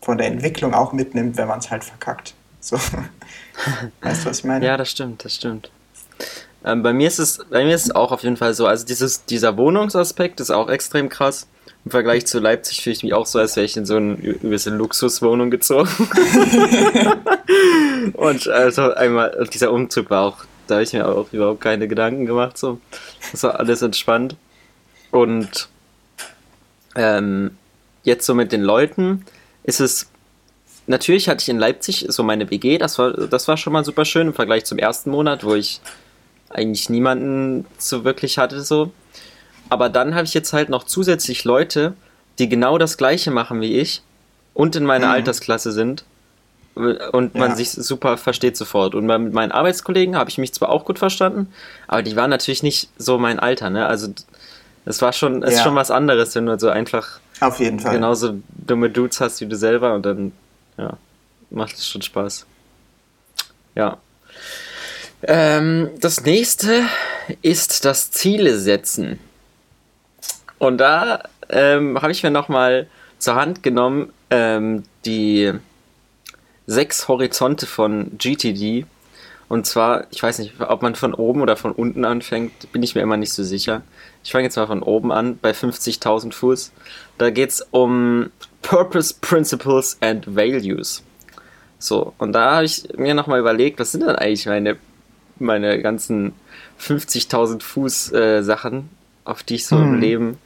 von 0.00 0.18
der 0.18 0.28
Entwicklung 0.28 0.74
auch 0.74 0.92
mitnimmt, 0.92 1.36
wenn 1.36 1.48
man 1.48 1.58
es 1.58 1.70
halt 1.70 1.84
verkackt. 1.84 2.34
So. 2.60 2.76
weißt 4.02 4.24
du, 4.24 4.30
was 4.30 4.38
ich 4.38 4.44
meine? 4.44 4.64
Ja, 4.64 4.76
das 4.76 4.90
stimmt, 4.90 5.24
das 5.24 5.34
stimmt. 5.34 5.70
Ähm, 6.64 6.82
bei 6.82 6.92
mir 6.92 7.06
ist 7.06 7.18
es, 7.18 7.38
bei 7.48 7.64
mir 7.64 7.74
ist 7.74 7.86
es 7.86 7.94
auch 7.94 8.10
auf 8.10 8.22
jeden 8.22 8.36
Fall 8.36 8.54
so. 8.54 8.66
Also 8.66 8.84
dieses, 8.84 9.24
dieser 9.24 9.56
Wohnungsaspekt 9.56 10.40
ist 10.40 10.50
auch 10.50 10.68
extrem 10.68 11.08
krass. 11.08 11.46
Im 11.84 11.92
Vergleich 11.92 12.26
zu 12.26 12.40
Leipzig 12.40 12.82
fühle 12.82 12.96
ich 12.96 13.04
mich 13.04 13.14
auch 13.14 13.26
so, 13.26 13.38
als 13.38 13.54
wäre 13.54 13.64
ich 13.64 13.76
in 13.76 13.86
so 13.86 13.94
eine 13.94 14.14
übelste 14.14 14.70
Luxuswohnung 14.70 15.52
gezogen. 15.52 15.88
Und 18.14 18.48
also 18.48 18.92
einmal, 18.94 19.48
dieser 19.52 19.70
Umzug 19.70 20.10
war 20.10 20.24
auch, 20.24 20.44
da 20.66 20.74
habe 20.74 20.82
ich 20.82 20.92
mir 20.92 21.06
auch 21.06 21.32
überhaupt 21.32 21.60
keine 21.60 21.86
Gedanken 21.86 22.26
gemacht. 22.26 22.58
So. 22.58 22.80
Das 23.30 23.44
war 23.44 23.60
alles 23.60 23.82
entspannt. 23.82 24.34
Und 25.12 25.68
ähm, 26.96 27.52
jetzt 28.02 28.26
so 28.26 28.34
mit 28.34 28.50
den 28.50 28.62
Leuten 28.62 29.24
ist 29.66 29.80
es 29.80 30.06
natürlich 30.86 31.28
hatte 31.28 31.42
ich 31.42 31.48
in 31.48 31.58
Leipzig 31.58 32.06
so 32.08 32.22
meine 32.22 32.48
WG, 32.50 32.78
das 32.78 32.98
war, 32.98 33.12
das 33.12 33.48
war 33.48 33.56
schon 33.56 33.72
mal 33.72 33.84
super 33.84 34.04
schön 34.04 34.28
im 34.28 34.34
Vergleich 34.34 34.64
zum 34.64 34.78
ersten 34.78 35.10
Monat, 35.10 35.42
wo 35.44 35.54
ich 35.54 35.80
eigentlich 36.50 36.88
niemanden 36.88 37.66
so 37.76 38.04
wirklich 38.04 38.38
hatte 38.38 38.62
so. 38.62 38.92
Aber 39.68 39.88
dann 39.88 40.14
habe 40.14 40.24
ich 40.24 40.34
jetzt 40.34 40.52
halt 40.52 40.68
noch 40.68 40.84
zusätzlich 40.84 41.42
Leute, 41.44 41.94
die 42.38 42.48
genau 42.48 42.78
das 42.78 42.96
gleiche 42.96 43.32
machen 43.32 43.60
wie 43.60 43.74
ich 43.80 44.02
und 44.54 44.76
in 44.76 44.84
meiner 44.84 45.06
Mhm. 45.08 45.12
Altersklasse 45.12 45.72
sind 45.72 46.04
und 46.76 47.34
man 47.34 47.50
Ja. 47.50 47.56
sich 47.56 47.70
super 47.72 48.16
versteht 48.16 48.56
sofort. 48.56 48.94
Und 48.94 49.06
mit 49.06 49.32
meinen 49.32 49.50
Arbeitskollegen 49.50 50.14
habe 50.16 50.30
ich 50.30 50.38
mich 50.38 50.52
zwar 50.54 50.68
auch 50.68 50.84
gut 50.84 50.98
verstanden, 51.00 51.52
aber 51.88 52.02
die 52.02 52.14
waren 52.14 52.30
natürlich 52.30 52.62
nicht 52.62 52.90
so 52.96 53.18
mein 53.18 53.40
Alter, 53.40 53.70
ne? 53.70 53.86
Also 53.86 54.08
es 54.84 55.02
war 55.02 55.12
schon, 55.12 55.42
es 55.42 55.50
ist 55.54 55.56
Ja. 55.58 55.62
schon 55.64 55.74
was 55.74 55.90
anderes, 55.90 56.34
wenn 56.36 56.46
du 56.46 56.56
so 56.60 56.68
einfach 56.68 57.18
Auf 57.40 57.58
jeden 57.58 57.80
Fall. 57.80 57.94
genauso 57.94 58.40
dumme 58.48 58.90
Dudes 58.90 59.20
hast 59.20 59.40
wie 59.40 59.46
du 59.46 59.56
selber 59.56 59.94
und 59.94 60.06
dann, 60.06 60.32
ja, 60.78 60.96
macht 61.50 61.74
es 61.74 61.86
schon 61.86 62.02
Spaß. 62.02 62.46
Ja. 63.74 63.98
Ähm, 65.22 65.90
das 66.00 66.24
nächste 66.24 66.84
ist 67.42 67.84
das 67.84 68.10
Ziele 68.10 68.58
setzen. 68.58 69.18
Und 70.58 70.78
da 70.78 71.22
ähm, 71.48 72.00
habe 72.00 72.12
ich 72.12 72.22
mir 72.22 72.30
nochmal 72.30 72.88
zur 73.18 73.34
Hand 73.34 73.62
genommen 73.62 74.12
ähm, 74.30 74.84
die 75.04 75.52
sechs 76.66 77.08
Horizonte 77.08 77.66
von 77.66 78.18
GTD. 78.18 78.86
Und 79.48 79.64
zwar, 79.64 80.06
ich 80.10 80.22
weiß 80.22 80.40
nicht, 80.40 80.60
ob 80.60 80.82
man 80.82 80.96
von 80.96 81.14
oben 81.14 81.40
oder 81.40 81.56
von 81.56 81.70
unten 81.72 82.04
anfängt, 82.04 82.72
bin 82.72 82.82
ich 82.82 82.94
mir 82.96 83.02
immer 83.02 83.16
nicht 83.16 83.32
so 83.32 83.44
sicher. 83.44 83.82
Ich 84.24 84.32
fange 84.32 84.44
jetzt 84.44 84.56
mal 84.56 84.66
von 84.66 84.82
oben 84.82 85.12
an, 85.12 85.38
bei 85.38 85.52
50.000 85.52 86.32
Fuß. 86.32 86.72
Da 87.18 87.30
geht 87.30 87.50
es 87.50 87.66
um 87.70 88.30
Purpose, 88.62 89.14
Principles 89.20 89.96
and 90.00 90.26
Values. 90.34 91.02
So, 91.78 92.14
und 92.18 92.32
da 92.32 92.56
habe 92.56 92.64
ich 92.64 92.88
mir 92.96 93.14
nochmal 93.14 93.40
überlegt, 93.40 93.78
was 93.78 93.92
sind 93.92 94.02
denn 94.02 94.16
eigentlich 94.16 94.46
meine, 94.46 94.76
meine 95.38 95.80
ganzen 95.80 96.32
50.000 96.80 97.62
Fuß 97.62 98.12
äh, 98.12 98.42
Sachen, 98.42 98.88
auf 99.24 99.42
die 99.42 99.56
ich 99.56 99.66
so 99.66 99.76
hm. 99.76 99.94
im 99.94 100.00
Leben. 100.00 100.38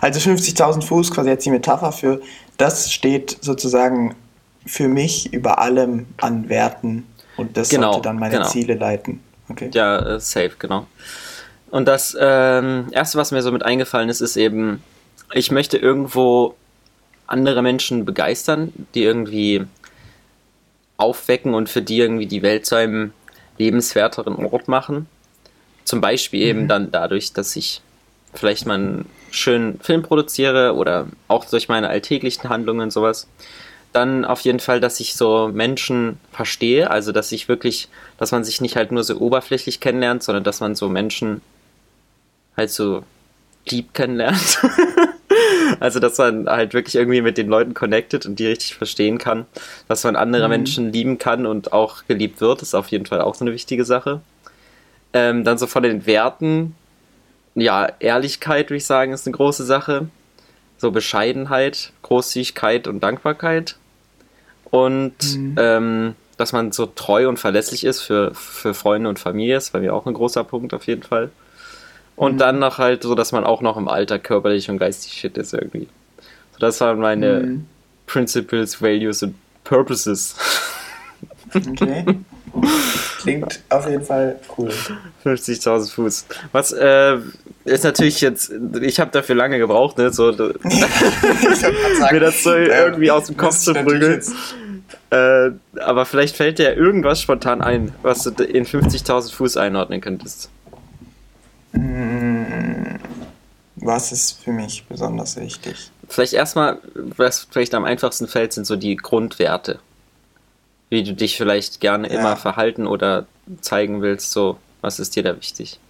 Also 0.00 0.20
50.000 0.20 0.82
Fuß, 0.82 1.10
quasi 1.10 1.30
jetzt 1.30 1.46
die 1.46 1.50
Metapher 1.50 1.92
für, 1.92 2.20
das 2.56 2.92
steht 2.92 3.38
sozusagen 3.40 4.14
für 4.66 4.88
mich 4.88 5.32
über 5.32 5.58
allem 5.58 6.06
an 6.18 6.48
Werten 6.48 7.06
und 7.36 7.56
das 7.56 7.68
genau, 7.68 7.92
sollte 7.94 8.08
dann 8.08 8.18
meine 8.18 8.36
genau. 8.36 8.48
Ziele 8.48 8.74
leiten. 8.74 9.20
Okay. 9.48 9.70
Ja, 9.72 9.98
äh, 9.98 10.20
safe, 10.20 10.52
genau. 10.58 10.86
Und 11.70 11.88
das 11.88 12.16
ähm, 12.18 12.88
erste, 12.92 13.18
was 13.18 13.32
mir 13.32 13.42
so 13.42 13.50
mit 13.50 13.64
eingefallen 13.64 14.08
ist, 14.08 14.20
ist 14.20 14.36
eben, 14.36 14.82
ich 15.32 15.50
möchte 15.50 15.78
irgendwo 15.78 16.54
andere 17.26 17.62
Menschen 17.62 18.04
begeistern, 18.04 18.72
die 18.94 19.02
irgendwie 19.02 19.64
aufwecken 20.96 21.54
und 21.54 21.68
für 21.68 21.82
die 21.82 21.98
irgendwie 21.98 22.26
die 22.26 22.42
Welt 22.42 22.66
zu 22.66 22.76
einem 22.76 23.12
lebenswerteren 23.58 24.44
Ort 24.46 24.68
machen. 24.68 25.06
Zum 25.84 26.00
Beispiel 26.00 26.44
mhm. 26.44 26.50
eben 26.50 26.68
dann 26.68 26.90
dadurch, 26.90 27.32
dass 27.32 27.56
ich 27.56 27.80
vielleicht 28.34 28.66
mal 28.66 28.74
einen 28.74 29.06
schönen 29.30 29.80
Film 29.80 30.02
produziere 30.02 30.74
oder 30.74 31.06
auch 31.28 31.44
durch 31.44 31.68
meine 31.68 31.88
alltäglichen 31.88 32.48
Handlungen 32.48 32.90
sowas. 32.90 33.26
Dann 33.92 34.24
auf 34.24 34.40
jeden 34.40 34.60
Fall, 34.60 34.80
dass 34.80 35.00
ich 35.00 35.14
so 35.14 35.50
Menschen 35.52 36.18
verstehe, 36.32 36.90
also 36.90 37.12
dass 37.12 37.30
ich 37.32 37.48
wirklich, 37.48 37.88
dass 38.16 38.32
man 38.32 38.42
sich 38.42 38.60
nicht 38.60 38.76
halt 38.76 38.90
nur 38.90 39.04
so 39.04 39.18
oberflächlich 39.18 39.80
kennenlernt, 39.80 40.22
sondern 40.22 40.44
dass 40.44 40.60
man 40.60 40.74
so 40.74 40.88
Menschen 40.88 41.42
halt 42.56 42.70
so 42.70 43.04
lieb 43.68 43.92
kennenlernt. 43.92 44.60
also, 45.80 46.00
dass 46.00 46.18
man 46.18 46.46
halt 46.48 46.74
wirklich 46.74 46.94
irgendwie 46.94 47.22
mit 47.22 47.38
den 47.38 47.48
Leuten 47.48 47.74
connected 47.74 48.26
und 48.26 48.38
die 48.38 48.46
richtig 48.46 48.74
verstehen 48.74 49.18
kann. 49.18 49.46
Dass 49.88 50.04
man 50.04 50.16
andere 50.16 50.44
mhm. 50.44 50.50
Menschen 50.50 50.92
lieben 50.92 51.18
kann 51.18 51.46
und 51.46 51.72
auch 51.72 52.04
geliebt 52.06 52.40
wird, 52.40 52.62
ist 52.62 52.74
auf 52.74 52.88
jeden 52.88 53.06
Fall 53.06 53.20
auch 53.20 53.34
so 53.34 53.44
eine 53.44 53.52
wichtige 53.52 53.84
Sache. 53.84 54.20
Ähm, 55.12 55.44
dann 55.44 55.58
so 55.58 55.66
von 55.66 55.82
den 55.82 56.06
Werten, 56.06 56.74
ja, 57.54 57.88
Ehrlichkeit, 57.98 58.70
würde 58.70 58.78
ich 58.78 58.86
sagen, 58.86 59.12
ist 59.12 59.26
eine 59.26 59.36
große 59.36 59.64
Sache. 59.64 60.08
So 60.78 60.90
Bescheidenheit, 60.90 61.92
Großzügigkeit 62.02 62.88
und 62.88 63.02
Dankbarkeit. 63.02 63.76
Und 64.70 65.36
mhm. 65.36 65.54
ähm, 65.58 66.14
dass 66.38 66.52
man 66.52 66.72
so 66.72 66.86
treu 66.86 67.28
und 67.28 67.38
verlässlich 67.38 67.84
ist 67.84 68.00
für, 68.00 68.34
für 68.34 68.74
Freunde 68.74 69.08
und 69.08 69.18
Familie, 69.18 69.58
ist 69.58 69.72
bei 69.72 69.80
mir 69.80 69.94
auch 69.94 70.06
ein 70.06 70.14
großer 70.14 70.44
Punkt 70.44 70.74
auf 70.74 70.86
jeden 70.86 71.02
Fall. 71.02 71.30
Und 72.16 72.34
mhm. 72.34 72.38
dann 72.38 72.58
noch 72.58 72.78
halt 72.78 73.02
so, 73.02 73.14
dass 73.14 73.32
man 73.32 73.44
auch 73.44 73.62
noch 73.62 73.76
im 73.76 73.88
Alter 73.88 74.18
körperlich 74.18 74.68
und 74.70 74.78
geistig 74.78 75.20
fit 75.20 75.36
ist 75.38 75.54
irgendwie. 75.54 75.88
So, 76.52 76.58
das 76.58 76.80
waren 76.80 77.00
meine 77.00 77.40
mhm. 77.40 77.66
Principles, 78.06 78.82
Values 78.82 79.22
und 79.22 79.34
Purposes. 79.64 80.36
Okay. 81.54 82.04
Klingt 83.20 83.60
auf 83.70 83.88
jeden 83.88 84.04
Fall 84.04 84.38
cool. 84.58 84.70
50.000 85.24 85.92
Fuß. 85.92 86.26
Was 86.52 86.72
äh, 86.72 87.18
ist 87.64 87.84
natürlich 87.84 88.20
jetzt, 88.20 88.52
ich 88.82 89.00
habe 89.00 89.10
dafür 89.10 89.36
lange 89.36 89.58
gebraucht, 89.58 89.96
ne, 89.98 90.12
so 90.12 90.32
sagen, 90.32 90.58
mir 92.10 92.20
das 92.20 92.42
so 92.42 92.52
irgendwie 92.52 93.10
aus 93.10 93.26
dem 93.26 93.36
Kopf 93.36 93.58
zu 93.58 93.72
prügeln. 93.72 94.22
Äh, 95.10 95.50
aber 95.80 96.04
vielleicht 96.04 96.36
fällt 96.36 96.58
dir 96.58 96.76
irgendwas 96.76 97.20
spontan 97.20 97.62
ein, 97.62 97.92
was 98.02 98.24
du 98.24 98.44
in 98.44 98.66
50.000 98.66 99.32
Fuß 99.32 99.56
einordnen 99.56 100.00
könntest. 100.00 100.50
Mm, 101.72 102.98
was 103.76 104.12
ist 104.12 104.42
für 104.42 104.52
mich 104.52 104.84
besonders 104.88 105.36
wichtig? 105.36 105.90
Vielleicht 106.08 106.34
erstmal, 106.34 106.78
was 106.94 107.46
vielleicht 107.50 107.74
am 107.74 107.84
einfachsten 107.84 108.28
fällt, 108.28 108.52
sind 108.52 108.66
so 108.66 108.76
die 108.76 108.96
Grundwerte. 108.96 109.78
Wie 110.90 111.02
du 111.02 111.14
dich 111.14 111.36
vielleicht 111.36 111.80
gerne 111.80 112.12
ja. 112.12 112.20
immer 112.20 112.36
verhalten 112.36 112.86
oder 112.86 113.26
zeigen 113.60 114.02
willst, 114.02 114.32
so, 114.32 114.58
was 114.82 114.98
ist 114.98 115.16
dir 115.16 115.22
da 115.22 115.36
wichtig? 115.36 115.80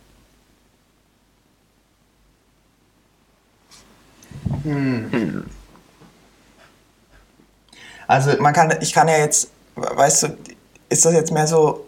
Hm. 4.62 5.10
Hm. 5.10 5.44
Also 8.06 8.40
man 8.40 8.52
kann, 8.52 8.74
ich 8.80 8.92
kann 8.92 9.08
ja 9.08 9.18
jetzt, 9.18 9.50
weißt 9.74 10.22
du, 10.24 10.36
ist 10.88 11.04
das 11.04 11.14
jetzt 11.14 11.32
mehr 11.32 11.46
so 11.46 11.86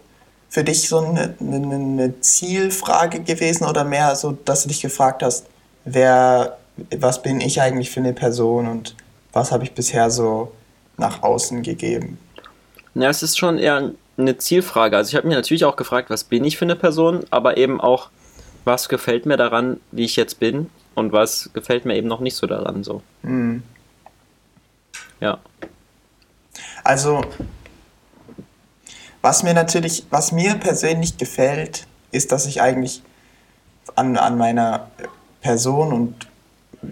für 0.55 0.63
dich 0.63 0.89
so 0.89 0.99
eine, 0.99 1.35
eine, 1.41 1.57
eine, 1.57 2.21
Zielfrage 2.21 3.19
gewesen 3.25 3.65
oder 3.65 3.83
mehr 3.83 4.15
so, 4.15 4.39
dass 4.45 4.63
du 4.63 4.69
dich 4.69 4.81
gefragt 4.81 5.25
hast, 5.25 5.47
wer, 5.85 6.59
was 6.97 7.23
bin 7.23 7.41
ich 7.41 7.61
eigentlich 7.61 7.91
für 7.91 7.99
eine 7.99 8.13
Person 8.13 8.69
und 8.69 8.95
was 9.33 9.51
habe 9.51 9.65
ich 9.65 9.73
bisher 9.73 10.13
so 10.13 10.53
nach 10.97 11.25
außen 11.25 11.65
gegeben? 11.65 12.19
Ja, 12.95 13.11
es 13.11 13.25
ist 13.25 13.37
schon 13.37 13.59
eher 13.59 13.91
eine 14.17 14.39
Zielfrage. 14.39 14.97
Also 14.97 15.09
ich 15.09 15.17
habe 15.17 15.27
mir 15.27 15.35
natürlich 15.35 15.65
auch 15.65 15.75
gefragt, 15.75 16.09
was 16.09 16.23
bin 16.23 16.45
ich 16.45 16.57
für 16.57 16.67
eine 16.67 16.77
Person, 16.77 17.25
aber 17.31 17.57
eben 17.57 17.81
auch, 17.81 18.11
was 18.63 18.89
gefällt 18.89 19.27
mir 19.27 19.37
daran, 19.37 19.81
wie 19.91 20.05
ich 20.05 20.15
jetzt 20.15 20.39
bin 20.39 20.71
und 20.95 21.11
was 21.11 21.51
gefällt 21.53 21.85
mir 21.85 21.97
eben 21.97 22.07
noch 22.07 22.21
nicht 22.21 22.37
so 22.37 22.47
daran 22.47 22.85
so. 22.85 23.03
Mhm. 23.23 23.65
Ja. 25.21 25.41
Also 26.85 27.23
was 29.25 29.43
mir 29.43 29.55
natürlich, 29.55 30.05
was 30.11 30.33
mir 30.33 30.55
persönlich 30.57 31.17
gefällt, 31.17 31.87
ist, 32.11 32.31
dass 32.31 32.45
ich 32.45 32.61
eigentlich 32.61 33.03
an, 33.97 34.19
an 34.19 34.37
meiner 34.37 34.91
Person 35.41 35.95
und 35.95 36.29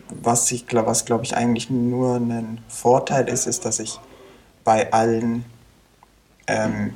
was 0.08 0.50
ich 0.50 0.66
glaube, 0.66 0.86
was 0.88 1.04
glaube 1.04 1.24
ich 1.24 1.36
eigentlich 1.36 1.68
nur 1.68 2.16
ein 2.16 2.62
Vorteil 2.68 3.28
ist, 3.28 3.46
ist, 3.46 3.66
dass 3.66 3.80
ich 3.80 4.00
bei 4.64 4.90
allen 4.94 5.44
ähm, 6.46 6.94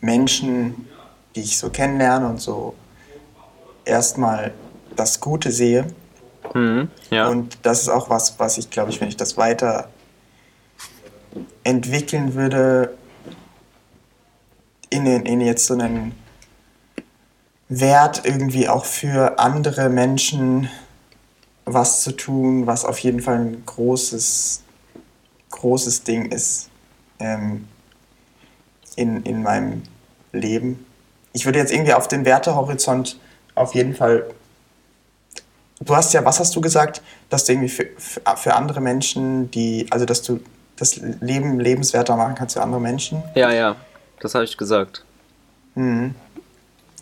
Menschen, 0.00 0.88
die 1.36 1.42
ich 1.42 1.56
so 1.56 1.70
kennenlerne 1.70 2.26
und 2.26 2.40
so 2.40 2.74
erstmal 3.84 4.52
das 4.96 5.20
Gute 5.20 5.52
sehe. 5.52 5.86
Mhm, 6.52 6.90
ja. 7.10 7.28
Und 7.28 7.58
das 7.62 7.82
ist 7.82 7.90
auch 7.90 8.10
was, 8.10 8.40
was 8.40 8.58
ich 8.58 8.70
glaube 8.70 8.90
ich, 8.90 9.00
wenn 9.00 9.06
ich 9.06 9.16
das 9.16 9.36
weiter 9.36 9.88
entwickeln 11.62 12.34
würde, 12.34 12.98
in, 14.92 15.06
in 15.06 15.40
jetzt 15.40 15.66
so 15.66 15.74
einen 15.74 16.14
Wert 17.68 18.22
irgendwie 18.24 18.68
auch 18.68 18.84
für 18.84 19.38
andere 19.38 19.88
Menschen 19.88 20.68
was 21.64 22.02
zu 22.02 22.12
tun, 22.12 22.66
was 22.66 22.84
auf 22.84 22.98
jeden 22.98 23.20
Fall 23.20 23.38
ein 23.38 23.62
großes, 23.64 24.62
großes 25.50 26.04
Ding 26.04 26.26
ist 26.26 26.68
ähm, 27.18 27.68
in, 28.96 29.22
in 29.22 29.42
meinem 29.42 29.82
Leben. 30.32 30.84
Ich 31.32 31.46
würde 31.46 31.58
jetzt 31.58 31.72
irgendwie 31.72 31.94
auf 31.94 32.08
den 32.08 32.24
Wertehorizont 32.24 33.18
auf 33.54 33.74
jeden 33.74 33.94
Fall. 33.94 34.26
Du 35.80 35.96
hast 35.96 36.12
ja, 36.12 36.24
was 36.24 36.40
hast 36.40 36.54
du 36.54 36.60
gesagt, 36.60 37.00
dass 37.30 37.44
du 37.44 37.52
irgendwie 37.52 37.68
für, 37.68 37.86
für 38.36 38.54
andere 38.54 38.80
Menschen, 38.80 39.50
die, 39.50 39.86
also 39.90 40.04
dass 40.04 40.22
du 40.22 40.40
das 40.76 40.96
Leben 40.96 41.58
lebenswerter 41.58 42.16
machen 42.16 42.34
kannst 42.34 42.54
für 42.54 42.62
andere 42.62 42.80
Menschen? 42.80 43.22
Ja, 43.34 43.50
ja. 43.50 43.76
Das 44.22 44.34
habe 44.36 44.44
ich 44.44 44.56
gesagt. 44.56 45.04
Mhm. 45.74 46.14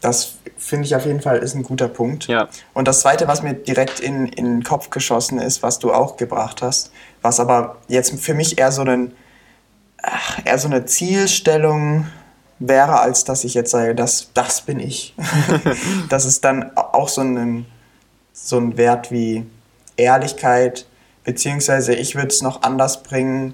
Das 0.01 0.37
finde 0.57 0.87
ich 0.87 0.97
auf 0.97 1.05
jeden 1.05 1.21
Fall 1.21 1.39
ist 1.39 1.55
ein 1.55 1.63
guter 1.63 1.89
Punkt. 1.89 2.27
Ja. 2.27 2.49
Und 2.73 2.89
das 2.89 3.01
Zweite, 3.01 3.29
was 3.29 3.43
mir 3.43 3.53
direkt 3.53 4.01
in, 4.01 4.27
in 4.27 4.47
den 4.47 4.65
Kopf 4.65 4.89
geschossen 4.89 5.39
ist, 5.39 5.63
was 5.63 5.79
du 5.79 5.93
auch 5.93 6.17
gebracht 6.17 6.63
hast, 6.63 6.91
was 7.21 7.39
aber 7.39 7.77
jetzt 7.89 8.19
für 8.19 8.33
mich 8.33 8.59
eher 8.59 8.73
so, 8.73 8.81
einen, 8.81 9.13
eher 10.47 10.59
so 10.59 10.69
eine 10.69 10.87
Zielstellung 10.87 12.07
wäre, 12.59 13.01
als 13.01 13.25
dass 13.25 13.45
ich 13.45 13.53
jetzt 13.53 13.71
sage, 13.71 13.95
das, 13.95 14.31
das 14.33 14.63
bin 14.63 14.81
ich. 14.81 15.15
das 16.09 16.25
ist 16.25 16.45
dann 16.47 16.75
auch 16.75 17.11
so 17.11 17.21
ein, 17.21 17.67
so 18.33 18.57
ein 18.57 18.79
Wert 18.79 19.13
wie 19.13 19.45
Ehrlichkeit, 19.99 20.87
beziehungsweise 21.25 21.95
ich 21.95 22.15
würde 22.15 22.29
es 22.29 22.41
noch 22.41 22.63
anders 22.63 23.03
bringen, 23.03 23.53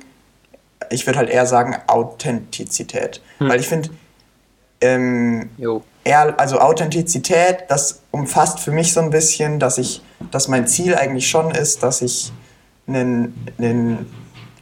ich 0.91 1.07
würde 1.07 1.19
halt 1.19 1.31
eher 1.31 1.47
sagen 1.47 1.77
Authentizität. 1.87 3.21
Hm. 3.39 3.49
Weil 3.49 3.61
ich 3.61 3.69
finde, 3.69 3.91
ähm, 4.81 5.51
also 6.37 6.61
Authentizität, 6.61 7.65
das 7.69 8.01
umfasst 8.11 8.61
für 8.61 8.71
mich 8.71 8.93
so 8.93 9.01
ein 9.01 9.11
bisschen, 9.11 9.59
dass 9.59 9.79
ich, 9.79 10.03
dass 10.31 10.49
mein 10.49 10.67
Ziel 10.67 10.95
eigentlich 10.95 11.29
schon 11.29 11.51
ist, 11.51 11.83
dass 11.83 12.03
ich 12.03 12.33
einen, 12.87 13.35
einen 13.59 14.07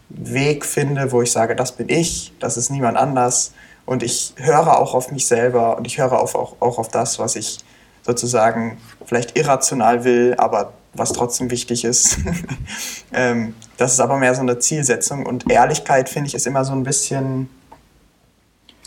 Weg 0.08 0.64
finde, 0.64 1.12
wo 1.12 1.22
ich 1.22 1.32
sage, 1.32 1.56
das 1.56 1.72
bin 1.72 1.88
ich, 1.88 2.32
das 2.38 2.56
ist 2.56 2.70
niemand 2.70 2.96
anders 2.96 3.52
Und 3.86 4.02
ich 4.02 4.34
höre 4.36 4.78
auch 4.78 4.94
auf 4.94 5.10
mich 5.10 5.26
selber 5.26 5.76
und 5.76 5.86
ich 5.86 5.98
höre 5.98 6.18
auf, 6.18 6.34
auch, 6.34 6.56
auch 6.60 6.78
auf 6.78 6.88
das, 6.88 7.18
was 7.18 7.36
ich 7.36 7.58
sozusagen 8.02 8.78
vielleicht 9.04 9.36
irrational 9.36 10.04
will, 10.04 10.34
aber 10.38 10.72
was 10.94 11.12
trotzdem 11.12 11.50
wichtig 11.50 11.84
ist. 11.84 12.18
ähm, 13.12 13.54
das 13.76 13.92
ist 13.92 14.00
aber 14.00 14.16
mehr 14.16 14.34
so 14.34 14.40
eine 14.40 14.58
Zielsetzung. 14.58 15.26
Und 15.26 15.50
Ehrlichkeit, 15.50 16.08
finde 16.08 16.28
ich, 16.28 16.34
ist 16.34 16.46
immer 16.46 16.64
so 16.64 16.72
ein 16.72 16.84
bisschen. 16.84 17.48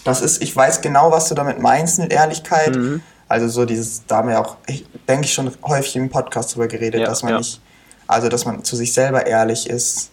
Das 0.04 0.22
ist, 0.22 0.42
ich 0.42 0.56
weiß 0.56 0.82
genau, 0.82 1.12
was 1.12 1.28
du 1.28 1.36
damit 1.36 1.60
meinst 1.60 2.00
mit 2.00 2.14
Ehrlichkeit. 2.14 2.76
Mhm. 2.76 3.02
Also 3.28 3.50
so 3.50 3.66
dieses, 3.66 4.06
da 4.06 4.18
haben 4.18 4.30
wir 4.30 4.40
auch, 4.40 4.56
ich, 4.68 4.86
denke 5.08 5.26
ich, 5.26 5.34
schon 5.34 5.52
häufig 5.64 5.96
im 5.98 6.10
Podcast 6.10 6.56
drüber 6.56 6.68
geredet, 6.68 7.02
ja, 7.02 7.08
dass 7.08 7.24
man 7.24 7.34
ja. 7.34 7.38
nicht, 7.40 7.60
also 8.08 8.30
dass 8.30 8.46
man 8.46 8.64
zu 8.64 8.78
sich 8.78 8.94
selber 8.94 9.26
ehrlich 9.26 9.70
ist 9.70 10.12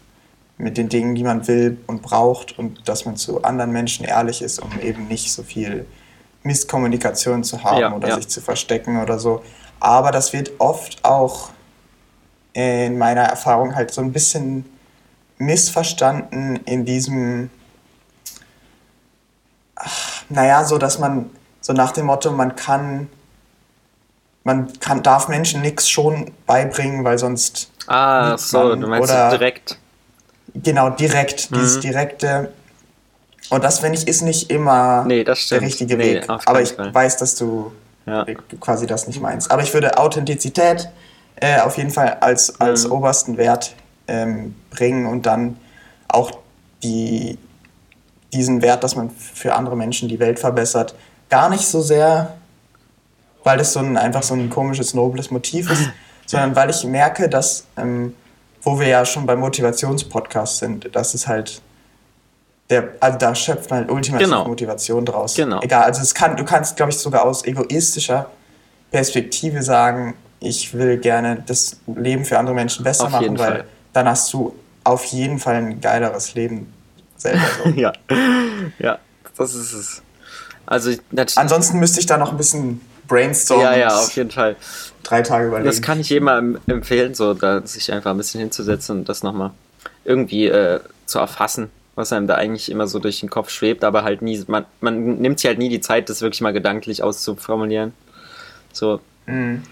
mit 0.59 0.77
den 0.77 0.89
Dingen, 0.89 1.15
die 1.15 1.23
man 1.23 1.47
will 1.47 1.79
und 1.87 2.03
braucht 2.03 2.59
und 2.59 2.89
dass 2.89 3.05
man 3.05 3.17
zu 3.17 3.43
anderen 3.43 3.71
Menschen 3.71 4.05
ehrlich 4.05 4.43
ist, 4.43 4.61
um 4.61 4.81
eben 4.81 5.07
nicht 5.07 5.33
so 5.33 5.43
viel 5.43 5.87
Misskommunikation 6.43 7.43
zu 7.45 7.63
haben 7.63 7.81
ja, 7.81 7.95
oder 7.95 8.15
sich 8.17 8.29
zu 8.29 8.41
verstecken 8.41 9.01
oder 9.01 9.19
so. 9.19 9.43
Aber 9.81 10.11
das 10.11 10.33
wird 10.33 10.53
oft 10.59 11.05
auch 11.05 11.51
in 12.55 12.97
meiner 12.99 13.23
Erfahrung 13.23 13.75
halt 13.75 13.93
so 13.93 14.01
ein 14.01 14.13
bisschen 14.13 14.65
missverstanden 15.39 16.57
in 16.65 16.85
diesem, 16.85 17.51
ach, 19.75 20.23
naja, 20.29 20.65
so 20.65 20.79
dass 20.79 20.99
man 20.99 21.31
so 21.61 21.73
nach 21.73 21.93
dem 21.93 22.07
Motto, 22.07 22.31
man 22.31 22.57
kann, 22.57 23.09
man 24.45 24.73
kann, 24.79 25.03
darf 25.03 25.29
Menschen 25.29 25.63
nichts 25.63 25.89
schon 25.89 26.31
beibringen, 26.47 27.05
weil 27.05 27.19
sonst. 27.19 27.71
Ah, 27.87 28.37
so, 28.39 28.75
du 28.75 28.87
meinst 28.87 29.11
oder, 29.11 29.31
direkt. 29.31 29.79
Genau, 30.55 30.91
direkt, 30.91 31.51
mhm. 31.51 31.57
dieses 31.57 31.81
direkte. 31.81 32.53
Und 33.51 33.65
das, 33.65 33.81
finde 33.81 33.99
ich, 33.99 34.07
ist 34.07 34.23
nicht 34.23 34.51
immer 34.51 35.05
nee, 35.05 35.25
der 35.25 35.37
richtige 35.61 35.97
nee, 35.97 36.17
Weg. 36.17 36.29
Aber 36.29 36.63
ich 36.63 36.73
Fall. 36.73 36.95
weiß, 36.95 37.17
dass 37.17 37.35
du 37.35 37.73
ja. 38.07 38.25
quasi 38.61 38.87
das 38.87 39.07
nicht 39.07 39.21
meinst. 39.21 39.51
Aber 39.51 39.63
ich 39.63 39.73
würde 39.75 39.99
Authentizität 39.99 40.89
äh, 41.37 41.61
auf 41.61 41.77
jeden 41.77 41.91
Fall 41.91 42.19
als, 42.21 42.61
als 42.61 42.87
mhm. 42.87 42.93
obersten 42.93 43.37
Wert 43.37 43.75
ähm, 44.09 44.55
bringen 44.71 45.07
und 45.07 45.27
dann 45.27 45.57
auch 46.09 46.31
die, 46.83 47.39
diesen 48.33 48.63
Wert, 48.63 48.85
dass 48.85 48.97
man 48.97 49.11
für 49.11 49.55
andere 49.55 49.77
Menschen 49.77 50.09
die 50.09 50.19
Welt 50.19 50.39
verbessert, 50.39 50.95
gar 51.29 51.49
nicht 51.49 51.67
so 51.67 51.81
sehr, 51.81 52.35
weil 53.43 53.59
das 53.59 53.73
so 53.73 53.81
ein, 53.81 53.97
einfach 53.97 54.23
so 54.23 54.35
ein 54.35 54.51
komisches, 54.51 54.95
nobles 54.95 55.31
Motiv 55.31 55.71
ist, 55.71 55.91
sondern 56.27 56.55
weil 56.57 56.71
ich 56.71 56.85
merke, 56.85 57.29
dass, 57.29 57.67
ähm, 57.77 58.15
wo 58.63 58.79
wir 58.79 58.87
ja 58.87 59.05
schon 59.05 59.27
beim 59.27 59.41
Motivationspodcast 59.41 60.59
sind, 60.59 60.95
dass 60.95 61.15
es 61.15 61.27
halt 61.27 61.61
der, 62.71 62.95
also 63.01 63.19
da 63.19 63.35
schöpft 63.35 63.71
man 63.71 63.81
halt 63.81 63.91
ultimativ 63.91 64.27
genau. 64.27 64.47
Motivation 64.47 65.05
draus. 65.05 65.35
Genau. 65.35 65.61
Egal, 65.61 65.85
also 65.85 66.01
es 66.01 66.15
kann, 66.15 66.37
du 66.37 66.45
kannst, 66.45 66.77
glaube 66.77 66.93
ich, 66.93 66.99
sogar 66.99 67.25
aus 67.25 67.45
egoistischer 67.45 68.31
Perspektive 68.91 69.63
sagen, 69.63 70.15
ich 70.45 70.75
will 70.75 70.99
gerne 70.99 71.43
das 71.47 71.79
Leben 71.87 72.25
für 72.25 72.39
andere 72.39 72.55
Menschen 72.55 72.85
besser 72.85 73.07
auf 73.07 73.13
machen, 73.13 73.39
weil 73.39 73.53
Fall. 73.53 73.65
dann 73.93 74.09
hast 74.09 74.33
du 74.33 74.55
auf 74.85 75.05
jeden 75.07 75.39
Fall 75.39 75.57
ein 75.57 75.81
geileres 75.81 76.35
Leben 76.35 76.73
selber. 77.17 77.43
So. 77.65 77.71
ja. 77.77 77.93
ja, 78.79 78.99
das 79.37 79.55
ist 79.55 79.73
es. 79.73 80.03
Also 80.67 80.93
Ansonsten 81.37 81.79
müsste 81.79 82.01
ich 82.01 82.07
da 82.07 82.17
noch 82.17 82.31
ein 82.31 82.37
bisschen 82.37 82.81
brainstormen. 83.07 83.65
Ja, 83.65 83.77
ja, 83.77 83.89
auf 83.89 84.15
jeden 84.17 84.31
Fall. 84.31 84.57
Drei 85.03 85.23
Tage 85.23 85.49
überlegen. 85.49 85.67
Das 85.67 85.83
kann 85.83 86.01
ich 86.01 86.09
jedem 86.09 86.59
empfehlen, 86.67 87.15
so 87.15 87.35
da 87.35 87.67
sich 87.67 87.93
einfach 87.93 88.13
ein 88.13 88.17
bisschen 88.17 88.41
hinzusetzen 88.41 89.01
und 89.01 89.09
das 89.09 89.23
nochmal 89.23 89.51
irgendwie 90.05 90.47
äh, 90.47 90.81
zu 91.07 91.19
erfassen, 91.19 91.71
was 91.95 92.13
einem 92.13 92.27
da 92.27 92.37
eigentlich 92.37 92.71
immer 92.71 92.87
so 92.87 92.99
durch 92.99 93.21
den 93.21 93.31
Kopf 93.31 93.51
schwebt, 93.51 93.85
aber 93.85 94.05
halt 94.05 94.23
nie, 94.23 94.43
man, 94.47 94.65
man 94.81 95.19
nimmt 95.19 95.39
sich 95.39 95.49
halt 95.49 95.59
nie 95.59 95.69
die 95.69 95.81
Zeit, 95.81 96.09
das 96.09 96.23
wirklich 96.23 96.41
mal 96.41 96.53
gedanklich 96.53 97.03
auszuformulieren. 97.03 97.93
So. 98.73 99.01
Mhm. 99.27 99.63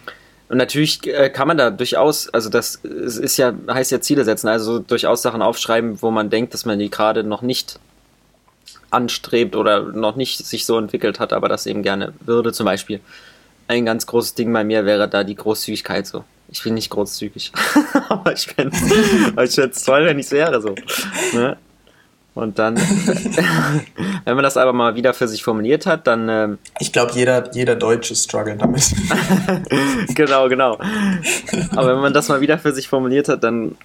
Und 0.49 0.59
natürlich 0.59 1.07
äh, 1.07 1.31
kann 1.31 1.49
man 1.49 1.57
da 1.57 1.71
durchaus, 1.71 2.29
also 2.29 2.51
das 2.51 2.77
ist 2.77 3.37
ja, 3.39 3.55
heißt 3.69 3.91
ja 3.91 4.01
Ziele 4.01 4.25
setzen, 4.25 4.49
also 4.49 4.79
durchaus 4.79 5.23
Sachen 5.23 5.41
aufschreiben, 5.41 6.03
wo 6.03 6.11
man 6.11 6.29
denkt, 6.29 6.53
dass 6.53 6.67
man 6.67 6.79
die 6.79 6.91
gerade 6.91 7.25
noch 7.25 7.43
nicht 7.43 7.79
anstrebt 8.91 9.57
oder 9.57 9.83
noch 9.83 10.17
nicht 10.17 10.45
sich 10.47 10.67
so 10.67 10.79
entwickelt 10.79 11.21
hat, 11.21 11.33
aber 11.33 11.49
das 11.49 11.67
eben 11.67 11.83
gerne 11.83 12.13
würde. 12.21 12.53
Zum 12.53 12.67
Beispiel 12.67 13.01
ein 13.69 13.87
ganz 13.87 14.07
großes 14.07 14.35
Ding 14.35 14.53
bei 14.53 14.65
mir 14.65 14.85
wäre 14.85 15.09
da 15.09 15.25
die 15.25 15.35
Großzügigkeit 15.35 16.07
so. 16.07 16.25
Ich 16.49 16.63
bin 16.63 16.75
nicht 16.75 16.91
großzügig, 16.91 17.53
aber 18.11 18.35
ich 18.35 18.47
fände 18.47 18.77
es 19.37 19.85
toll, 19.85 20.05
wenn 20.05 20.19
ich 20.19 20.27
es 20.27 20.33
wäre 20.33 20.61
so. 20.61 20.75
Ne? 21.33 21.57
Und 22.35 22.59
dann, 22.59 22.77
wenn 24.25 24.35
man 24.35 24.43
das 24.43 24.57
aber 24.57 24.73
mal 24.73 24.95
wieder 24.95 25.13
für 25.13 25.29
sich 25.29 25.43
formuliert 25.43 25.85
hat, 25.85 26.07
dann. 26.07 26.29
Ähm, 26.29 26.59
ich 26.81 26.93
glaube, 26.93 27.13
jeder, 27.13 27.53
jeder 27.55 27.77
Deutsche 27.77 28.17
struggelt 28.17 28.63
damit. 28.63 28.91
genau, 30.15 30.49
genau. 30.49 30.79
Aber 31.73 31.95
wenn 31.95 32.01
man 32.01 32.15
das 32.15 32.29
mal 32.29 32.41
wieder 32.41 32.59
für 32.59 32.73
sich 32.73 32.89
formuliert 32.89 33.29
hat, 33.29 33.45
dann 33.45 33.77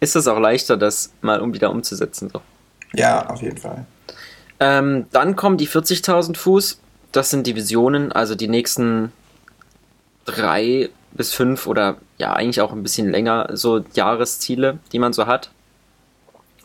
ist 0.00 0.16
es 0.16 0.26
auch 0.26 0.38
leichter, 0.40 0.76
das 0.76 1.12
mal 1.20 1.40
um 1.40 1.54
wieder 1.54 1.70
umzusetzen. 1.70 2.28
So. 2.32 2.40
Ja, 2.94 3.26
auf 3.28 3.40
jeden 3.40 3.56
Fall. 3.56 3.86
Ähm, 4.58 5.06
dann 5.12 5.36
kommen 5.36 5.56
die 5.56 5.68
40.000 5.68 6.36
Fuß. 6.36 6.80
Das 7.12 7.30
sind 7.30 7.46
die 7.46 7.54
Visionen, 7.54 8.10
also 8.10 8.34
die 8.34 8.48
nächsten 8.48 9.12
drei 10.24 10.90
bis 11.12 11.32
fünf 11.32 11.66
oder 11.66 11.96
ja, 12.18 12.32
eigentlich 12.32 12.60
auch 12.60 12.72
ein 12.72 12.82
bisschen 12.82 13.10
länger, 13.10 13.50
so 13.52 13.84
Jahresziele, 13.94 14.78
die 14.92 14.98
man 14.98 15.12
so 15.12 15.26
hat. 15.26 15.50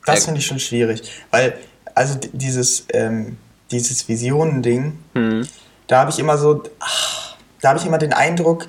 Das 0.06 0.26
finde 0.26 0.40
ich 0.40 0.46
schon 0.46 0.60
schwierig, 0.60 1.04
weil, 1.30 1.58
also 1.94 2.16
dieses, 2.34 2.86
ähm, 2.94 3.38
dieses 3.70 4.08
Visionending, 4.08 4.98
hm. 5.14 5.48
da 5.88 6.00
habe 6.00 6.12
ich 6.12 6.20
immer 6.20 6.38
so, 6.38 6.64
ach, 6.80 7.36
da 7.62 7.70
habe 7.70 7.80
ich 7.80 7.86
immer 7.86 7.98
den 7.98 8.14
Eindruck, 8.14 8.68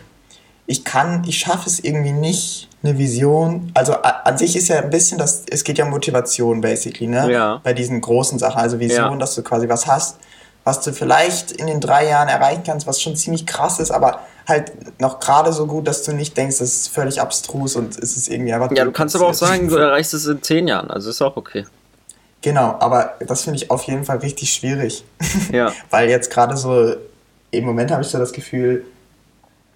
ich 0.67 0.85
kann, 0.85 1.25
ich 1.27 1.39
schaffe 1.39 1.69
es 1.69 1.81
irgendwie 1.81 2.13
nicht, 2.13 2.69
eine 2.83 2.99
Vision, 2.99 3.71
also 3.75 3.95
an 3.95 4.37
sich 4.39 4.57
ist 4.57 4.69
ja 4.69 4.81
ein 4.81 4.91
bisschen 4.91 5.17
das, 5.19 5.45
es 5.49 5.63
geht 5.63 5.79
ja 5.79 5.85
um 5.85 5.91
Motivation 5.91 6.61
basically, 6.61 7.07
ne? 7.07 7.31
Ja. 7.31 7.61
Bei 7.63 7.73
diesen 7.75 8.01
großen 8.01 8.39
Sachen, 8.41 8.61
also 8.61 8.81
Vision, 8.81 9.13
ja. 9.13 9.17
dass 9.17 9.37
du 9.37 9.43
quasi 9.43 9.69
was 9.69 9.87
hast, 9.87 10.19
was 10.65 10.81
du 10.81 10.93
vielleicht 10.93 11.53
in 11.53 11.69
den 11.69 11.81
drei 11.81 12.09
Jahren 12.09 12.29
erreichen 12.29 12.63
kannst, 12.67 12.87
was 12.87 13.01
schon 13.01 13.15
ziemlich 13.15 13.47
krass 13.47 13.79
ist, 13.79 13.93
aber 13.93 14.21
halt 14.47 15.01
noch 15.01 15.21
gerade 15.21 15.53
so 15.53 15.67
gut, 15.67 15.87
dass 15.87 16.03
du 16.03 16.13
nicht 16.13 16.37
denkst, 16.37 16.59
das 16.59 16.73
ist 16.73 16.89
völlig 16.89 17.21
abstrus 17.21 17.77
und 17.77 17.99
es 17.99 18.17
ist 18.17 18.29
irgendwie 18.29 18.53
einfach. 18.53 18.71
Ja, 18.77 18.85
du 18.85 18.93
kannst 18.93 19.15
aber 19.17 19.27
auch 19.27 19.35
sagen, 19.35 19.69
du 19.69 19.77
erreichst 19.77 20.15
es 20.15 20.27
in 20.27 20.43
zehn 20.43 20.69
Jahren, 20.69 20.91
also 20.91 21.11
ist 21.11 21.23
auch 21.23 21.37
okay. 21.37 21.65
Genau, 22.43 22.77
aber 22.81 23.15
das 23.21 23.45
finde 23.45 23.57
ich 23.59 23.71
auf 23.71 23.85
jeden 23.85 24.05
Fall 24.05 24.19
richtig 24.19 24.53
schwierig. 24.53 25.05
Ja. 25.53 25.73
Weil 25.91 26.09
jetzt 26.09 26.31
gerade 26.31 26.57
so, 26.57 26.95
im 27.51 27.65
Moment 27.65 27.91
habe 27.91 28.03
ich 28.03 28.09
so 28.09 28.19
das 28.19 28.33
Gefühl, 28.33 28.85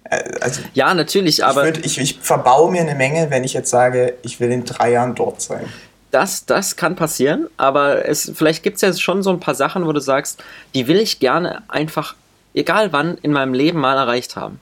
äh, 0.09 0.23
also 0.41 0.61
ja, 0.73 0.93
natürlich, 0.93 1.43
aber. 1.43 1.67
Ich, 1.67 1.75
würd, 1.75 1.85
ich, 1.85 1.97
ich 1.99 2.19
verbau 2.21 2.69
mir 2.69 2.81
eine 2.81 2.95
Menge, 2.95 3.29
wenn 3.29 3.43
ich 3.43 3.53
jetzt 3.53 3.69
sage, 3.69 4.15
ich 4.23 4.39
will 4.39 4.51
in 4.51 4.65
drei 4.65 4.91
Jahren 4.91 5.15
dort 5.15 5.41
sein. 5.41 5.65
Das, 6.11 6.45
das 6.45 6.77
kann 6.77 6.95
passieren, 6.95 7.47
aber 7.57 8.07
es, 8.07 8.31
vielleicht 8.33 8.63
gibt 8.63 8.75
es 8.77 8.81
ja 8.81 8.93
schon 8.93 9.23
so 9.23 9.29
ein 9.29 9.39
paar 9.39 9.55
Sachen, 9.55 9.85
wo 9.85 9.91
du 9.91 9.99
sagst, 9.99 10.41
die 10.73 10.87
will 10.87 10.97
ich 10.97 11.19
gerne 11.19 11.63
einfach, 11.67 12.15
egal 12.53 12.93
wann, 12.93 13.17
in 13.21 13.31
meinem 13.31 13.53
Leben 13.53 13.79
mal 13.79 13.97
erreicht 13.97 14.35
haben. 14.35 14.59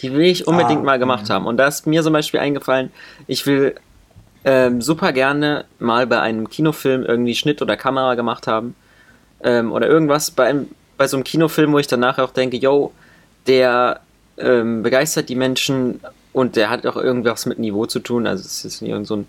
Die 0.00 0.12
will 0.12 0.26
ich 0.26 0.46
unbedingt 0.46 0.82
ah, 0.82 0.84
mal 0.84 0.98
gemacht 0.98 1.28
mh. 1.28 1.34
haben. 1.34 1.46
Und 1.46 1.56
da 1.56 1.66
ist 1.66 1.86
mir 1.86 2.02
zum 2.02 2.12
Beispiel 2.12 2.40
eingefallen, 2.40 2.90
ich 3.26 3.46
will 3.46 3.74
ähm, 4.44 4.80
super 4.80 5.12
gerne 5.12 5.64
mal 5.78 6.06
bei 6.06 6.20
einem 6.20 6.48
Kinofilm 6.48 7.04
irgendwie 7.04 7.34
Schnitt 7.34 7.60
oder 7.62 7.76
Kamera 7.76 8.14
gemacht 8.14 8.46
haben. 8.46 8.74
Ähm, 9.42 9.72
oder 9.72 9.88
irgendwas 9.88 10.30
bei, 10.30 10.46
einem, 10.46 10.68
bei 10.96 11.06
so 11.06 11.16
einem 11.16 11.24
Kinofilm, 11.24 11.72
wo 11.72 11.78
ich 11.78 11.86
danach 11.86 12.18
auch 12.18 12.30
denke, 12.30 12.56
yo, 12.56 12.92
der 13.46 14.00
ähm, 14.36 14.82
begeistert 14.82 15.28
die 15.28 15.34
Menschen 15.34 16.00
und 16.32 16.56
der 16.56 16.70
hat 16.70 16.86
auch 16.86 16.96
irgendwas 16.96 17.46
mit 17.46 17.58
Niveau 17.58 17.86
zu 17.86 17.98
tun. 18.00 18.26
Also 18.26 18.44
es 18.44 18.64
ist 18.64 18.82
nicht 18.82 18.90
irgend 18.90 19.06
so 19.06 19.16
ein 19.16 19.26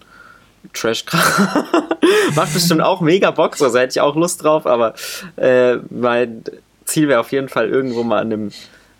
trash 0.74 1.06
Macht 2.36 2.54
bestimmt 2.54 2.82
auch 2.82 3.02
mega 3.02 3.32
Bock, 3.32 3.56
so 3.56 3.66
also 3.66 3.80
hätte 3.80 3.92
ich 3.92 4.02
auch 4.02 4.16
Lust 4.16 4.44
drauf, 4.44 4.66
aber 4.66 4.94
äh, 5.38 5.78
mein 5.90 6.44
Ziel 6.90 7.08
wäre 7.08 7.20
auf 7.20 7.32
jeden 7.32 7.50
Fall 7.50 7.70
irgendwo 7.70 8.04
mal 8.04 8.20
an 8.20 8.34
einem 8.34 8.52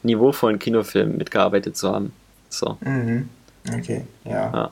niveauvollen 0.04 0.60
Kinofilm 0.60 1.18
mitgearbeitet 1.18 1.78
zu 1.78 1.92
haben. 1.92 2.14
So. 2.50 2.78
Mhm. 2.82 3.30
Okay, 3.74 4.06
ja. 4.26 4.32
ja. 4.32 4.72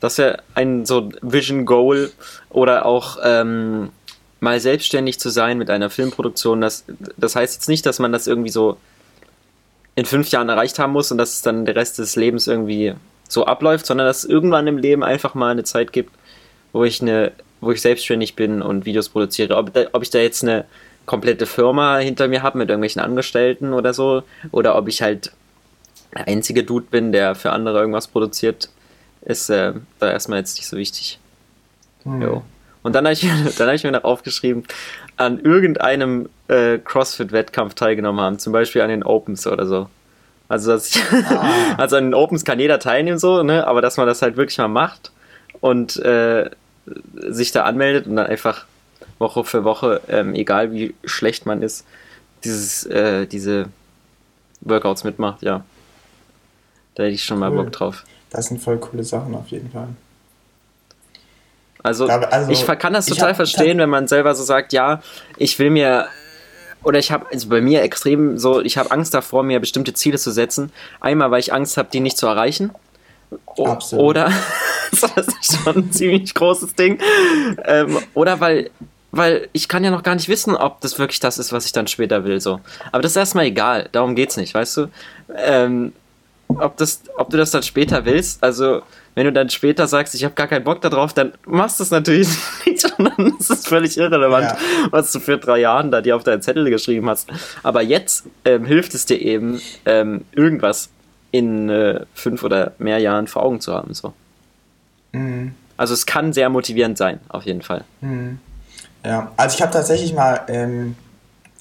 Das 0.00 0.18
wäre 0.18 0.42
ein 0.54 0.86
so 0.86 1.10
Vision 1.20 1.64
Goal 1.64 2.10
oder 2.50 2.86
auch 2.86 3.18
ähm, 3.22 3.90
mal 4.40 4.58
selbstständig 4.58 5.20
zu 5.20 5.30
sein 5.30 5.58
mit 5.58 5.70
einer 5.70 5.90
Filmproduktion. 5.90 6.60
Das, 6.60 6.84
das 7.16 7.36
heißt 7.36 7.54
jetzt 7.54 7.68
nicht, 7.68 7.86
dass 7.86 7.98
man 7.98 8.12
das 8.12 8.26
irgendwie 8.26 8.50
so 8.50 8.78
in 9.94 10.04
fünf 10.04 10.30
Jahren 10.30 10.48
erreicht 10.48 10.78
haben 10.78 10.92
muss 10.92 11.12
und 11.12 11.18
dass 11.18 11.34
es 11.34 11.42
dann 11.42 11.64
der 11.66 11.76
Rest 11.76 11.98
des 11.98 12.16
Lebens 12.16 12.46
irgendwie 12.46 12.94
so 13.28 13.46
abläuft, 13.46 13.86
sondern 13.86 14.06
dass 14.06 14.18
es 14.18 14.24
irgendwann 14.24 14.66
im 14.66 14.78
Leben 14.78 15.04
einfach 15.04 15.34
mal 15.34 15.50
eine 15.50 15.64
Zeit 15.64 15.92
gibt, 15.92 16.12
wo 16.72 16.84
ich 16.84 17.00
eine, 17.00 17.32
wo 17.60 17.70
ich 17.70 17.80
selbstständig 17.80 18.34
bin 18.34 18.62
und 18.62 18.84
Videos 18.84 19.08
produziere. 19.10 19.56
Ob, 19.56 19.70
ob 19.92 20.02
ich 20.02 20.10
da 20.10 20.18
jetzt 20.18 20.42
eine 20.42 20.64
komplette 21.06 21.46
Firma 21.46 21.98
hinter 21.98 22.28
mir 22.28 22.42
habe 22.42 22.58
mit 22.58 22.68
irgendwelchen 22.68 23.02
Angestellten 23.02 23.72
oder 23.72 23.92
so, 23.94 24.22
oder 24.50 24.76
ob 24.76 24.88
ich 24.88 25.02
halt 25.02 25.32
der 26.14 26.28
einzige 26.28 26.64
Dude 26.64 26.86
bin, 26.90 27.12
der 27.12 27.34
für 27.34 27.52
andere 27.52 27.80
irgendwas 27.80 28.08
produziert, 28.08 28.68
ist 29.22 29.50
äh, 29.50 29.72
da 29.98 30.10
erstmal 30.10 30.38
jetzt 30.38 30.58
nicht 30.58 30.68
so 30.68 30.76
wichtig. 30.76 31.18
Mhm. 32.04 32.42
Und 32.82 32.94
dann 32.94 33.04
habe 33.04 33.14
ich, 33.14 33.20
dann 33.58 33.68
hab 33.68 33.74
ich 33.74 33.84
mir 33.84 33.92
noch 33.92 34.04
aufgeschrieben, 34.04 34.64
an 35.16 35.40
irgendeinem 35.40 36.28
äh, 36.48 36.78
CrossFit-Wettkampf 36.78 37.74
teilgenommen 37.74 38.20
haben, 38.20 38.38
zum 38.38 38.52
Beispiel 38.52 38.82
an 38.82 38.88
den 38.88 39.02
Opens 39.02 39.46
oder 39.46 39.66
so. 39.66 39.88
Also, 40.48 40.72
dass 40.72 40.94
ich, 40.94 41.02
ah. 41.12 41.74
also 41.78 41.96
an 41.96 42.04
den 42.04 42.14
Opens 42.14 42.44
kann 42.44 42.58
jeder 42.58 42.78
teilnehmen, 42.78 43.18
so, 43.18 43.42
ne? 43.42 43.66
aber 43.66 43.80
dass 43.80 43.96
man 43.96 44.06
das 44.06 44.22
halt 44.22 44.36
wirklich 44.36 44.58
mal 44.58 44.68
macht 44.68 45.12
und 45.60 45.96
äh, 45.96 46.50
sich 47.28 47.52
da 47.52 47.62
anmeldet 47.64 48.06
und 48.06 48.16
dann 48.16 48.26
einfach 48.26 48.66
Woche 49.18 49.44
für 49.44 49.64
Woche, 49.64 50.00
ähm, 50.08 50.34
egal 50.34 50.72
wie 50.72 50.94
schlecht 51.04 51.46
man 51.46 51.62
ist, 51.62 51.86
dieses, 52.44 52.84
äh, 52.86 53.26
diese 53.26 53.66
Workouts 54.60 55.04
mitmacht, 55.04 55.42
ja. 55.42 55.64
Da 56.94 57.04
hätte 57.04 57.14
ich 57.14 57.24
schon 57.24 57.42
cool. 57.42 57.50
mal 57.50 57.62
Bock 57.62 57.72
drauf. 57.72 58.04
Das 58.30 58.46
sind 58.46 58.60
voll 58.60 58.78
coole 58.78 59.04
Sachen 59.04 59.34
auf 59.34 59.48
jeden 59.48 59.70
Fall. 59.70 59.88
Also, 61.82 62.06
also 62.06 62.50
ich 62.50 62.64
kann 62.78 62.92
das 62.92 63.06
total 63.06 63.34
verstehen, 63.34 63.78
wenn 63.78 63.90
man 63.90 64.06
selber 64.06 64.34
so 64.34 64.44
sagt, 64.44 64.72
ja, 64.72 65.02
ich 65.36 65.58
will 65.58 65.70
mir 65.70 66.06
oder 66.84 66.98
ich 66.98 67.12
habe 67.12 67.26
also 67.32 67.48
bei 67.48 67.60
mir 67.60 67.82
extrem 67.82 68.38
so, 68.38 68.60
ich 68.60 68.76
habe 68.76 68.90
Angst 68.90 69.14
davor, 69.14 69.42
mir 69.42 69.60
bestimmte 69.60 69.94
Ziele 69.94 70.18
zu 70.18 70.30
setzen. 70.30 70.72
Einmal, 71.00 71.30
weil 71.30 71.40
ich 71.40 71.52
Angst 71.52 71.76
habe, 71.76 71.88
die 71.92 72.00
nicht 72.00 72.16
zu 72.16 72.26
erreichen. 72.26 72.70
Absolut. 73.64 74.04
Oder 74.04 74.32
das 74.90 75.26
ist 75.26 75.62
schon 75.62 75.76
ein 75.76 75.92
ziemlich 75.92 76.34
großes 76.34 76.74
Ding. 76.74 76.98
Ähm, 77.64 77.98
oder 78.14 78.40
weil 78.40 78.70
weil 79.12 79.48
ich 79.52 79.68
kann 79.68 79.84
ja 79.84 79.90
noch 79.90 80.02
gar 80.02 80.14
nicht 80.14 80.28
wissen, 80.28 80.56
ob 80.56 80.80
das 80.80 80.98
wirklich 80.98 81.20
das 81.20 81.38
ist, 81.38 81.52
was 81.52 81.66
ich 81.66 81.72
dann 81.72 81.86
später 81.86 82.24
will. 82.24 82.40
So. 82.40 82.60
Aber 82.90 83.02
das 83.02 83.12
ist 83.12 83.16
erstmal 83.16 83.44
egal, 83.44 83.88
darum 83.92 84.14
geht's 84.14 84.38
nicht, 84.38 84.54
weißt 84.54 84.78
du? 84.78 84.86
Ähm, 85.36 85.92
ob, 86.48 86.76
das, 86.78 87.02
ob 87.16 87.30
du 87.30 87.36
das 87.36 87.50
dann 87.50 87.62
später 87.62 88.04
willst, 88.04 88.42
also 88.42 88.82
wenn 89.14 89.26
du 89.26 89.32
dann 89.32 89.50
später 89.50 89.86
sagst, 89.86 90.14
ich 90.14 90.24
habe 90.24 90.34
gar 90.34 90.46
keinen 90.46 90.64
Bock 90.64 90.80
darauf, 90.80 91.12
dann 91.12 91.32
machst 91.44 91.78
du 91.78 91.82
es 91.84 91.90
natürlich 91.90 92.28
nicht 92.66 92.84
und 92.98 93.04
dann 93.04 93.36
ist 93.38 93.50
es 93.50 93.66
völlig 93.66 93.98
irrelevant, 93.98 94.46
ja. 94.46 94.58
was 94.90 95.12
du 95.12 95.20
für 95.20 95.36
drei 95.36 95.60
Jahren 95.60 95.90
da 95.90 96.00
dir 96.00 96.16
auf 96.16 96.24
deinen 96.24 96.40
Zettel 96.40 96.68
geschrieben 96.70 97.08
hast. 97.08 97.28
Aber 97.62 97.82
jetzt 97.82 98.24
ähm, 98.46 98.64
hilft 98.64 98.94
es 98.94 99.04
dir 99.04 99.20
eben, 99.20 99.60
ähm, 99.84 100.24
irgendwas 100.32 100.88
in 101.32 101.68
äh, 101.68 102.04
fünf 102.14 102.44
oder 102.44 102.72
mehr 102.78 102.98
Jahren 102.98 103.26
vor 103.26 103.42
Augen 103.42 103.60
zu 103.60 103.74
haben. 103.74 103.92
So. 103.94 104.12
Mhm. 105.10 105.54
Also 105.76 105.94
es 105.94 106.06
kann 106.06 106.32
sehr 106.32 106.48
motivierend 106.48 106.96
sein, 106.96 107.18
auf 107.28 107.44
jeden 107.44 107.62
Fall. 107.62 107.84
Mhm. 108.00 108.38
Ja, 109.04 109.32
also 109.36 109.56
ich 109.56 109.62
habe 109.62 109.72
tatsächlich 109.72 110.14
mal 110.14 110.42
ähm, 110.46 110.94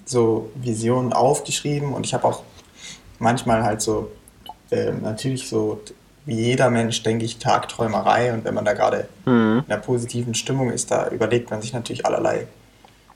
so 0.06 0.52
Visionen 0.56 1.14
aufgeschrieben 1.14 1.94
und 1.94 2.06
ich 2.06 2.14
habe 2.14 2.26
auch 2.26 2.44
manchmal 3.18 3.64
halt 3.64 3.82
so, 3.82 4.12
äh, 4.70 4.92
natürlich 4.92 5.48
so, 5.48 5.82
wie 6.26 6.36
jeder 6.36 6.70
Mensch, 6.70 7.02
denke 7.02 7.26
ich, 7.26 7.40
Tagträumerei 7.40 8.32
und 8.34 8.44
wenn 8.44 8.54
man 8.54 8.66
da 8.66 8.74
gerade 8.74 9.08
mhm. 9.26 9.64
in 9.66 9.72
einer 9.72 9.82
positiven 9.82 10.36
Stimmung 10.36 10.70
ist, 10.70 10.92
da 10.92 11.08
überlegt 11.08 11.50
man 11.50 11.62
sich 11.62 11.74
natürlich 11.74 12.06
allerlei 12.06 12.46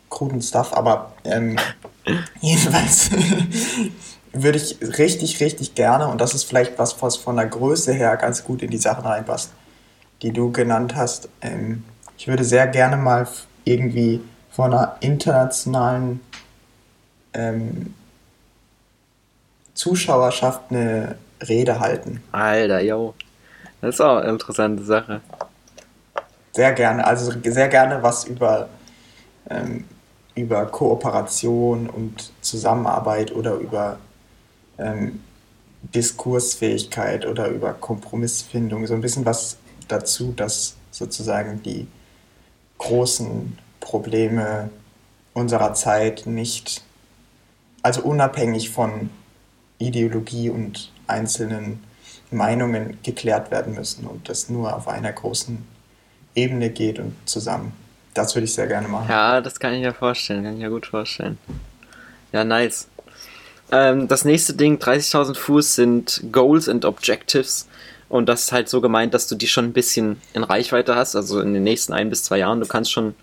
kruden 0.09 0.41
Stuff, 0.41 0.73
aber 0.73 1.13
ähm, 1.23 1.57
jedenfalls 2.41 3.11
würde 4.43 4.57
ich 4.57 4.77
richtig, 4.97 5.39
richtig 5.39 5.75
gerne, 5.75 6.07
und 6.07 6.21
das 6.21 6.33
ist 6.33 6.43
vielleicht 6.43 6.77
was, 6.79 7.01
was 7.01 7.15
von 7.15 7.35
der 7.35 7.47
Größe 7.47 7.93
her 7.93 8.17
ganz 8.17 8.43
gut 8.43 8.61
in 8.61 8.71
die 8.71 8.77
Sachen 8.77 9.05
reinpasst, 9.05 9.51
die 10.21 10.31
du 10.31 10.51
genannt 10.51 10.95
hast, 10.95 11.29
ähm, 11.41 11.83
ich 12.17 12.27
würde 12.27 12.43
sehr 12.43 12.67
gerne 12.67 12.97
mal 12.97 13.27
irgendwie 13.65 14.21
vor 14.49 14.65
einer 14.65 14.95
internationalen 15.01 16.21
ähm, 17.33 17.93
Zuschauerschaft 19.73 20.61
eine 20.69 21.17
Rede 21.45 21.79
halten. 21.79 22.23
Alter, 22.31 22.81
yo. 22.81 23.13
Das 23.81 23.95
ist 23.95 24.01
auch 24.01 24.17
eine 24.17 24.29
interessante 24.29 24.83
Sache. 24.83 25.21
Sehr 26.53 26.71
gerne, 26.71 27.05
also 27.05 27.33
sehr 27.43 27.67
gerne 27.67 28.01
was 28.01 28.23
über, 28.23 28.69
ähm, 29.49 29.83
über 30.35 30.65
Kooperation 30.67 31.89
und 31.89 32.31
Zusammenarbeit 32.41 33.35
oder 33.35 33.55
über 33.55 33.97
ähm, 34.77 35.21
Diskursfähigkeit 35.93 37.25
oder 37.25 37.47
über 37.47 37.73
Kompromissfindung. 37.73 38.87
So 38.87 38.93
ein 38.93 39.01
bisschen 39.01 39.25
was 39.25 39.57
dazu, 39.87 40.33
dass 40.35 40.75
sozusagen 40.91 41.61
die 41.63 41.87
großen 42.77 43.57
Probleme 43.79 44.69
unserer 45.33 45.73
Zeit 45.73 46.25
nicht, 46.25 46.81
also 47.83 48.01
unabhängig 48.01 48.69
von 48.69 49.09
Ideologie 49.77 50.49
und 50.49 50.91
einzelnen 51.07 51.83
Meinungen 52.31 52.97
geklärt 53.03 53.51
werden 53.51 53.75
müssen 53.75 54.07
und 54.07 54.27
das 54.29 54.49
nur 54.49 54.75
auf 54.75 54.87
einer 54.87 55.11
großen 55.11 55.65
Ebene 56.33 56.69
geht 56.69 56.99
und 56.99 57.15
zusammen. 57.25 57.73
Das 58.13 58.33
würde 58.35 58.45
ich 58.45 58.53
sehr 58.53 58.67
gerne 58.67 58.87
machen. 58.87 59.09
Ja, 59.09 59.41
das 59.41 59.59
kann 59.59 59.73
ich 59.73 59.81
mir 59.81 59.93
vorstellen, 59.93 60.43
kann 60.43 60.53
ich 60.53 60.59
mir 60.59 60.69
gut 60.69 60.87
vorstellen. 60.87 61.37
Ja, 62.31 62.43
nice. 62.43 62.87
Ähm, 63.71 64.07
das 64.07 64.25
nächste 64.25 64.53
Ding, 64.53 64.77
30.000 64.77 65.35
Fuß, 65.35 65.75
sind 65.75 66.23
Goals 66.31 66.69
and 66.69 66.85
Objectives. 66.85 67.67
Und 68.09 68.29
das 68.29 68.43
ist 68.43 68.51
halt 68.51 68.69
so 68.69 68.81
gemeint, 68.81 69.13
dass 69.13 69.27
du 69.27 69.35
die 69.35 69.47
schon 69.47 69.65
ein 69.65 69.73
bisschen 69.73 70.21
in 70.33 70.43
Reichweite 70.43 70.95
hast, 70.95 71.15
also 71.15 71.39
in 71.39 71.53
den 71.53 71.63
nächsten 71.63 71.93
ein 71.93 72.09
bis 72.09 72.23
zwei 72.23 72.37
Jahren. 72.37 72.59
Du 72.59 72.67
kannst 72.67 72.91
schon 72.91 73.15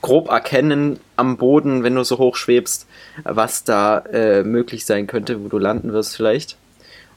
grob 0.00 0.28
erkennen 0.28 1.00
am 1.16 1.36
Boden, 1.36 1.82
wenn 1.82 1.96
du 1.96 2.04
so 2.04 2.18
hoch 2.18 2.36
schwebst, 2.36 2.86
was 3.24 3.64
da 3.64 3.98
äh, 3.98 4.44
möglich 4.44 4.86
sein 4.86 5.08
könnte, 5.08 5.42
wo 5.42 5.48
du 5.48 5.58
landen 5.58 5.92
wirst 5.92 6.16
vielleicht. 6.16 6.56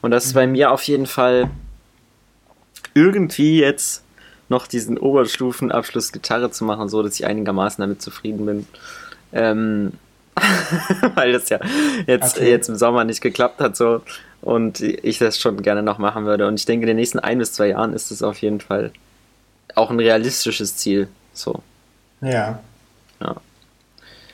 Und 0.01 0.11
das 0.11 0.25
ist 0.25 0.33
bei 0.33 0.47
mhm. 0.47 0.53
mir 0.53 0.71
auf 0.71 0.83
jeden 0.83 1.05
Fall 1.05 1.51
irgendwie 2.95 3.59
jetzt 3.59 4.03
noch 4.49 4.67
diesen 4.67 4.97
Oberstufenabschluss 4.97 6.11
Gitarre 6.11 6.51
zu 6.51 6.65
machen, 6.65 6.89
so 6.89 7.03
dass 7.03 7.15
ich 7.15 7.25
einigermaßen 7.25 7.81
damit 7.81 8.01
zufrieden 8.01 8.45
bin. 8.45 8.67
Ähm, 9.31 9.93
weil 11.15 11.33
das 11.33 11.49
ja 11.49 11.59
jetzt, 12.07 12.37
okay. 12.37 12.49
jetzt 12.49 12.69
im 12.69 12.75
Sommer 12.75 13.03
nicht 13.03 13.21
geklappt 13.21 13.59
hat 13.59 13.75
so 13.75 14.01
und 14.41 14.81
ich 14.81 15.19
das 15.19 15.39
schon 15.39 15.61
gerne 15.61 15.83
noch 15.83 15.97
machen 15.97 16.25
würde. 16.25 16.47
Und 16.47 16.59
ich 16.59 16.65
denke, 16.65 16.83
in 16.83 16.87
den 16.87 16.97
nächsten 16.97 17.19
ein 17.19 17.37
bis 17.37 17.53
zwei 17.53 17.69
Jahren 17.69 17.93
ist 17.93 18.11
es 18.11 18.23
auf 18.23 18.39
jeden 18.39 18.59
Fall 18.59 18.91
auch 19.75 19.89
ein 19.89 19.99
realistisches 19.99 20.77
Ziel. 20.77 21.07
So. 21.33 21.61
Ja. 22.21 22.59
Ja. 23.19 23.35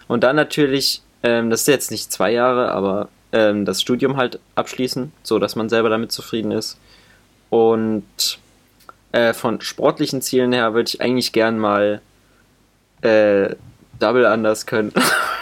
Und 0.08 0.24
dann 0.24 0.36
natürlich, 0.36 1.02
ähm, 1.24 1.50
das 1.50 1.62
ist 1.62 1.68
jetzt 1.68 1.92
nicht 1.92 2.12
zwei 2.12 2.32
Jahre, 2.32 2.72
aber 2.72 3.10
ähm, 3.32 3.66
das 3.66 3.82
Studium 3.82 4.18
halt 4.18 4.40
abschließen, 4.56 5.12
so 5.24 5.40
dass 5.40 5.56
man 5.56 5.70
selber 5.70 5.90
damit 5.90 6.12
zufrieden 6.12 6.52
ist. 6.52 6.78
Und 7.50 8.40
äh, 9.12 9.34
von 9.34 9.62
sportlichen 9.62 10.22
Zielen 10.22 10.54
her 10.54 10.74
würde 10.74 10.90
ich 10.90 11.02
eigentlich 11.02 11.34
gern 11.34 11.60
mal 11.60 12.02
äh, 13.02 13.56
Double 14.00 14.26
Anders 14.26 14.66
können. 14.66 14.94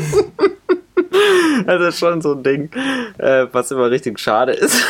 das 1.66 1.94
ist 1.94 1.98
schon 1.98 2.20
so 2.20 2.32
ein 2.32 2.42
Ding, 2.42 2.70
äh, 3.18 3.46
was 3.52 3.70
immer 3.70 3.90
richtig 3.90 4.18
schade 4.18 4.52
ist. 4.52 4.84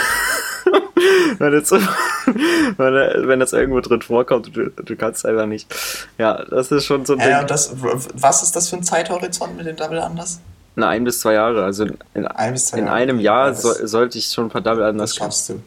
wenn, 1.39 1.53
jetzt, 1.53 1.73
wenn, 1.73 3.41
das 3.41 3.53
irgendwo 3.53 3.81
drin 3.81 4.03
vorkommt, 4.03 4.55
du, 4.55 4.71
du 4.71 4.97
kannst 4.97 5.25
einfach 5.27 5.47
nicht. 5.47 5.73
Ja, 6.19 6.45
das 6.45 6.71
ist 6.71 6.85
schon 6.85 7.05
so 7.05 7.15
ein 7.15 7.21
äh, 7.21 7.39
Ding. 7.39 7.47
Das, 7.47 7.75
was 8.15 8.43
ist 8.43 8.55
das 8.55 8.69
für 8.69 8.77
ein 8.77 8.83
Zeithorizont 8.83 9.57
mit 9.57 9.67
den 9.67 9.77
Double 9.77 9.99
Anders? 9.99 10.41
Na, 10.77 10.89
ein 10.89 11.05
bis 11.05 11.21
zwei 11.21 11.35
Jahre. 11.35 11.65
Also 11.65 11.87
in, 12.15 12.27
ein 12.27 12.53
bis 12.53 12.67
zwei 12.67 12.79
in 12.79 12.89
einem 12.89 13.19
Jahr 13.19 13.49
ja, 13.49 13.55
so, 13.55 13.73
sollte 13.87 14.19
ich 14.19 14.27
schon 14.27 14.47
ein 14.47 14.51
paar 14.51 14.61
Double 14.61 14.85
Anders 14.85 15.11
Das 15.11 15.17
schaffst 15.17 15.49
du. 15.49 15.63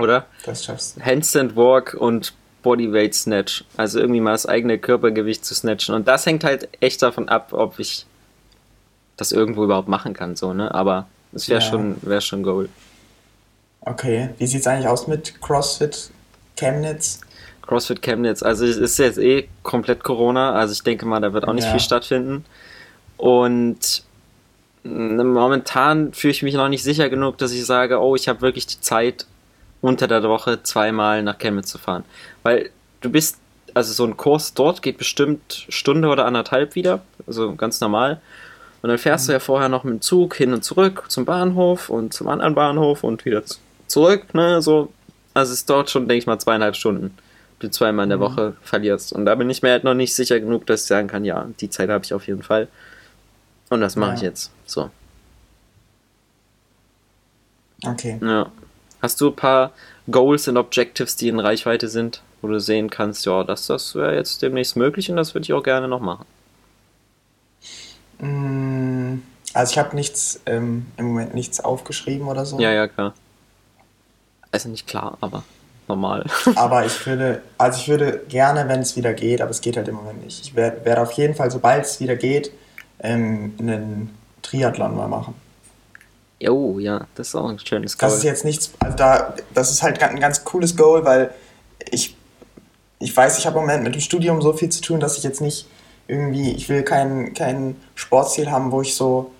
Oder? 0.00 0.26
Das 0.44 0.64
schaffst 0.64 0.96
du. 0.96 1.00
Handstand 1.04 1.56
Walk 1.56 1.94
und 1.94 2.32
Bodyweight 2.62 3.14
Snatch. 3.14 3.64
Also 3.76 4.00
irgendwie 4.00 4.20
mal 4.20 4.32
das 4.32 4.46
eigene 4.46 4.78
Körpergewicht 4.78 5.44
zu 5.44 5.54
snatchen. 5.54 5.94
Und 5.94 6.08
das 6.08 6.26
hängt 6.26 6.44
halt 6.44 6.68
echt 6.80 7.02
davon 7.02 7.28
ab, 7.28 7.52
ob 7.52 7.78
ich 7.78 8.06
das 9.18 9.32
irgendwo 9.32 9.64
überhaupt 9.64 9.88
machen 9.88 10.14
kann, 10.14 10.34
so, 10.34 10.54
ne? 10.54 10.74
Aber 10.74 11.06
es 11.34 11.48
wäre 11.50 11.60
ja. 11.60 11.66
schon, 11.66 11.96
wär 12.00 12.22
schon 12.22 12.42
Goal. 12.42 12.70
Okay, 13.82 14.30
wie 14.38 14.46
sieht 14.46 14.60
es 14.60 14.66
eigentlich 14.66 14.88
aus 14.88 15.06
mit 15.06 15.40
CrossFit 15.42 16.10
Chemnitz? 16.56 17.20
CrossFit 17.62 18.00
Chemnitz, 18.00 18.42
also 18.42 18.64
es 18.64 18.78
ist 18.78 18.98
jetzt 18.98 19.18
eh 19.18 19.48
komplett 19.62 20.02
Corona, 20.02 20.52
also 20.52 20.72
ich 20.72 20.82
denke 20.82 21.04
mal, 21.04 21.20
da 21.20 21.34
wird 21.34 21.46
auch 21.46 21.52
nicht 21.52 21.64
ja. 21.64 21.72
viel 21.72 21.80
stattfinden. 21.80 22.44
Und 23.18 24.04
momentan 24.84 26.12
fühle 26.14 26.30
ich 26.30 26.42
mich 26.42 26.54
noch 26.54 26.68
nicht 26.68 26.82
sicher 26.82 27.10
genug, 27.10 27.36
dass 27.38 27.52
ich 27.52 27.66
sage, 27.66 28.00
oh, 28.00 28.16
ich 28.16 28.28
habe 28.28 28.40
wirklich 28.40 28.66
die 28.66 28.80
Zeit, 28.80 29.26
unter 29.80 30.08
der 30.08 30.22
Woche 30.22 30.62
zweimal 30.62 31.22
nach 31.22 31.38
Chemnitz 31.38 31.68
zu 31.68 31.78
fahren. 31.78 32.04
Weil 32.42 32.70
du 33.00 33.10
bist, 33.10 33.38
also 33.74 33.92
so 33.92 34.04
ein 34.04 34.16
Kurs 34.16 34.54
dort 34.54 34.82
geht 34.82 34.98
bestimmt 34.98 35.66
Stunde 35.68 36.08
oder 36.08 36.24
anderthalb 36.24 36.74
wieder, 36.74 37.02
also 37.26 37.54
ganz 37.54 37.80
normal. 37.80 38.20
Und 38.80 38.88
dann 38.90 38.98
fährst 38.98 39.28
du 39.28 39.32
ja 39.32 39.40
vorher 39.40 39.68
noch 39.68 39.84
mit 39.84 39.94
dem 39.94 40.00
Zug 40.00 40.36
hin 40.36 40.52
und 40.52 40.62
zurück 40.62 41.04
zum 41.08 41.24
Bahnhof 41.24 41.90
und 41.90 42.14
zum 42.14 42.28
anderen 42.28 42.54
Bahnhof 42.54 43.02
und 43.02 43.24
wieder 43.24 43.42
zurück, 43.86 44.34
ne, 44.34 44.62
so. 44.62 44.92
Also 45.34 45.52
es 45.52 45.64
dauert 45.64 45.90
schon, 45.90 46.08
denke 46.08 46.18
ich 46.18 46.26
mal, 46.26 46.38
zweieinhalb 46.38 46.76
Stunden, 46.76 47.16
die 47.60 47.66
du 47.66 47.70
zweimal 47.70 48.04
in 48.04 48.10
der 48.10 48.18
mhm. 48.18 48.22
Woche 48.22 48.56
verlierst. 48.62 49.12
Und 49.12 49.24
da 49.24 49.34
bin 49.34 49.50
ich 49.50 49.62
mir 49.62 49.70
halt 49.70 49.84
noch 49.84 49.94
nicht 49.94 50.14
sicher 50.14 50.40
genug, 50.40 50.66
dass 50.66 50.82
ich 50.82 50.86
sagen 50.86 51.08
kann, 51.08 51.24
ja, 51.24 51.48
die 51.60 51.70
Zeit 51.70 51.90
habe 51.90 52.04
ich 52.04 52.14
auf 52.14 52.26
jeden 52.26 52.42
Fall. 52.42 52.68
Und 53.70 53.80
das 53.80 53.96
mache 53.96 54.10
ja. 54.10 54.16
ich 54.16 54.22
jetzt, 54.22 54.52
so. 54.66 54.90
Okay. 57.84 58.18
Ja. 58.20 58.50
Hast 59.00 59.20
du 59.20 59.28
ein 59.28 59.36
paar 59.36 59.72
Goals 60.10 60.48
und 60.48 60.56
Objectives, 60.56 61.16
die 61.16 61.28
in 61.28 61.38
Reichweite 61.38 61.88
sind, 61.88 62.22
wo 62.42 62.48
du 62.48 62.58
sehen 62.58 62.90
kannst, 62.90 63.26
ja, 63.26 63.44
das, 63.44 63.66
das 63.66 63.94
wäre 63.94 64.16
jetzt 64.16 64.42
demnächst 64.42 64.76
möglich 64.76 65.10
und 65.10 65.16
das 65.16 65.34
würde 65.34 65.44
ich 65.44 65.52
auch 65.52 65.62
gerne 65.62 65.86
noch 65.86 66.00
machen? 66.00 66.24
Mm, 68.18 69.22
Also 69.54 69.72
ich 69.72 69.78
habe 69.78 69.96
nichts, 69.96 70.40
ähm, 70.46 70.86
im 70.96 71.06
Moment 71.06 71.34
nichts 71.34 71.60
aufgeschrieben 71.60 72.28
oder 72.28 72.44
so. 72.44 72.58
Ja, 72.60 72.70
ja, 72.72 72.86
klar. 72.86 73.14
Also 74.52 74.68
nicht 74.68 74.86
klar, 74.86 75.16
aber 75.20 75.42
normal. 75.88 76.24
Aber 76.56 76.84
ich 76.84 77.06
würde, 77.06 77.42
also 77.56 77.78
ich 77.80 77.88
würde 77.88 78.22
gerne, 78.28 78.68
wenn 78.68 78.80
es 78.80 78.94
wieder 78.96 79.14
geht, 79.14 79.40
aber 79.40 79.50
es 79.50 79.60
geht 79.62 79.76
halt 79.78 79.88
im 79.88 79.94
Moment 79.94 80.22
nicht. 80.22 80.40
Ich 80.42 80.54
werde 80.54 80.84
werd 80.84 80.98
auf 80.98 81.12
jeden 81.12 81.34
Fall, 81.34 81.50
sobald 81.50 81.86
es 81.86 81.98
wieder 81.98 82.14
geht, 82.16 82.52
ähm, 83.00 83.54
einen 83.58 84.14
Triathlon 84.42 84.94
mal 84.96 85.08
machen. 85.08 85.34
Jo, 86.40 86.78
ja, 86.78 87.06
das 87.14 87.28
ist 87.28 87.34
auch 87.34 87.48
ein 87.48 87.58
schönes 87.58 87.96
Goal. 87.96 88.10
Das 88.10 88.18
ist 88.18 88.24
jetzt 88.24 88.44
nichts, 88.44 88.70
also 88.80 88.96
da, 88.96 89.34
das 89.54 89.70
ist 89.70 89.82
halt 89.82 90.02
ein 90.02 90.20
ganz 90.20 90.44
cooles 90.44 90.76
Goal, 90.76 91.04
weil 91.06 91.30
ich, 91.90 92.14
ich 93.00 93.16
weiß, 93.16 93.38
ich 93.38 93.46
habe 93.46 93.56
im 93.58 93.62
Moment 93.62 93.84
mit 93.84 93.94
dem 93.94 94.00
Studium 94.02 94.40
so 94.42 94.52
viel 94.52 94.68
zu 94.68 94.80
tun, 94.82 95.00
dass 95.00 95.16
ich 95.16 95.24
jetzt 95.24 95.40
nicht 95.40 95.66
irgendwie, 96.08 96.52
ich 96.52 96.68
will 96.68 96.82
kein, 96.82 97.32
kein 97.34 97.76
Sportziel 97.94 98.50
haben, 98.50 98.72
wo 98.72 98.82
ich 98.82 98.94
so, 98.94 99.30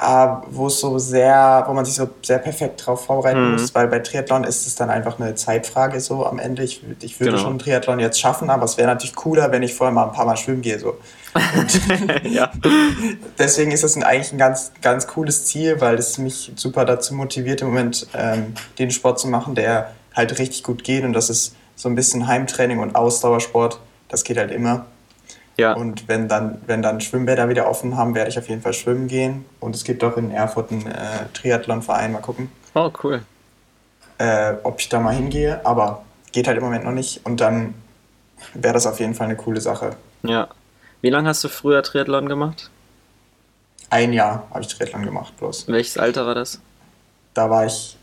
äh, 0.00 0.26
wo 0.50 0.66
es 0.68 0.80
so 0.80 0.98
sehr, 0.98 1.64
wo 1.68 1.72
man 1.74 1.84
sich 1.84 1.94
so 1.94 2.08
sehr 2.22 2.38
perfekt 2.38 2.84
drauf 2.86 3.04
vorbereiten 3.04 3.44
Mhm. 3.46 3.52
muss, 3.52 3.74
weil 3.74 3.86
bei 3.88 3.98
Triathlon 4.00 4.44
ist 4.44 4.66
es 4.66 4.74
dann 4.76 4.90
einfach 4.90 5.20
eine 5.20 5.34
Zeitfrage 5.34 6.00
so 6.00 6.24
am 6.26 6.38
Ende. 6.38 6.62
Ich, 6.64 6.82
ich 7.00 7.20
würde 7.20 7.32
Genau. 7.32 7.42
schon 7.44 7.58
Triathlon 7.58 7.98
jetzt 8.00 8.18
schaffen, 8.20 8.48
aber 8.50 8.64
es 8.64 8.76
wäre 8.78 8.88
natürlich 8.88 9.14
cooler, 9.14 9.52
wenn 9.52 9.62
ich 9.62 9.74
vorher 9.74 9.92
mal 9.92 10.04
ein 10.06 10.12
paar 10.12 10.24
Mal 10.26 10.36
schwimmen 10.36 10.62
gehe. 10.62 10.78
So. 10.78 10.94
ja. 12.24 12.50
Deswegen 13.38 13.70
ist 13.72 13.84
das 13.84 13.96
eigentlich 13.96 14.32
ein 14.32 14.38
ganz, 14.38 14.72
ganz 14.82 15.06
cooles 15.06 15.44
Ziel, 15.46 15.80
weil 15.80 15.96
es 15.96 16.18
mich 16.18 16.52
super 16.56 16.84
dazu 16.84 17.14
motiviert, 17.14 17.60
im 17.60 17.68
Moment 17.68 18.06
ähm, 18.14 18.54
den 18.78 18.90
Sport 18.90 19.18
zu 19.20 19.28
machen, 19.28 19.54
der 19.54 19.92
halt 20.14 20.38
richtig 20.38 20.62
gut 20.62 20.82
geht. 20.84 21.04
Und 21.04 21.12
das 21.12 21.28
ist 21.30 21.54
so 21.76 21.88
ein 21.88 21.94
bisschen 21.94 22.26
Heimtraining 22.26 22.78
und 22.78 22.96
Ausdauersport. 22.96 23.78
Das 24.08 24.24
geht 24.24 24.38
halt 24.38 24.50
immer. 24.50 24.86
Ja. 25.56 25.72
Und 25.72 26.06
wenn 26.08 26.28
dann, 26.28 26.60
wenn 26.66 26.82
dann 26.82 27.00
Schwimmbäder 27.00 27.48
wieder 27.48 27.68
offen 27.68 27.96
haben, 27.96 28.14
werde 28.14 28.28
ich 28.30 28.38
auf 28.38 28.48
jeden 28.48 28.60
Fall 28.60 28.74
schwimmen 28.74 29.08
gehen. 29.08 29.44
Und 29.60 29.74
es 29.74 29.84
gibt 29.84 30.04
auch 30.04 30.16
in 30.16 30.30
Erfurt 30.30 30.70
einen 30.70 30.86
äh, 30.86 31.26
Triathlonverein. 31.32 32.12
Mal 32.12 32.20
gucken, 32.20 32.50
Oh, 32.74 32.90
cool. 33.02 33.22
äh, 34.18 34.54
ob 34.64 34.80
ich 34.80 34.88
da 34.90 35.00
mal 35.00 35.14
hingehe. 35.14 35.64
Aber 35.64 36.04
geht 36.32 36.46
halt 36.46 36.58
im 36.58 36.64
Moment 36.64 36.84
noch 36.84 36.92
nicht. 36.92 37.24
Und 37.24 37.40
dann 37.40 37.74
wäre 38.52 38.74
das 38.74 38.86
auf 38.86 39.00
jeden 39.00 39.14
Fall 39.14 39.26
eine 39.28 39.36
coole 39.36 39.60
Sache. 39.62 39.96
Ja. 40.22 40.48
Wie 41.00 41.08
lange 41.10 41.28
hast 41.28 41.42
du 41.42 41.48
früher 41.48 41.82
Triathlon 41.82 42.28
gemacht? 42.28 42.70
Ein 43.88 44.12
Jahr 44.12 44.46
habe 44.50 44.60
ich 44.62 44.68
Triathlon 44.68 45.04
gemacht 45.04 45.34
bloß. 45.38 45.68
Welches 45.68 45.96
Alter 45.96 46.26
war 46.26 46.34
das? 46.34 46.60
Da 47.34 47.48
war 47.48 47.64
ich 47.66 47.96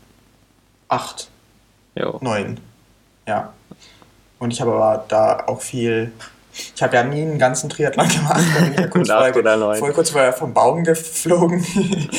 acht. 0.88 1.28
Jo. 1.94 2.18
Neun. 2.20 2.58
Ja. 3.28 3.52
Und 4.40 4.50
ich 4.52 4.60
habe 4.60 4.72
aber 4.72 5.04
da 5.08 5.44
auch 5.46 5.60
viel. 5.60 6.10
Ich 6.74 6.82
habe 6.82 6.94
ja 6.96 7.02
nie 7.02 7.22
einen 7.22 7.38
ganzen 7.38 7.68
Triathlon 7.68 8.08
gemacht. 8.08 8.42
Da 8.54 8.60
bin 8.60 8.72
ich 8.72 8.80
ja 8.80 8.86
kurz, 8.86 9.08
vorher, 9.10 9.76
voll 9.76 9.92
kurz 9.92 10.10
vorher 10.10 10.32
vom 10.32 10.54
Baum 10.54 10.84
geflogen. 10.84 11.64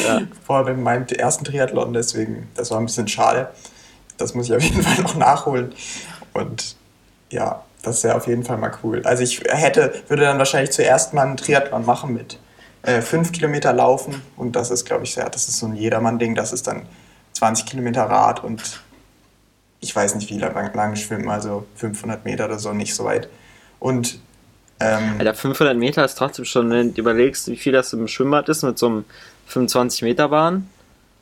Ja. 0.06 0.22
Vor 0.46 0.64
meinem 0.74 1.08
ersten 1.08 1.46
Triathlon. 1.46 1.94
Deswegen, 1.94 2.50
das 2.56 2.72
war 2.72 2.80
ein 2.80 2.86
bisschen 2.86 3.08
schade. 3.08 3.50
Das 4.18 4.34
muss 4.34 4.48
ich 4.48 4.56
auf 4.56 4.62
jeden 4.62 4.82
Fall 4.84 5.04
noch 5.04 5.16
nachholen. 5.16 5.74
Und 6.34 6.76
ja, 7.30 7.64
das 7.82 8.04
wäre 8.04 8.16
auf 8.16 8.28
jeden 8.28 8.44
Fall 8.44 8.58
mal 8.58 8.72
cool. 8.84 9.02
Also 9.06 9.24
ich 9.24 9.42
hätte, 9.48 9.94
würde 10.08 10.24
dann 10.24 10.38
wahrscheinlich 10.38 10.72
zuerst 10.72 11.14
mal 11.14 11.24
einen 11.24 11.38
Triathlon 11.38 11.86
machen 11.86 12.14
mit 12.14 12.40
äh, 12.84 13.02
fünf 13.02 13.32
Kilometer 13.32 13.74
laufen. 13.74 14.22
Und 14.36 14.56
das 14.56 14.72
ist, 14.72 14.86
glaube 14.86 15.06
ich, 15.06 15.14
sehr, 15.14 15.30
das 15.30 15.48
ist 15.48 15.60
so 15.60 15.66
ein 15.68 15.76
Jedermann-Ding. 15.76 16.36
Das 16.36 16.52
ist 16.52 16.68
dann 16.68 16.84
20 17.34 17.66
Kilometer 17.66 18.04
Rad 18.04 18.44
und 18.44 18.82
ich 19.82 19.96
weiß 19.96 20.16
nicht, 20.16 20.30
wie 20.30 20.40
lang, 20.40 20.74
lang 20.74 20.96
schwimmen, 20.96 21.30
also 21.30 21.66
500 21.76 22.26
Meter 22.26 22.46
oder 22.46 22.60
so, 22.60 22.74
nicht 22.74 22.96
so 22.96 23.06
weit. 23.06 23.30
Und 23.80 24.20
ähm, 24.86 25.16
Alter, 25.20 25.34
500 25.34 25.78
Meter 25.78 26.06
ist 26.06 26.16
trotzdem 26.18 26.46
schon, 26.46 26.70
wenn 26.70 26.94
du 26.94 27.02
überlegst, 27.02 27.48
wie 27.48 27.58
viel 27.58 27.74
das 27.74 27.92
im 27.94 28.08
Schwimmbad 28.08 28.48
ist 28.50 28.64
mit 28.64 28.78
so 28.78 28.88
einem 28.88 29.06
25 29.48 30.02
Meter 30.04 30.30
Bahn. 30.30 30.70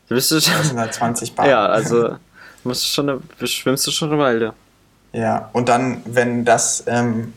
Du 0.09 0.15
bist 0.15 0.31
das 0.31 0.45
schon, 0.45 0.63
sind 0.63 0.79
halt 0.79 0.93
20 0.93 1.33
Bahnen. 1.35 1.49
ja, 1.49 1.65
also 1.65 2.15
musst 2.63 2.83
du 2.83 2.87
schon, 2.89 3.09
eine- 3.09 3.47
schwimmst 3.47 3.85
du 3.87 3.91
schon 3.91 4.11
eine 4.11 4.19
Weile. 4.21 4.53
Ja, 5.13 5.49
und 5.53 5.69
dann, 5.69 6.01
wenn 6.05 6.43
das 6.45 6.83
ähm, 6.87 7.33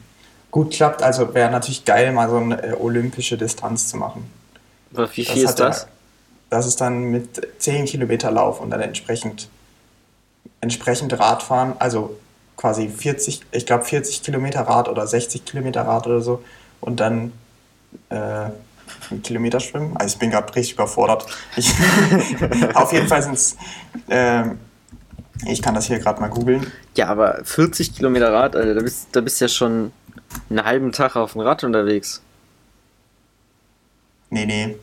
gut 0.50 0.72
klappt, 0.72 1.02
also 1.02 1.34
wäre 1.34 1.50
natürlich 1.50 1.84
geil, 1.84 2.12
mal 2.12 2.28
so 2.28 2.36
eine 2.38 2.62
äh, 2.62 2.72
olympische 2.72 3.36
Distanz 3.36 3.88
zu 3.88 3.96
machen. 3.98 4.30
Aber 4.94 5.08
wie 5.16 5.24
viel 5.24 5.42
ist 5.42 5.50
hat 5.50 5.58
ja- 5.58 5.66
das? 5.68 5.86
das 6.48 6.66
ist 6.66 6.80
dann 6.80 7.02
mit 7.10 7.40
10 7.58 7.84
Kilometer 7.86 8.30
Lauf 8.30 8.60
und 8.60 8.70
dann 8.70 8.80
entsprechend, 8.80 9.48
entsprechend 10.60 11.18
Radfahren, 11.18 11.74
also 11.78 12.16
quasi 12.66 12.88
40, 12.88 13.42
ich 13.52 13.64
glaube 13.64 13.84
40 13.84 14.24
Kilometer 14.24 14.62
Rad 14.62 14.88
oder 14.88 15.06
60 15.06 15.44
Kilometer 15.44 15.82
Rad 15.82 16.08
oder 16.08 16.20
so 16.20 16.42
und 16.80 16.98
dann 16.98 17.32
äh, 18.08 18.16
einen 18.16 19.22
Kilometer 19.22 19.60
schwimmen. 19.60 19.96
Also 19.96 20.14
ich 20.14 20.18
bin 20.18 20.32
gerade 20.32 20.52
richtig 20.56 20.74
überfordert. 20.74 21.26
Ich, 21.54 21.72
auf 22.74 22.92
jeden 22.92 23.06
Fall 23.06 23.22
sind 23.22 23.34
es, 23.34 23.56
ähm, 24.10 24.58
ich 25.46 25.62
kann 25.62 25.76
das 25.76 25.86
hier 25.86 26.00
gerade 26.00 26.20
mal 26.20 26.26
googeln. 26.26 26.66
Ja, 26.96 27.06
aber 27.06 27.38
40 27.44 27.94
Kilometer 27.94 28.32
Rad, 28.32 28.56
Alter, 28.56 28.74
da 28.74 28.80
bist, 28.82 29.10
da 29.12 29.20
bist 29.20 29.40
du 29.40 29.44
ja 29.44 29.48
schon 29.48 29.92
einen 30.50 30.64
halben 30.64 30.90
Tag 30.90 31.14
auf 31.14 31.34
dem 31.34 31.42
Rad 31.42 31.62
unterwegs. 31.62 32.20
Nee, 34.30 34.44
nee, 34.44 34.74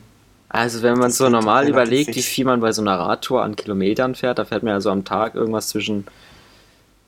Also 0.48 0.80
wenn 0.80 0.94
man 0.94 1.10
Das 1.10 1.18
so 1.18 1.28
normal 1.28 1.68
überlegt, 1.68 2.16
wie 2.16 2.22
viel 2.22 2.46
man 2.46 2.60
bei 2.60 2.72
so 2.72 2.80
einer 2.80 2.98
Radtour 2.98 3.42
an 3.42 3.56
Kilometern 3.56 4.14
fährt, 4.14 4.38
da 4.38 4.46
fährt 4.46 4.62
man 4.62 4.72
ja 4.72 4.80
so 4.80 4.90
am 4.90 5.04
Tag 5.04 5.34
irgendwas 5.34 5.68
zwischen, 5.68 6.06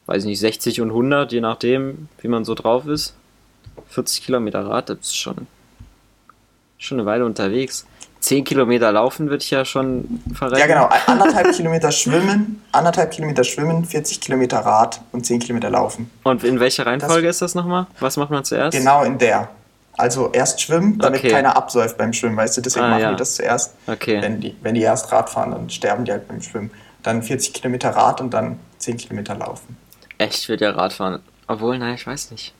weiß 0.07 0.23
ich 0.23 0.29
nicht, 0.29 0.41
60 0.41 0.81
und 0.81 0.91
100, 0.91 1.33
je 1.33 1.41
nachdem, 1.41 2.09
wie 2.21 2.29
man 2.29 2.45
so 2.45 2.55
drauf 2.55 2.87
ist. 2.87 3.15
40 3.91 4.25
Kilometer 4.25 4.65
Rad, 4.67 4.89
das 4.89 4.99
ist 5.01 5.17
schon, 5.17 5.47
schon 6.79 6.99
eine 6.99 7.07
Weile 7.07 7.25
unterwegs. 7.25 7.87
10 8.21 8.45
Kilometer 8.45 8.91
laufen 8.91 9.29
würde 9.29 9.43
ich 9.43 9.51
ja 9.51 9.65
schon 9.65 10.21
verrennen. 10.35 10.59
Ja, 10.59 10.67
genau. 10.67 10.89
Anderthalb 11.07 11.53
Kilometer 11.55 11.93
schwimmen, 11.93 12.63
anderthalb 12.73 13.11
Kilometer 13.13 13.45
schwimmen, 13.45 13.85
40 13.85 14.21
Kilometer 14.21 14.59
Rad 14.61 15.01
und 15.13 15.25
10 15.27 15.41
Kilometer 15.41 15.71
laufen. 15.71 16.11
Und 16.25 16.43
in 16.43 16.59
welcher 16.59 16.87
Reihenfolge 16.87 17.29
ist 17.29 17.43
das 17.43 17.55
nochmal? 17.55 17.87
Was 18.01 18.17
macht 18.17 18.31
man 18.31 18.45
zuerst? 18.45 18.77
Genau 18.77 19.05
in 19.05 19.19
der. 19.19 19.49
Also 19.99 20.31
erst 20.33 20.61
schwimmen, 20.61 20.99
damit 20.99 21.21
Okay. 21.21 21.31
keiner 21.31 21.57
absäuft 21.57 21.97
beim 21.97 22.13
Schwimmen, 22.13 22.37
weißt 22.37 22.57
du? 22.57 22.61
Deswegen 22.63 22.85
Ah, 22.87 22.91
machen 22.91 23.01
ja. 23.03 23.11
die 23.13 23.17
das 23.17 23.37
zuerst. 23.37 23.75
Okay. 23.87 24.21
Wenn 24.21 24.41
die, 24.41 24.55
wenn 24.61 24.75
die 24.75 24.83
erst 24.83 25.11
Rad 25.13 25.31
fahren, 25.31 25.53
dann 25.53 25.71
sterben 25.71 26.05
die 26.05 26.13
halt 26.13 26.27
beim 26.29 26.43
Schwimmen. 26.43 26.71
Dann 27.03 27.23
40 27.23 27.55
Kilometer 27.55 27.91
Rad 27.91 28.21
und 28.21 28.35
dann 28.35 28.59
10 28.79 28.97
Kilometer 28.99 29.35
laufen. 29.37 29.77
Echt, 30.19 30.49
wird 30.49 30.61
ja 30.61 30.71
Radfahren. 30.71 31.21
Obwohl, 31.47 31.79
nein, 31.79 31.95
ich 31.95 32.07
weiß 32.07 32.31
nicht. 32.31 32.55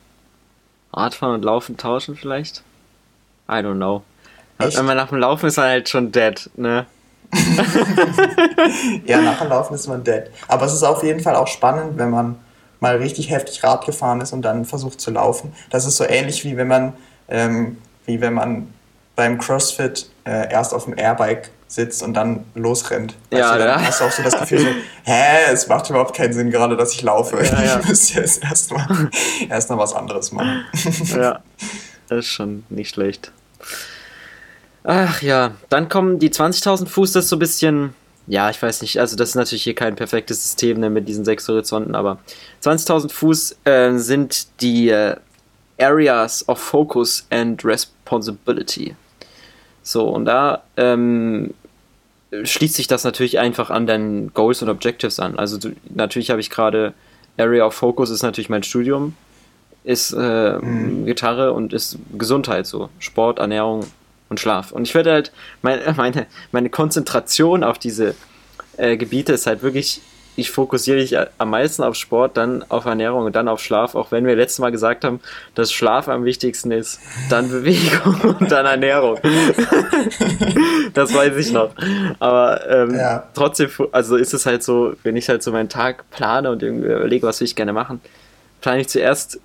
Radfahren 0.93 1.35
und 1.35 1.45
Laufen 1.45 1.77
tauschen 1.77 2.17
vielleicht? 2.17 2.63
I 3.49 3.55
don't 3.55 3.77
know. 3.77 4.03
Echt? 4.59 4.77
Wenn 4.77 4.87
man 4.87 4.97
nach 4.97 5.09
dem 5.09 5.19
Laufen 5.19 5.47
ist, 5.47 5.57
man 5.57 5.67
halt 5.67 5.89
schon 5.89 6.13
dead, 6.13 6.49
ne? 6.57 6.87
Ja, 9.05 9.21
nach 9.21 9.39
dem 9.39 9.49
Laufen 9.49 9.75
ist 9.75 9.87
man 9.89 10.03
dead. 10.05 10.25
Aber 10.49 10.67
es 10.67 10.73
ist 10.73 10.83
auf 10.83 11.03
jeden 11.03 11.21
Fall 11.21 11.35
auch 11.35 11.49
spannend, 11.49 11.99
wenn 11.99 12.11
man 12.11 12.37
mal 12.81 12.97
richtig 12.97 13.31
heftig 13.31 13.63
Rad 13.65 13.85
gefahren 13.85 14.21
ist 14.21 14.33
und 14.33 14.43
dann 14.43 14.65
versucht 14.65 15.01
zu 15.01 15.11
laufen. 15.11 15.53
Das 15.71 15.87
ist 15.87 15.97
so 15.97 16.05
ähnlich 16.05 16.45
wie 16.45 16.57
wenn 16.57 16.69
man, 16.69 16.93
ähm, 17.29 17.79
wie 18.05 18.21
wenn 18.21 18.35
man 18.35 18.73
beim 19.15 19.39
CrossFit 19.39 20.11
äh, 20.25 20.53
erst 20.53 20.75
auf 20.75 20.85
dem 20.85 20.97
Airbike 20.97 21.51
sitzt 21.69 22.03
und 22.03 22.15
dann 22.15 22.45
losrennt. 22.55 23.15
Ja, 23.31 23.53
du, 23.53 23.59
dann 23.59 23.69
ja. 23.69 23.87
hast 23.87 24.01
du 24.01 24.05
auch 24.05 24.11
so 24.11 24.23
das 24.23 24.39
Gefühl 24.39 24.61
so, 24.61 24.67
hä, 25.05 25.53
es 25.53 25.67
macht 25.69 25.91
überhaupt 25.91 26.15
keinen 26.15 26.33
Sinn 26.33 26.51
gerade, 26.51 26.77
dass 26.77 26.93
ich 26.93 27.03
laufe. 27.03 27.37
Ja, 27.45 27.63
ja. 27.63 27.81
Ich 27.81 27.89
müsste 27.89 28.21
jetzt 28.21 28.43
erstmal 28.43 29.11
erst 29.49 29.71
mal 29.71 29.79
was 29.79 29.95
anderes 29.95 30.33
machen. 30.33 30.65
Ja. 31.17 31.41
Das 32.09 32.21
ist 32.21 32.27
schon 32.27 32.65
nicht 32.69 32.95
schlecht. 32.95 33.33
Ach 34.85 35.21
ja, 35.23 35.53
dann 35.69 35.89
kommen 35.89 36.21
die 36.21 36.31
20.000 36.31 36.87
Fuß, 36.87 37.13
das 37.13 37.25
ist 37.25 37.31
so 37.31 37.37
ein 37.37 37.41
bisschen. 37.41 37.95
Ja, 38.29 38.51
ich 38.51 38.61
weiß 38.61 38.83
nicht, 38.83 38.99
also 38.99 39.17
das 39.17 39.31
ist 39.31 39.35
natürlich 39.37 39.63
hier 39.65 39.75
kein 39.75 39.95
perfektes 39.95 40.43
System 40.43 40.81
ne, 40.81 40.91
mit 40.91 41.09
diesen 41.09 41.25
sechs 41.25 41.49
Horizonten, 41.49 41.95
aber 41.95 42.19
20.000 42.63 43.13
Fuß 43.13 43.57
äh, 43.65 43.93
sind 43.99 44.61
die 44.61 44.89
äh, 44.89 45.17
Areas 45.79 46.49
of 46.49 46.59
Focus 46.59 47.27
and 47.31 47.65
Responsibility. 47.65 48.97
So, 49.87 50.09
und 50.09 50.25
da 50.25 50.65
ähm, 50.77 51.55
schließt 52.43 52.75
sich 52.75 52.89
das 52.89 53.05
natürlich 53.05 53.39
einfach 53.39 53.71
an 53.71 53.87
deinen 53.87 54.35
Goals 54.35 54.61
und 54.61 54.69
Objectives 54.69 55.21
an. 55.21 55.39
Also 55.39 55.59
du, 55.59 55.77
natürlich 55.95 56.31
habe 56.31 56.41
ich 56.41 56.51
gerade 56.51 56.93
Area 57.39 57.65
of 57.65 57.75
Focus 57.75 58.11
ist 58.11 58.25
natürlich 58.25 58.49
mein 58.49 58.65
Studium, 58.65 59.15
ist 59.85 60.13
äh, 60.13 60.59
Gitarre 61.05 61.53
und 61.53 61.73
ist 61.73 61.99
Gesundheit 62.19 62.67
so, 62.67 62.89
Sport, 62.99 63.39
Ernährung 63.39 63.87
und 64.29 64.41
Schlaf. 64.41 64.73
Und 64.73 64.83
ich 64.83 64.95
werde 64.97 65.13
halt 65.13 65.31
meine 65.63 65.93
meine 65.97 66.27
meine 66.51 66.69
Konzentration 66.69 67.63
auf 67.63 67.79
diese 67.79 68.17
äh, 68.79 68.97
Gebiete 68.97 69.35
ist 69.35 69.47
halt 69.47 69.63
wirklich 69.63 70.01
ich 70.37 70.51
fokussiere 70.51 70.99
mich 70.99 71.17
am 71.39 71.51
meisten 71.51 71.83
auf 71.83 71.95
Sport, 71.95 72.37
dann 72.37 72.63
auf 72.69 72.85
Ernährung 72.85 73.25
und 73.25 73.35
dann 73.35 73.49
auf 73.49 73.61
Schlaf, 73.61 73.95
auch 73.95 74.13
wenn 74.13 74.27
wir 74.27 74.37
letztes 74.37 74.59
Mal 74.59 74.71
gesagt 74.71 75.05
haben, 75.05 75.21
dass 75.55 75.73
Schlaf 75.73 76.09
am 76.09 76.25
wichtigsten 76.25 76.71
ist, 76.71 77.01
dann 77.31 77.49
Bewegung 77.51 78.37
und 78.39 78.53
dann 78.53 78.67
Ernährung. 78.67 79.19
das 80.95 81.15
weiß 81.15 81.37
ich 81.37 81.53
noch. 81.53 81.71
Aber 82.19 82.61
ähm, 82.69 82.95
ja. 82.95 83.27
trotzdem, 83.35 83.71
also 83.93 84.17
ist 84.17 84.35
es 84.35 84.47
halt 84.47 84.63
so, 84.63 84.95
wenn 85.03 85.17
ich 85.17 85.29
halt 85.29 85.43
so 85.43 85.53
meinen 85.53 85.71
Tag 85.71 86.09
plane 86.11 86.51
und 86.51 86.63
irgendwie 86.63 86.89
überlege, 86.89 87.27
was 87.27 87.41
will 87.41 87.47
ich 87.47 87.57
gerne 87.57 87.73
machen, 87.73 88.01
plane 88.61 88.83
ich 88.83 88.89
zuerst 88.89 89.41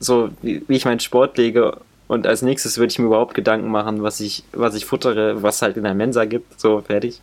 so, 0.00 0.30
wie, 0.42 0.64
wie 0.66 0.76
ich 0.76 0.84
meinen 0.84 1.00
Sport 1.00 1.38
lege 1.38 1.76
und 2.08 2.26
als 2.26 2.42
nächstes 2.42 2.76
würde 2.76 2.90
ich 2.90 2.98
mir 2.98 3.06
überhaupt 3.06 3.32
Gedanken 3.32 3.68
machen, 3.68 4.02
was 4.02 4.20
ich, 4.20 4.44
was 4.52 4.74
ich 4.74 4.84
futtere, 4.84 5.42
was 5.42 5.62
halt 5.62 5.76
in 5.76 5.84
der 5.84 5.94
Mensa 5.94 6.24
gibt, 6.24 6.60
so 6.60 6.80
fertig. 6.80 7.20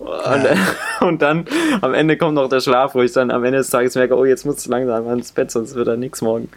Und, 0.00 0.46
und, 1.00 1.22
dann 1.22 1.46
am 1.82 1.92
Ende 1.92 2.16
kommt 2.16 2.34
noch 2.34 2.48
der 2.48 2.60
Schlaf, 2.60 2.94
wo 2.94 3.02
ich 3.02 3.12
dann 3.12 3.30
am 3.30 3.44
Ende 3.44 3.58
des 3.58 3.68
Tages 3.68 3.94
merke, 3.94 4.16
oh, 4.16 4.24
jetzt 4.24 4.46
musst 4.46 4.66
du 4.66 4.70
langsam 4.70 5.08
ins 5.12 5.30
Bett, 5.32 5.50
sonst 5.50 5.74
wird 5.74 5.88
da 5.88 5.96
nichts 5.96 6.22
morgen. 6.22 6.48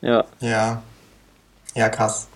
Ja. 0.00 0.24
Ja. 0.40 0.82
Ja, 1.74 1.88
krass. 1.88 2.26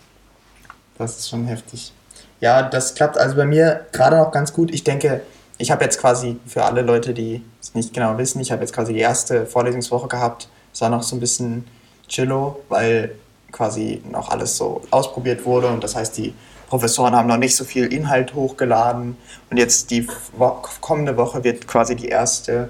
Das 0.98 1.18
ist 1.18 1.28
schon 1.28 1.46
heftig. 1.46 1.92
Ja, 2.40 2.62
das 2.62 2.94
klappt 2.94 3.18
also 3.18 3.36
bei 3.36 3.44
mir 3.44 3.86
gerade 3.92 4.16
noch 4.16 4.30
ganz 4.30 4.52
gut. 4.52 4.72
Ich 4.72 4.84
denke, 4.84 5.22
ich 5.58 5.70
habe 5.70 5.84
jetzt 5.84 6.00
quasi 6.00 6.38
für 6.46 6.64
alle 6.64 6.82
Leute, 6.82 7.12
die 7.12 7.44
es 7.60 7.74
nicht 7.74 7.92
genau 7.92 8.16
wissen, 8.16 8.40
ich 8.40 8.52
habe 8.52 8.62
jetzt 8.62 8.72
quasi 8.72 8.92
die 8.92 9.00
erste 9.00 9.46
Vorlesungswoche 9.46 10.08
gehabt. 10.08 10.48
Es 10.72 10.80
war 10.80 10.90
noch 10.90 11.02
so 11.02 11.16
ein 11.16 11.20
bisschen 11.20 11.66
chillo, 12.08 12.60
weil 12.68 13.16
quasi 13.50 14.02
noch 14.10 14.30
alles 14.30 14.56
so 14.56 14.82
ausprobiert 14.90 15.44
wurde 15.44 15.66
und 15.66 15.82
das 15.82 15.96
heißt, 15.96 16.16
die 16.16 16.34
Professoren 16.70 17.16
haben 17.16 17.26
noch 17.26 17.36
nicht 17.36 17.56
so 17.56 17.64
viel 17.64 17.92
Inhalt 17.92 18.32
hochgeladen 18.34 19.16
und 19.50 19.56
jetzt 19.56 19.90
die 19.90 20.06
kommende 20.80 21.16
Woche 21.16 21.42
wird 21.42 21.66
quasi 21.66 21.96
die 21.96 22.06
erste, 22.06 22.68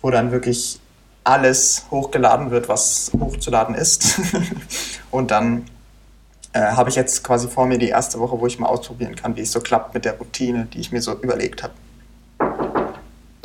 wo 0.00 0.10
dann 0.10 0.32
wirklich 0.32 0.80
alles 1.22 1.84
hochgeladen 1.90 2.50
wird, 2.50 2.70
was 2.70 3.12
hochzuladen 3.20 3.74
ist. 3.74 4.18
und 5.10 5.30
dann 5.30 5.66
äh, 6.54 6.60
habe 6.60 6.88
ich 6.88 6.96
jetzt 6.96 7.22
quasi 7.22 7.46
vor 7.46 7.66
mir 7.66 7.76
die 7.76 7.90
erste 7.90 8.18
Woche, 8.18 8.40
wo 8.40 8.46
ich 8.46 8.58
mal 8.58 8.68
ausprobieren 8.68 9.14
kann, 9.16 9.36
wie 9.36 9.42
es 9.42 9.52
so 9.52 9.60
klappt 9.60 9.92
mit 9.92 10.06
der 10.06 10.18
Routine, 10.18 10.66
die 10.72 10.80
ich 10.80 10.90
mir 10.90 11.02
so 11.02 11.12
überlegt 11.12 11.62
habe. 11.62 11.74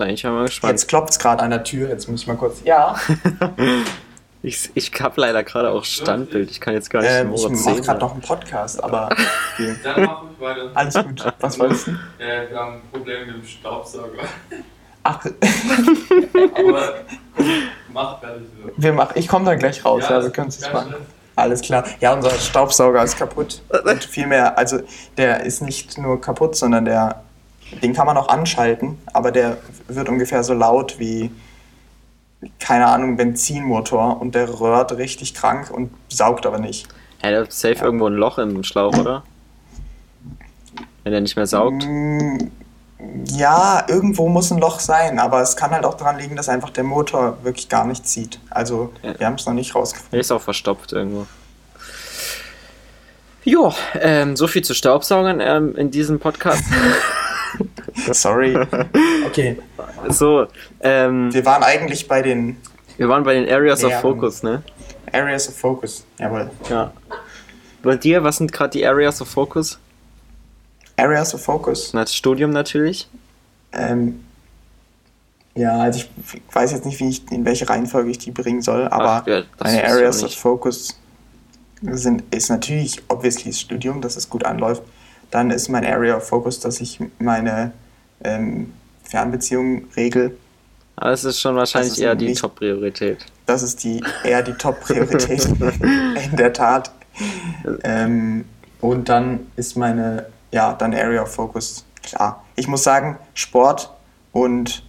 Ich 0.07 0.21
bin 0.21 0.31
mal 0.31 0.45
gespannt. 0.45 0.71
Jetzt 0.71 0.87
klopft 0.87 1.09
es 1.09 1.19
gerade 1.19 1.43
an 1.43 1.49
der 1.49 1.65
Tür, 1.65 1.89
jetzt 1.89 2.07
muss 2.07 2.21
ich 2.21 2.27
mal 2.27 2.37
kurz. 2.37 2.61
Ja. 2.63 2.95
Ich, 4.47 4.71
ich 4.75 4.91
habe 5.01 5.19
leider 5.19 5.43
gerade 5.43 5.69
auch 5.71 5.83
Standbild. 5.83 6.49
Ich 6.49 6.61
kann 6.61 6.73
jetzt 6.73 6.89
gar 6.89 7.01
nicht 7.01 7.11
ähm, 7.11 7.33
Ich 7.33 7.65
mache 7.65 7.81
gerade 7.81 7.99
noch 7.99 8.13
einen 8.13 8.21
Podcast, 8.21 8.81
aber. 8.81 9.09
Okay. 9.59 9.75
Dann 9.83 10.03
mach 10.05 10.23
ich 10.31 10.39
weiter. 10.39 10.71
Alles 10.75 10.93
gut. 10.93 11.33
Was 11.39 11.59
wolltest 11.59 11.87
du? 11.87 11.91
Ja, 11.91 11.97
wir 12.49 12.57
haben 12.57 12.73
ein 12.75 12.81
Problem 12.91 13.25
mit 13.25 13.35
dem 13.37 13.43
Staubsauger. 13.43 14.23
Ach. 15.03 15.25
aber 16.55 16.93
mach 17.91 18.19
fertig. 18.19 18.43
Wir 18.77 18.93
mach, 18.93 19.15
ich 19.15 19.27
komme 19.27 19.45
dann 19.45 19.57
gleich 19.57 19.83
raus, 19.83 20.03
ja, 20.07 20.17
ja 20.17 20.23
wir 20.23 20.29
können 20.29 20.49
es 20.49 20.61
machen. 20.71 20.93
Alles 21.35 21.61
klar. 21.61 21.85
Ja, 21.99 22.13
unser 22.13 22.29
Staubsauger 22.29 23.03
ist 23.03 23.17
kaputt. 23.17 23.63
Und 23.83 24.03
vielmehr, 24.03 24.57
also 24.57 24.79
der 25.17 25.43
ist 25.43 25.61
nicht 25.61 25.97
nur 25.97 26.21
kaputt, 26.21 26.55
sondern 26.55 26.85
der, 26.85 27.23
den 27.81 27.93
kann 27.93 28.05
man 28.05 28.15
auch 28.15 28.29
anschalten, 28.29 28.99
aber 29.11 29.31
der 29.31 29.57
wird 29.87 30.07
ungefähr 30.07 30.43
so 30.43 30.53
laut 30.53 30.99
wie 30.99 31.31
keine 32.59 32.87
Ahnung, 32.87 33.17
Benzinmotor 33.17 34.21
und 34.21 34.35
der 34.35 34.59
röhrt 34.59 34.91
richtig 34.97 35.33
krank 35.33 35.71
und 35.71 35.91
saugt 36.09 36.45
aber 36.45 36.59
nicht. 36.59 36.87
Ja, 37.23 37.31
der 37.31 37.41
hat 37.41 37.53
safe 37.53 37.75
ja. 37.75 37.83
irgendwo 37.83 38.07
ein 38.07 38.13
Loch 38.13 38.37
im 38.37 38.63
Schlauch, 38.63 38.95
oder? 38.95 39.23
Wenn 41.03 41.11
der 41.11 41.21
nicht 41.21 41.35
mehr 41.35 41.47
saugt. 41.47 41.85
Mm, 41.85 42.37
ja, 43.25 43.83
irgendwo 43.87 44.27
muss 44.27 44.51
ein 44.51 44.59
Loch 44.59 44.79
sein, 44.79 45.19
aber 45.19 45.41
es 45.41 45.55
kann 45.55 45.71
halt 45.71 45.85
auch 45.85 45.95
daran 45.95 46.19
liegen, 46.19 46.35
dass 46.35 46.49
einfach 46.49 46.69
der 46.69 46.83
Motor 46.83 47.37
wirklich 47.43 47.69
gar 47.69 47.85
nicht 47.85 48.07
zieht. 48.07 48.39
Also, 48.49 48.93
ja. 49.01 49.19
wir 49.19 49.25
haben 49.25 49.35
es 49.35 49.45
noch 49.45 49.53
nicht 49.53 49.73
rausgefunden. 49.73 50.15
Er 50.15 50.19
ist 50.19 50.31
auch 50.31 50.41
verstopft 50.41 50.93
irgendwo. 50.93 51.25
Jo, 53.43 53.73
ähm, 53.93 54.35
so 54.35 54.47
viel 54.47 54.63
zu 54.63 54.73
Staubsaugern 54.73 55.39
ähm, 55.39 55.75
in 55.75 55.89
diesem 55.89 56.19
Podcast. 56.19 56.63
Sorry. 58.11 58.57
Okay. 59.25 59.57
So, 60.09 60.47
ähm, 60.81 61.33
Wir 61.33 61.45
waren 61.45 61.63
eigentlich 61.63 62.07
bei 62.07 62.21
den. 62.21 62.57
Wir 62.97 63.09
waren 63.09 63.23
bei 63.23 63.33
den 63.35 63.49
Areas 63.49 63.83
of 63.83 63.93
Focus, 64.01 64.43
ne? 64.43 64.63
Areas 65.11 65.47
of 65.47 65.55
Focus, 65.55 66.03
jawohl. 66.19 66.49
Ja. 66.69 66.91
Bei 67.83 67.95
dir, 67.95 68.23
was 68.23 68.37
sind 68.37 68.51
gerade 68.51 68.71
die 68.71 68.85
Areas 68.85 69.21
of 69.21 69.29
Focus? 69.29 69.79
Areas 70.97 71.33
of 71.33 71.43
Focus? 71.43 71.91
Das 71.91 72.13
Studium 72.13 72.49
natürlich. 72.49 73.07
Ähm, 73.71 74.23
ja, 75.55 75.79
also 75.79 75.99
ich 75.99 76.41
weiß 76.51 76.71
jetzt 76.71 76.85
nicht, 76.85 76.99
wie 76.99 77.09
ich, 77.09 77.31
in 77.31 77.45
welche 77.45 77.69
Reihenfolge 77.69 78.11
ich 78.11 78.17
die 78.17 78.31
bringen 78.31 78.61
soll, 78.61 78.87
aber 78.87 79.23
Ach, 79.23 79.27
ja, 79.27 79.43
meine 79.59 79.87
Areas 79.87 80.23
of 80.23 80.33
Focus 80.35 80.99
sind, 81.81 82.23
ist 82.33 82.49
natürlich 82.49 83.01
obviously 83.07 83.51
das 83.51 83.59
Studium, 83.61 84.01
dass 84.01 84.15
es 84.17 84.29
gut 84.29 84.45
anläuft. 84.45 84.83
Dann 85.31 85.51
ist 85.51 85.69
mein 85.69 85.85
Area 85.85 86.17
of 86.17 86.27
Focus, 86.27 86.59
dass 86.59 86.79
ich 86.79 86.99
meine 87.19 87.71
ähm, 88.23 88.73
Fernbeziehung 89.03 89.85
regel. 89.95 90.37
Aber 90.95 91.11
es 91.11 91.23
ist 91.23 91.39
schon 91.39 91.55
wahrscheinlich 91.55 92.01
eher 92.01 92.15
die 92.15 92.33
Top-Priorität. 92.33 93.25
Das 93.45 93.61
ist 93.61 93.83
die, 93.83 94.03
eher 94.23 94.41
die 94.41 94.53
Top-Priorität, 94.53 95.45
in 96.31 96.35
der 96.37 96.53
Tat. 96.53 96.91
Ähm, 97.83 98.45
und 98.81 99.09
dann 99.09 99.47
ist 99.55 99.77
meine, 99.77 100.27
ja, 100.51 100.73
dann 100.73 100.93
Area 100.93 101.21
of 101.21 101.33
Focus 101.33 101.85
klar. 102.03 102.43
Ich 102.55 102.67
muss 102.67 102.83
sagen, 102.83 103.17
Sport 103.33 103.91
und 104.31 104.83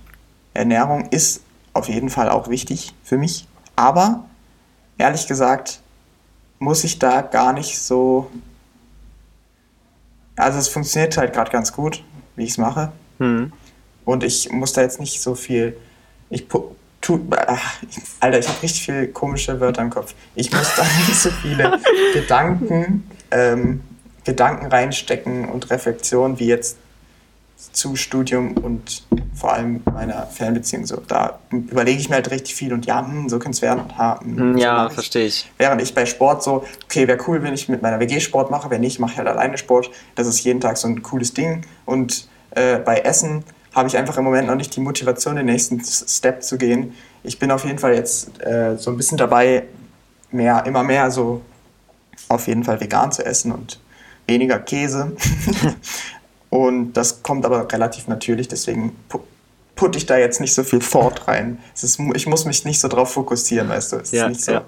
Ernährung 0.54 1.08
ist 1.10 1.42
auf 1.72 1.88
jeden 1.88 2.10
Fall 2.10 2.28
auch 2.28 2.48
wichtig 2.48 2.94
für 3.04 3.18
mich. 3.18 3.46
Aber 3.76 4.24
ehrlich 4.96 5.26
gesagt 5.26 5.80
muss 6.58 6.82
ich 6.82 6.98
da 6.98 7.20
gar 7.22 7.52
nicht 7.52 7.78
so 7.78 8.30
also 10.38 10.58
es 10.58 10.68
funktioniert 10.68 11.16
halt 11.16 11.32
gerade 11.32 11.50
ganz 11.50 11.72
gut, 11.72 12.02
wie 12.36 12.44
ich 12.44 12.50
es 12.50 12.58
mache. 12.58 12.92
Hm. 13.18 13.52
Und 14.04 14.24
ich 14.24 14.50
muss 14.50 14.72
da 14.72 14.82
jetzt 14.82 15.00
nicht 15.00 15.20
so 15.20 15.34
viel. 15.34 15.76
Ich 16.30 16.46
tu, 16.48 17.26
ach, 17.30 17.80
Alter, 18.20 18.38
ich 18.38 18.48
habe 18.48 18.62
richtig 18.62 18.82
viele 18.82 19.08
komische 19.08 19.60
Wörter 19.60 19.82
im 19.82 19.90
Kopf. 19.90 20.14
Ich 20.34 20.52
muss 20.52 20.74
da 20.76 20.82
nicht 21.08 21.14
so 21.14 21.30
viele 21.30 21.78
Gedanken, 22.14 23.10
ähm, 23.30 23.82
Gedanken 24.24 24.66
reinstecken 24.66 25.48
und 25.48 25.70
Reflexion 25.70 26.38
wie 26.38 26.46
jetzt 26.46 26.76
zu 27.72 27.96
Studium 27.96 28.56
und 28.56 29.04
vor 29.34 29.52
allem 29.52 29.82
meiner 29.92 30.26
Fernbeziehung 30.26 30.86
so. 30.86 31.02
Da 31.06 31.38
überlege 31.50 31.98
ich 31.98 32.08
mir 32.08 32.16
halt 32.16 32.30
richtig 32.30 32.54
viel 32.54 32.72
und 32.72 32.86
ja, 32.86 33.04
hm, 33.06 33.28
so 33.28 33.38
könnte 33.38 33.56
es 33.56 33.62
werden. 33.62 33.82
Ha, 33.96 34.20
hm, 34.20 34.38
hm 34.38 34.58
ja, 34.58 34.88
so 34.88 34.94
verstehe 34.94 35.26
ich. 35.26 35.50
Während 35.58 35.82
ich 35.82 35.94
bei 35.94 36.06
Sport 36.06 36.42
so, 36.42 36.64
okay, 36.84 37.06
wäre 37.08 37.18
cool, 37.26 37.42
wenn 37.42 37.54
ich 37.54 37.68
mit 37.68 37.82
meiner 37.82 38.00
WG 38.00 38.20
Sport 38.20 38.50
mache, 38.50 38.70
wenn 38.70 38.80
nicht, 38.80 38.98
mache 39.00 39.12
ich 39.12 39.18
halt 39.18 39.28
alleine 39.28 39.58
Sport. 39.58 39.90
Das 40.14 40.26
ist 40.26 40.42
jeden 40.44 40.60
Tag 40.60 40.76
so 40.76 40.88
ein 40.88 41.02
cooles 41.02 41.34
Ding. 41.34 41.62
Und 41.84 42.28
äh, 42.52 42.78
bei 42.78 42.98
Essen 42.98 43.44
habe 43.74 43.88
ich 43.88 43.96
einfach 43.96 44.16
im 44.16 44.24
Moment 44.24 44.48
noch 44.48 44.56
nicht 44.56 44.74
die 44.74 44.80
Motivation, 44.80 45.36
den 45.36 45.46
nächsten 45.46 45.82
Step 45.84 46.42
zu 46.42 46.58
gehen. 46.58 46.94
Ich 47.22 47.38
bin 47.38 47.50
auf 47.50 47.64
jeden 47.64 47.78
Fall 47.78 47.94
jetzt 47.94 48.40
äh, 48.40 48.76
so 48.76 48.90
ein 48.90 48.96
bisschen 48.96 49.18
dabei, 49.18 49.64
mehr, 50.30 50.64
immer 50.66 50.82
mehr 50.82 51.10
so 51.10 51.42
auf 52.28 52.46
jeden 52.46 52.64
Fall 52.64 52.80
vegan 52.80 53.12
zu 53.12 53.24
essen 53.24 53.52
und 53.52 53.80
weniger 54.26 54.58
Käse. 54.58 55.16
Und 56.50 56.94
das 56.94 57.22
kommt 57.22 57.44
aber 57.44 57.70
relativ 57.70 58.08
natürlich, 58.08 58.48
deswegen 58.48 58.96
putte 59.78 59.98
ich 59.98 60.06
da 60.06 60.18
jetzt 60.18 60.40
nicht 60.40 60.54
so 60.54 60.64
viel 60.64 60.80
Fort 60.80 61.28
rein. 61.28 61.58
Ist, 61.74 61.98
ich 62.14 62.26
muss 62.26 62.44
mich 62.44 62.64
nicht 62.64 62.80
so 62.80 62.88
drauf 62.88 63.12
fokussieren, 63.12 63.68
weißt 63.68 63.92
du. 63.92 63.96
Es 63.96 64.10
ja, 64.10 64.24
ist 64.24 64.30
nicht 64.30 64.44
so, 64.44 64.52
ja. 64.52 64.64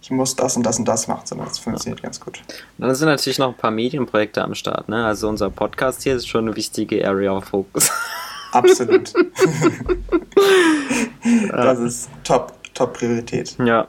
ich 0.00 0.10
muss 0.10 0.36
das 0.36 0.56
und 0.56 0.64
das 0.64 0.78
und 0.78 0.86
das 0.86 1.08
machen, 1.08 1.22
sondern 1.24 1.48
es 1.48 1.58
funktioniert 1.58 2.00
ja. 2.00 2.04
ganz 2.04 2.20
gut. 2.20 2.40
Und 2.78 2.86
dann 2.86 2.94
sind 2.94 3.08
natürlich 3.08 3.38
noch 3.38 3.48
ein 3.48 3.56
paar 3.56 3.70
Medienprojekte 3.70 4.42
am 4.42 4.54
Start. 4.54 4.88
Ne? 4.88 5.04
Also 5.04 5.28
unser 5.28 5.50
Podcast 5.50 6.02
hier 6.02 6.14
ist 6.14 6.28
schon 6.28 6.46
eine 6.46 6.56
wichtige 6.56 7.06
Area 7.06 7.32
of 7.32 7.44
Focus. 7.46 7.90
Absolut. 8.52 9.12
das 11.52 11.78
ist 11.80 12.08
top. 12.22 12.54
Top-Priorität. 12.74 13.56
Ja. 13.64 13.86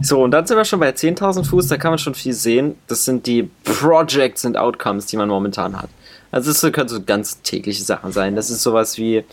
So, 0.00 0.24
und 0.24 0.32
dann 0.32 0.44
sind 0.46 0.56
wir 0.56 0.64
schon 0.64 0.80
bei 0.80 0.90
10.000 0.90 1.44
Fuß, 1.44 1.68
da 1.68 1.76
kann 1.76 1.92
man 1.92 1.98
schon 1.98 2.16
viel 2.16 2.32
sehen. 2.32 2.76
Das 2.88 3.04
sind 3.04 3.24
die 3.26 3.48
Projects 3.62 4.44
und 4.44 4.56
Outcomes, 4.56 5.06
die 5.06 5.16
man 5.16 5.28
momentan 5.28 5.80
hat. 5.80 5.88
Also 6.30 6.50
es 6.50 6.60
können 6.72 6.88
so 6.88 7.02
ganz 7.02 7.42
tägliche 7.42 7.82
Sachen 7.82 8.12
sein. 8.12 8.36
Das 8.36 8.50
ist 8.50 8.62
sowas 8.62 8.98
wie, 8.98 9.24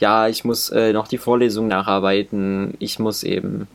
ja, 0.00 0.28
ich 0.28 0.44
muss 0.44 0.70
äh, 0.70 0.92
noch 0.92 1.08
die 1.08 1.18
Vorlesung 1.18 1.68
nacharbeiten, 1.68 2.74
ich 2.78 2.98
muss 2.98 3.22
eben 3.22 3.68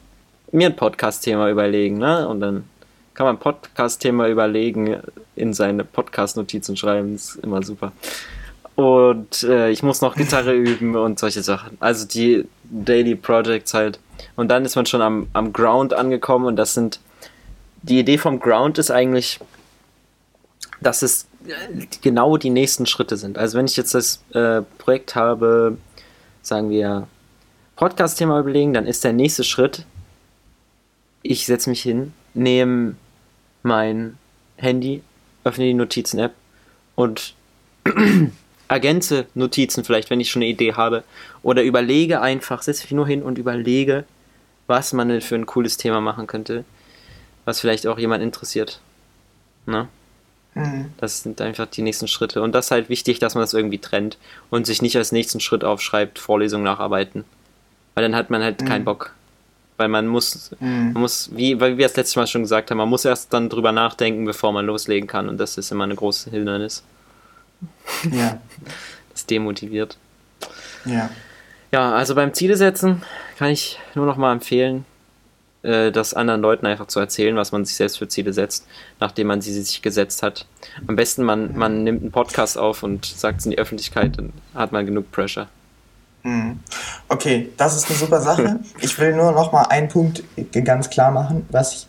mir 0.52 0.68
ein 0.68 0.76
Podcast-Thema 0.76 1.50
überlegen, 1.50 1.98
ne? 1.98 2.28
Und 2.28 2.40
dann 2.42 2.66
kann 3.14 3.26
man 3.26 3.36
ein 3.36 3.40
Podcast-Thema 3.40 4.28
überlegen, 4.28 4.98
in 5.36 5.54
seine 5.54 5.84
Podcast-Notizen 5.84 6.78
schreiben, 6.78 7.16
ist 7.16 7.38
immer 7.38 7.64
super. 7.64 7.92
Und 8.76 9.42
äh, 9.42 9.72
ich 9.72 9.82
muss 9.82 10.02
noch 10.02 10.16
Gitarre 10.16 10.54
üben 10.56 10.96
und 10.96 11.18
solche 11.18 11.42
Sachen. 11.42 11.78
Also 11.80 12.06
die 12.06 12.46
Daily 12.64 13.16
Projects 13.16 13.74
halt. 13.74 14.00
Und 14.36 14.50
dann 14.50 14.66
ist 14.66 14.76
man 14.76 14.86
schon 14.86 15.02
am, 15.02 15.28
am 15.34 15.52
Ground 15.52 15.94
angekommen 15.94 16.46
und 16.46 16.56
das 16.58 16.76
sind. 16.76 17.00
Die 17.82 18.00
Idee 18.00 18.18
vom 18.18 18.40
Ground 18.40 18.78
ist 18.78 18.92
eigentlich, 18.92 19.40
dass 20.82 21.02
es 21.02 21.26
genau 22.02 22.38
die 22.38 22.50
nächsten 22.50 22.86
Schritte 22.86 23.18
sind. 23.18 23.38
Also 23.38 23.58
wenn 23.58 23.66
ich 23.66 23.78
jetzt 23.78 23.94
das 23.94 24.24
äh, 24.34 24.62
Projekt 24.78 25.16
habe, 25.16 25.78
sagen 26.42 26.70
wir 26.70 27.08
Podcast-Thema 27.76 28.40
überlegen, 28.40 28.74
dann 28.74 28.88
ist 28.88 29.04
der 29.04 29.14
nächste 29.14 29.44
Schritt, 29.44 29.86
ich 31.22 31.46
setze 31.46 31.70
mich 31.70 31.82
hin, 31.82 32.14
nehme 32.34 32.96
mein 33.64 34.18
Handy, 34.58 35.04
öffne 35.44 35.66
die 35.66 35.74
Notizen-App 35.74 36.34
und 36.96 37.36
ergänze 38.68 39.28
Notizen 39.34 39.84
vielleicht, 39.84 40.10
wenn 40.10 40.20
ich 40.20 40.30
schon 40.32 40.42
eine 40.42 40.52
Idee 40.52 40.74
habe. 40.74 41.04
Oder 41.44 41.64
überlege 41.64 42.22
einfach, 42.22 42.62
setze 42.62 42.84
mich 42.84 42.92
nur 42.92 43.08
hin 43.08 43.24
und 43.24 43.38
überlege, 43.38 44.06
was 44.68 44.94
man 44.94 45.10
denn 45.10 45.22
für 45.22 45.36
ein 45.36 45.46
cooles 45.46 45.78
Thema 45.78 46.02
machen 46.02 46.28
könnte, 46.28 46.66
was 47.46 47.60
vielleicht 47.60 47.88
auch 47.88 47.98
jemand 47.98 48.24
interessiert. 48.24 48.82
Ne? 49.66 49.88
Mhm. 50.58 50.92
Das 50.98 51.24
sind 51.24 51.40
einfach 51.42 51.66
die 51.68 51.82
nächsten 51.82 52.08
Schritte. 52.08 52.42
Und 52.42 52.54
das 52.54 52.66
ist 52.66 52.72
halt 52.72 52.90
wichtig, 52.90 53.20
dass 53.20 53.36
man 53.36 53.44
das 53.44 53.54
irgendwie 53.54 53.80
trennt 53.80 54.18
und 54.50 54.66
sich 54.66 54.82
nicht 54.82 54.96
als 54.98 55.12
nächsten 55.12 55.40
Schritt 55.40 55.64
aufschreibt, 55.64 56.20
Vorlesung 56.20 56.64
nacharbeiten. 56.64 57.24
Weil 57.96 58.04
dann 58.04 58.16
hat 58.16 58.30
man 58.30 58.44
halt 58.44 58.66
keinen 58.66 58.82
Mhm. 58.82 58.86
Bock. 58.86 59.14
Weil 59.78 59.88
man 59.90 60.08
muss, 60.08 60.52
Mhm. 60.60 60.94
man 60.94 61.02
muss, 61.04 61.30
wie, 61.36 61.60
weil 61.60 61.78
wir 61.78 61.86
das 61.88 61.96
letzte 61.96 62.20
Mal 62.20 62.28
schon 62.28 62.42
gesagt 62.42 62.72
haben, 62.72 62.78
man 62.78 62.90
muss 62.90 63.06
erst 63.06 63.32
dann 63.34 63.50
drüber 63.50 63.72
nachdenken, 63.72 64.26
bevor 64.26 64.52
man 64.52 64.66
loslegen 64.66 65.08
kann. 65.08 65.30
Und 65.30 65.38
das 65.38 65.58
ist 65.58 65.72
immer 65.72 65.84
eine 65.84 65.96
große 65.96 66.30
Hindernis. 66.32 66.84
Ja, 68.12 68.40
Das 69.12 69.26
demotiviert. 69.26 69.98
ja. 70.86 71.10
Ja, 71.72 71.92
also 71.94 72.16
beim 72.16 72.34
Ziele 72.34 72.56
setzen 72.56 73.04
kann 73.38 73.50
ich 73.50 73.78
nur 73.94 74.06
noch 74.06 74.16
mal 74.16 74.32
empfehlen, 74.32 74.86
äh, 75.68 75.92
das 75.92 76.14
anderen 76.14 76.42
Leuten 76.42 76.66
einfach 76.66 76.88
zu 76.88 77.00
erzählen, 77.00 77.36
was 77.36 77.52
man 77.52 77.66
sich 77.66 77.76
selbst 77.76 77.98
für 77.98 78.08
Ziele 78.08 78.32
setzt, 78.32 78.66
nachdem 79.00 79.28
man 79.28 79.42
sie 79.42 79.52
sich 79.52 79.82
gesetzt 79.82 80.24
hat. 80.24 80.46
Am 80.88 80.96
besten 80.96 81.24
man, 81.24 81.58
man 81.58 81.84
nimmt 81.84 82.02
einen 82.02 82.12
Podcast 82.12 82.58
auf 82.58 82.84
und 82.84 83.06
sagt 83.06 83.42
es 83.42 83.46
in 83.46 83.52
die 83.52 83.60
Öffentlichkeit, 83.60 84.18
dann 84.18 84.32
hat 84.56 84.72
man 84.72 84.86
genug 84.86 85.12
Pressure. 85.12 85.48
Mhm. 86.24 86.60
Okay, 87.10 87.50
das 87.58 87.76
ist 87.76 87.90
eine 87.90 87.98
super 87.98 88.22
Sache. 88.22 88.60
Ich 88.80 88.98
will 88.98 89.14
nur 89.14 89.34
noch 89.34 89.52
mal 89.52 89.64
einen 89.64 89.90
Punkt 89.90 90.24
ganz 90.64 90.90
klar 90.90 91.12
machen, 91.12 91.46
was 91.50 91.74
ich 91.74 91.88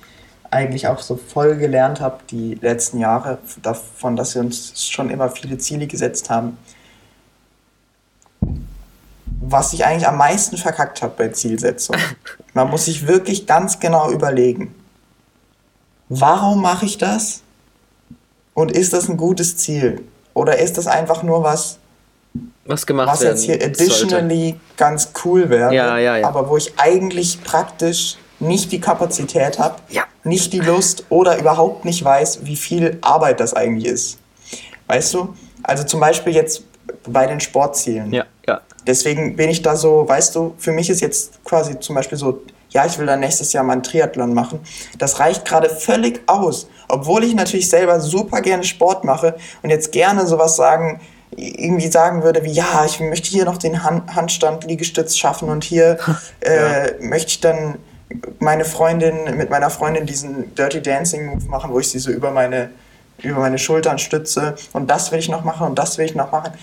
eigentlich 0.51 0.89
auch 0.89 1.01
so 1.01 1.17
voll 1.17 1.57
gelernt 1.57 2.01
habe 2.01 2.19
die 2.31 2.55
letzten 2.61 2.99
Jahre, 2.99 3.39
davon, 3.63 4.17
dass 4.17 4.35
wir 4.35 4.43
uns 4.43 4.89
schon 4.89 5.11
immer 5.11 5.29
viele 5.29 5.59
Ziele 5.59 5.87
gesetzt 5.87 6.31
haben. 6.31 6.59
Was 9.41 9.73
ich 9.73 9.85
eigentlich 9.85 10.07
am 10.09 10.17
meisten 10.17 10.57
verkackt 10.57 11.03
habe 11.03 11.15
bei 11.17 11.29
Zielsetzung. 11.29 11.97
Man 12.55 12.71
muss 12.71 12.87
sich 12.87 13.07
wirklich 13.07 13.47
ganz 13.47 13.79
genau 13.79 14.11
überlegen, 14.11 14.75
warum 16.09 16.63
mache 16.63 16.87
ich 16.87 16.99
das? 16.99 17.43
Und 18.55 18.73
ist 18.73 18.93
das 18.93 19.09
ein 19.09 19.17
gutes 19.17 19.57
Ziel? 19.57 20.03
Oder 20.35 20.59
ist 20.59 20.77
das 20.79 20.87
einfach 20.87 21.23
nur 21.23 21.43
was, 21.45 21.79
Was 22.65 22.87
gemacht 22.87 23.09
was 23.09 23.23
jetzt 23.23 23.43
hier 23.45 23.61
sollte. 23.61 23.67
additionally 23.83 24.61
ganz 24.77 25.13
cool 25.25 25.49
wäre, 25.49 25.73
Ja, 25.75 25.99
ja, 25.99 26.17
ja. 26.17 26.27
aber 26.29 26.49
wo 26.49 26.57
ich 26.57 26.73
eigentlich 26.79 27.43
praktisch 27.43 28.17
nicht 28.41 28.73
die 28.73 28.81
Kapazität 28.81 29.59
habe, 29.59 29.77
nicht 30.25 30.53
die 30.53 30.61
Lust 30.61 31.05
oder 31.09 31.39
überhaupt 31.39 31.85
nicht 31.85 32.05
weiß, 32.05 32.41
wie 32.45 32.57
viel 32.57 32.99
Arbeit 33.01 33.41
das 33.41 33.55
eigentlich 33.55 33.87
ist. 33.87 34.19
Weißt 34.87 35.15
du? 35.15 35.35
Also 35.63 35.85
zum 35.85 36.01
Beispiel 36.01 36.35
jetzt 36.35 36.63
bei 37.07 37.27
den 37.27 37.41
Sportzielen. 37.41 38.13
Ja. 38.13 38.25
Deswegen 38.89 39.37
bin 39.37 39.51
ich 39.51 39.61
da 39.61 39.77
so, 39.77 40.09
weißt 40.09 40.35
du, 40.35 40.55
für 40.57 40.73
mich 40.73 40.89
ist 40.89 41.03
jetzt 41.03 41.45
quasi 41.45 41.79
zum 41.79 41.95
Beispiel 41.95 42.17
so, 42.17 42.41
ja, 42.71 42.87
ich 42.87 42.99
will 42.99 43.05
dann 43.05 43.21
nächstes 43.21 43.53
Jahr 43.53 43.63
mal 43.63 43.75
einen 43.75 43.83
Triathlon 43.83 44.33
machen. 44.33 44.61
Das 44.97 45.21
reicht 45.21 45.45
gerade 45.45 45.69
völlig 45.69 46.23
aus. 46.27 46.69
Obwohl 46.89 47.23
ich 47.23 47.35
natürlich 47.35 47.69
selber 47.69 48.01
super 48.01 48.41
gerne 48.41 48.65
Sport 48.65 49.05
mache 49.05 49.37
und 49.63 49.69
jetzt 49.69 49.93
gerne 49.93 50.27
sowas 50.27 50.57
sagen, 50.57 51.03
irgendwie 51.37 51.89
sagen 51.89 52.23
würde, 52.23 52.43
wie, 52.45 52.51
ja, 52.51 52.87
ich 52.87 52.99
möchte 52.99 53.29
hier 53.29 53.45
noch 53.45 53.59
den 53.59 53.85
Han 53.85 54.03
Handstand, 54.17 54.65
Liegestütz 54.65 55.19
schaffen 55.19 55.51
und 55.51 55.65
hier 55.65 55.99
äh, 56.41 56.93
möchte 57.01 57.29
ich 57.29 57.41
dann 57.41 57.77
meine 58.39 58.65
Freundin, 58.65 59.37
mit 59.37 59.51
meiner 59.51 59.69
Freundin 59.69 60.07
diesen 60.07 60.55
Dirty 60.55 60.81
Dancing 60.81 61.27
Move 61.27 61.45
machen, 61.49 61.71
wo 61.75 61.79
ich 61.79 61.91
sie 61.91 61.99
so 61.99 62.11
über 62.11 62.31
meine, 62.31 62.71
über 63.23 63.41
meine 63.41 63.59
Schultern 63.59 63.99
stütze 63.99 64.55
und 64.73 64.89
das 64.91 65.13
will 65.13 65.19
ich 65.19 65.29
noch 65.29 65.45
machen 65.45 65.67
und 65.67 65.79
das 65.79 65.99
will 65.99 66.07
ich 66.07 66.15
noch 66.15 66.33
machen 66.33 66.55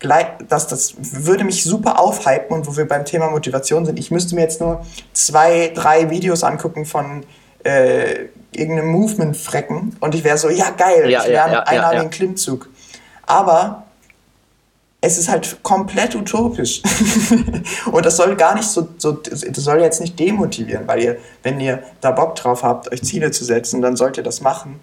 das, 0.00 0.66
das 0.66 0.94
würde 0.98 1.44
mich 1.44 1.62
super 1.62 1.98
aufhypen 2.00 2.56
und 2.56 2.66
wo 2.66 2.76
wir 2.76 2.88
beim 2.88 3.04
Thema 3.04 3.30
Motivation 3.30 3.84
sind. 3.84 3.98
Ich 3.98 4.10
müsste 4.10 4.34
mir 4.34 4.42
jetzt 4.42 4.60
nur 4.60 4.84
zwei, 5.12 5.72
drei 5.74 6.10
Videos 6.10 6.42
angucken 6.42 6.86
von 6.86 7.24
äh, 7.64 8.26
irgendeinem 8.52 8.88
Movement-Frecken 8.88 9.96
und 10.00 10.14
ich 10.14 10.24
wäre 10.24 10.38
so, 10.38 10.48
ja 10.48 10.70
geil, 10.70 11.10
Ja, 11.10 11.20
ich 11.20 11.26
ja, 11.26 11.46
lerne 11.46 11.52
ja, 11.52 11.62
einen 11.64 11.82
ja, 11.82 11.92
ja. 11.92 12.04
Klimmzug. 12.04 12.68
Aber 13.26 13.84
es 15.02 15.18
ist 15.18 15.28
halt 15.28 15.62
komplett 15.62 16.14
utopisch. 16.14 16.82
und 17.92 18.04
das 18.04 18.16
soll 18.16 18.36
gar 18.36 18.54
nicht 18.54 18.68
so, 18.68 18.88
so, 18.98 19.12
das 19.12 19.42
soll 19.42 19.80
jetzt 19.80 20.00
nicht 20.00 20.18
demotivieren, 20.18 20.86
weil 20.86 21.02
ihr, 21.02 21.16
wenn 21.42 21.60
ihr 21.60 21.82
da 22.00 22.10
Bock 22.10 22.34
drauf 22.36 22.62
habt, 22.62 22.92
euch 22.92 23.02
Ziele 23.02 23.30
zu 23.30 23.44
setzen, 23.44 23.80
dann 23.82 23.96
sollt 23.96 24.16
ihr 24.16 24.22
das 24.22 24.40
machen. 24.40 24.80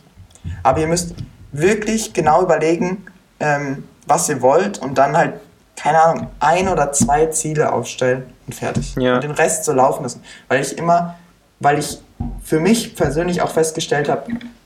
Aber 0.63 0.79
ihr 0.79 0.87
müsst 0.87 1.13
wirklich 1.51 2.13
genau 2.13 2.41
überlegen, 2.41 3.05
ähm, 3.39 3.83
was 4.07 4.29
ihr 4.29 4.41
wollt 4.41 4.79
und 4.79 4.97
dann 4.97 5.15
halt, 5.15 5.35
keine 5.75 6.01
Ahnung, 6.01 6.27
ein 6.39 6.67
oder 6.67 6.91
zwei 6.91 7.27
Ziele 7.27 7.71
aufstellen 7.71 8.23
und 8.47 8.55
fertig. 8.55 8.95
Ja. 8.95 9.15
Und 9.15 9.23
den 9.23 9.31
Rest 9.31 9.65
so 9.65 9.73
laufen 9.73 10.03
lassen. 10.03 10.23
Weil 10.47 10.61
ich 10.61 10.77
immer, 10.77 11.15
weil 11.59 11.77
ich 11.79 11.99
für 12.43 12.59
mich 12.59 12.95
persönlich 12.95 13.41
auch 13.41 13.51
festgestellt 13.51 14.09
habe, 14.09 14.23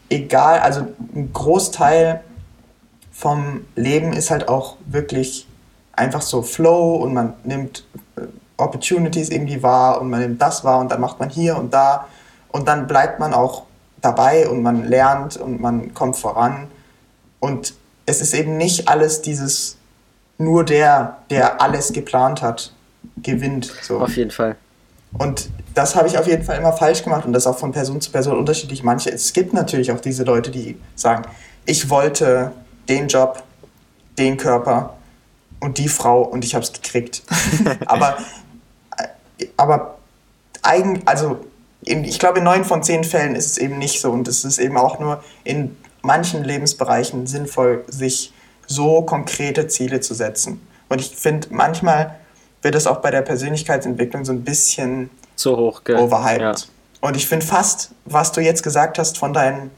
egal, 0.10 0.60
also 0.60 0.88
ein 1.14 1.34
Großteil 1.34 2.22
vom 3.12 3.66
Leben 3.76 4.14
ist 4.14 4.32
halt 4.32 4.48
auch 4.48 4.78
wirklich 4.86 5.48
einfach 5.94 6.22
so 6.22 6.42
Flow 6.42 6.96
und 6.96 7.14
man 7.14 7.34
nimmt 7.44 7.86
äh, 8.16 8.22
Opportunities 8.58 9.30
irgendwie 9.30 9.62
wahr 9.62 10.02
und 10.02 10.10
man 10.10 10.22
nimmt 10.22 10.42
das 10.42 10.64
wahr 10.64 10.80
und 10.80 10.92
dann 10.92 11.02
macht 11.02 11.20
man 11.20 11.30
hier 11.30 11.58
und 11.58 11.74
da 11.74 12.08
und 12.50 12.68
dann 12.68 12.88
bleibt 12.88 13.20
man 13.20 13.34
auch 13.34 13.64
dabei 14.02 14.48
und 14.50 14.62
man 14.62 14.86
lernt 14.86 15.38
und 15.38 15.62
man 15.62 15.94
kommt 15.94 16.18
voran 16.18 16.68
und 17.40 17.74
es 18.12 18.22
ist 18.22 18.34
eben 18.34 18.58
nicht 18.58 18.88
alles 18.88 19.22
dieses 19.22 19.78
nur 20.38 20.64
der, 20.66 21.18
der 21.30 21.62
alles 21.62 21.94
geplant 21.94 22.42
hat, 22.42 22.74
gewinnt. 23.18 23.74
So. 23.82 24.00
Auf 24.00 24.16
jeden 24.16 24.32
Fall. 24.32 24.58
Und 25.18 25.50
das 25.74 25.96
habe 25.96 26.08
ich 26.08 26.18
auf 26.18 26.28
jeden 26.28 26.44
Fall 26.44 26.58
immer 26.58 26.74
falsch 26.74 27.04
gemacht 27.04 27.26
und 27.26 27.34
das 27.34 27.48
auch 27.48 27.58
von 27.58 27.72
Person 27.72 28.02
zu 28.02 28.12
Person 28.12 28.38
unterschiedlich. 28.38 28.84
Manche, 28.84 29.12
es 29.12 29.34
gibt 29.34 29.54
natürlich 29.54 29.92
auch 29.92 30.00
diese 30.00 30.24
Leute, 30.24 30.52
die 30.52 30.78
sagen, 30.96 31.24
ich 31.66 31.90
wollte 31.90 32.52
den 32.90 33.08
Job, 33.08 33.44
den 34.18 34.38
Körper 34.38 34.98
und 35.60 35.78
die 35.78 35.88
Frau 35.88 36.22
und 36.22 36.44
ich 36.44 36.56
habe 36.56 36.64
es 36.64 36.74
gekriegt. 36.74 37.24
aber, 37.86 38.18
aber 39.58 39.98
eigen, 40.64 41.02
also 41.06 41.46
in, 41.84 42.04
ich 42.04 42.20
glaube, 42.20 42.40
in 42.40 42.46
neun 42.46 42.66
von 42.66 42.84
zehn 42.84 43.04
Fällen 43.04 43.36
ist 43.36 43.46
es 43.48 43.58
eben 43.58 43.78
nicht 43.78 44.02
so 44.02 44.12
und 44.12 44.28
es 44.28 44.44
ist 44.44 44.60
eben 44.60 44.78
auch 44.78 45.00
nur 45.00 45.24
in 45.44 45.76
manchen 46.02 46.44
Lebensbereichen 46.44 47.28
sinnvoll, 47.28 47.84
sich 47.88 48.34
so 48.68 49.02
konkrete 49.04 49.68
Ziele 49.68 50.00
zu 50.00 50.14
setzen. 50.14 50.62
Und 50.90 51.00
ich 51.02 51.10
finde, 51.16 51.48
manchmal 51.52 52.16
wird 52.62 52.76
es 52.76 52.88
auch 52.88 52.98
bei 53.02 53.12
der 53.12 53.22
Persönlichkeitsentwicklung 53.22 54.24
so 54.26 54.32
ein 54.32 54.44
bisschen 54.44 55.10
Zu 55.36 55.58
hoch, 55.58 55.84
gell? 55.84 55.98
overhyped. 55.98 56.42
Ja. 56.42 56.56
Und 57.02 57.16
ich 57.18 57.28
finde 57.28 57.46
fast, 57.46 57.92
was 58.06 58.32
du 58.32 58.42
jetzt 58.42 58.62
gesagt 58.64 59.00
hast 59.00 59.18
von 59.18 59.34
deinen, 59.34 59.72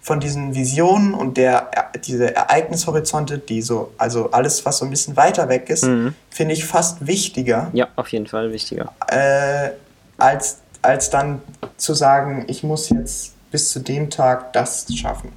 von 0.00 0.20
diesen 0.20 0.54
Visionen 0.54 1.12
und 1.14 1.36
der, 1.36 1.68
diese 2.04 2.34
Ereignishorizonte, 2.34 3.38
die 3.38 3.60
so, 3.60 3.92
also 3.98 4.30
alles, 4.30 4.64
was 4.64 4.78
so 4.78 4.84
ein 4.84 4.90
bisschen 4.90 5.16
weiter 5.16 5.48
weg 5.48 5.68
ist, 5.68 5.84
Mhm. 5.84 6.14
finde 6.30 6.54
ich 6.54 6.64
fast 6.64 7.06
wichtiger, 7.06 7.70
ja, 7.72 7.88
auf 7.96 8.08
jeden 8.08 8.26
Fall 8.26 8.52
wichtiger. 8.52 8.92
äh, 9.08 9.70
als, 10.16 10.58
als 10.82 11.10
dann 11.10 11.42
zu 11.76 11.92
sagen, 11.94 12.44
ich 12.48 12.62
muss 12.62 12.88
jetzt 12.90 13.32
bis 13.50 13.70
zu 13.70 13.80
dem 13.80 14.10
Tag 14.10 14.52
das 14.52 14.86
schaffen. 14.94 15.32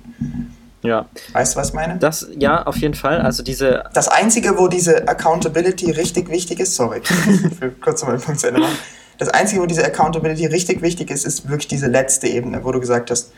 Ja. 0.84 1.06
Weißt 1.32 1.56
du, 1.56 1.60
was 1.60 1.70
ich 1.70 1.74
meine? 1.74 1.98
Das, 1.98 2.28
ja, 2.38 2.64
auf 2.64 2.76
jeden 2.76 2.94
Fall. 2.94 3.22
Also 3.22 3.42
diese, 3.42 3.86
Das 3.94 4.10
Einzige, 4.10 4.58
wo 4.58 4.68
diese 4.68 5.08
Accountability 5.08 5.92
richtig 5.92 6.30
wichtig 6.30 6.60
ist, 6.60 6.76
sorry, 6.76 7.02
ich 7.02 7.62
will 7.62 7.72
kurz 7.82 8.04
mal 8.04 8.18
Punkt 8.18 8.42
zu 8.42 8.48
Ende 8.48 8.60
machen. 8.60 8.78
Das 9.18 9.30
Einzige, 9.30 9.62
wo 9.62 9.66
diese 9.66 9.86
Accountability 9.86 10.46
richtig 10.48 10.82
wichtig 10.82 11.10
ist, 11.10 11.26
ist 11.26 11.48
wirklich 11.48 11.68
diese 11.68 11.88
letzte 11.88 12.28
Ebene, 12.28 12.64
wo 12.64 12.72
du 12.72 12.80
gesagt 12.80 13.12
hast, 13.12 13.32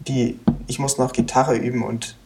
die, 0.00 0.40
ich 0.66 0.78
muss 0.78 0.98
noch 0.98 1.12
Gitarre 1.12 1.54
üben 1.54 1.84
und 1.84 2.16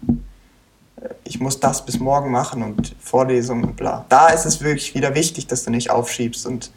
äh, 1.02 1.08
ich 1.24 1.40
muss 1.40 1.60
das 1.60 1.84
bis 1.84 1.98
morgen 1.98 2.30
machen 2.30 2.62
und 2.62 2.94
Vorlesungen 3.00 3.64
und 3.64 3.76
bla. 3.76 4.06
Da 4.08 4.28
ist 4.28 4.46
es 4.46 4.62
wirklich 4.62 4.94
wieder 4.94 5.14
wichtig, 5.14 5.46
dass 5.46 5.64
du 5.64 5.70
nicht 5.70 5.90
aufschiebst 5.90 6.46
und 6.46 6.70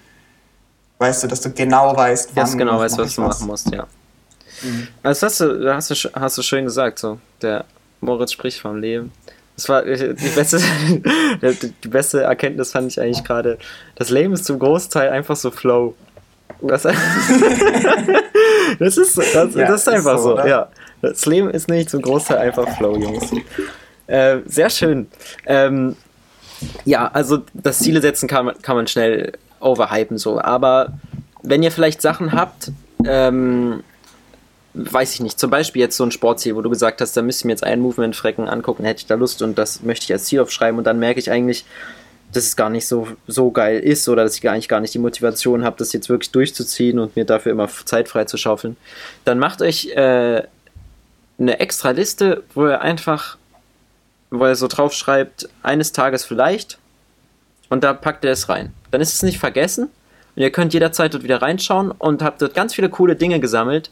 weißt 0.98 1.24
du, 1.24 1.28
dass 1.28 1.42
du 1.42 1.52
genau 1.52 1.96
weißt, 1.96 2.32
wann 2.36 2.46
jetzt 2.46 2.58
genau 2.58 2.74
mach 2.74 2.80
weißt, 2.82 2.98
was 2.98 3.16
du 3.16 3.22
machen 3.22 3.48
musst, 3.48 3.72
ja. 3.72 3.88
Also 5.04 5.26
das 5.26 5.40
hast 5.40 5.40
du, 5.42 5.74
hast 5.74 5.90
du, 5.92 5.96
hast 6.14 6.38
du 6.38 6.42
schön 6.42 6.66
gesagt, 6.66 7.00
so. 7.00 7.20
Der 7.42 7.66
Moritz 8.02 8.32
spricht 8.34 8.60
vom 8.60 8.78
Leben. 8.78 9.12
Das 9.56 9.68
war 9.70 9.86
äh, 9.86 10.14
die 10.14 10.28
beste, 10.30 10.60
die 11.84 11.88
beste 11.88 12.22
Erkenntnis 12.24 12.72
fand 12.72 12.92
ich 12.92 13.00
eigentlich 13.02 13.24
gerade. 13.24 13.58
Das 13.96 14.10
Leben 14.10 14.34
ist 14.34 14.46
zum 14.46 14.58
Großteil 14.60 15.10
einfach 15.10 15.36
so 15.36 15.52
Flow. 15.52 15.96
Das, 16.62 16.84
das 18.80 18.98
ist, 18.98 19.18
das, 19.18 19.56
Ja, 19.56 19.68
das 19.68 19.82
ist 19.82 19.88
ist 19.88 19.88
einfach 19.90 20.18
so, 20.18 20.24
so, 20.24 20.34
oder? 20.34 20.48
ja. 20.48 20.68
Das 21.02 21.26
Leben 21.26 21.50
ist 21.50 21.70
nicht 21.70 21.90
zum 21.90 22.02
Großteil 22.02 22.38
einfach 22.40 22.68
Flow, 22.78 22.98
Jungs. 22.98 23.32
Äh, 24.08 24.40
sehr 24.46 24.70
schön. 24.70 25.08
Ähm, 25.46 25.96
ja, 26.84 27.08
also 27.14 27.40
das 27.54 27.80
Ziele 27.80 28.02
setzen 28.02 28.28
kann, 28.28 28.46
man- 28.48 28.62
kann 28.62 28.76
man 28.76 28.88
schnell 28.88 29.32
overhypen 29.62 30.18
so. 30.18 30.42
Aber 30.42 30.94
wenn 31.44 31.64
ihr 31.64 31.72
vielleicht 31.72 32.02
Sachen 32.02 32.34
habt, 32.34 32.72
ähm, 33.06 33.82
weiß 34.86 35.14
ich 35.16 35.20
nicht, 35.20 35.40
zum 35.40 35.50
Beispiel 35.50 35.82
jetzt 35.82 35.98
so 35.98 36.04
ein 36.04 36.12
Sportziel, 36.12 36.56
wo 36.56 36.62
du 36.62 36.70
gesagt 36.70 37.02
hast, 37.02 37.16
da 37.18 37.22
müsste 37.22 37.42
ich 37.42 37.46
mir 37.46 37.52
jetzt 37.52 37.64
einen 37.64 37.82
Movement-Frecken 37.82 38.48
angucken, 38.48 38.84
hätte 38.84 39.00
ich 39.00 39.06
da 39.06 39.16
Lust 39.16 39.42
und 39.42 39.58
das 39.58 39.82
möchte 39.84 40.06
ich 40.06 40.14
als 40.14 40.26
Ziel 40.26 40.40
aufschreiben 40.40 40.78
und 40.78 40.86
dann 40.86 41.00
merke 41.00 41.20
ich 41.20 41.32
eigentlich, 41.32 41.66
dass 42.32 42.44
es 42.44 42.56
gar 42.56 42.70
nicht 42.70 42.88
so, 42.88 43.08
so 43.28 43.52
geil 43.52 43.80
ist 43.80 44.08
oder 44.08 44.24
dass 44.24 44.38
ich 44.38 44.50
eigentlich 44.50 44.70
gar 44.70 44.80
nicht 44.80 44.94
die 44.94 45.00
Motivation 45.00 45.64
habe, 45.64 45.78
das 45.80 45.94
jetzt 45.94 46.10
wirklich 46.10 46.32
durchzuziehen 46.32 47.00
und 47.00 47.16
mir 47.16 47.26
dafür 47.26 47.52
immer 47.52 47.68
Zeit 47.68 48.08
frei 48.08 48.26
zu 48.26 48.38
schaufeln, 48.38 48.78
dann 49.26 49.40
macht 49.40 49.62
euch 49.62 49.88
äh, 49.96 50.44
eine 51.40 51.60
extra 51.60 51.92
Liste, 51.92 52.44
wo 52.54 52.68
ihr 52.68 52.82
einfach, 52.82 53.38
wo 54.30 54.46
ihr 54.46 54.56
so 54.56 54.68
drauf 54.68 54.94
schreibt, 54.94 55.50
eines 55.64 55.92
Tages 55.92 56.24
vielleicht 56.24 56.78
und 57.70 57.84
da 57.84 57.94
packt 57.94 58.24
ihr 58.24 58.32
es 58.32 58.50
rein. 58.50 58.74
Dann 58.92 59.02
ist 59.02 59.14
es 59.14 59.24
nicht 59.24 59.40
vergessen 59.40 59.90
und 60.36 60.44
ihr 60.44 60.52
könnt 60.52 60.74
jederzeit 60.74 61.14
dort 61.14 61.24
wieder 61.24 61.42
reinschauen 61.42 61.92
und 61.92 62.22
habt 62.22 62.42
dort 62.42 62.54
ganz 62.54 62.76
viele 62.76 62.90
coole 62.90 63.16
Dinge 63.16 63.40
gesammelt 63.40 63.90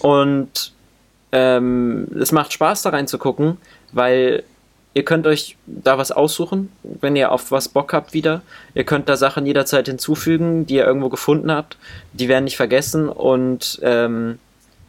und 0.00 0.72
ähm, 1.32 2.08
es 2.18 2.32
macht 2.32 2.52
Spaß 2.52 2.82
da 2.82 2.90
reinzugucken, 2.90 3.58
weil 3.92 4.42
ihr 4.94 5.04
könnt 5.04 5.26
euch 5.26 5.56
da 5.66 5.98
was 5.98 6.10
aussuchen, 6.10 6.70
wenn 6.82 7.16
ihr 7.16 7.30
auf 7.30 7.50
was 7.50 7.68
Bock 7.68 7.92
habt 7.92 8.14
wieder. 8.14 8.40
Ihr 8.74 8.84
könnt 8.84 9.08
da 9.08 9.16
Sachen 9.16 9.44
jederzeit 9.44 9.86
hinzufügen, 9.86 10.66
die 10.66 10.76
ihr 10.76 10.86
irgendwo 10.86 11.08
gefunden 11.10 11.52
habt. 11.52 11.76
Die 12.14 12.28
werden 12.28 12.44
nicht 12.44 12.56
vergessen 12.56 13.08
und 13.08 13.78
ähm, 13.82 14.38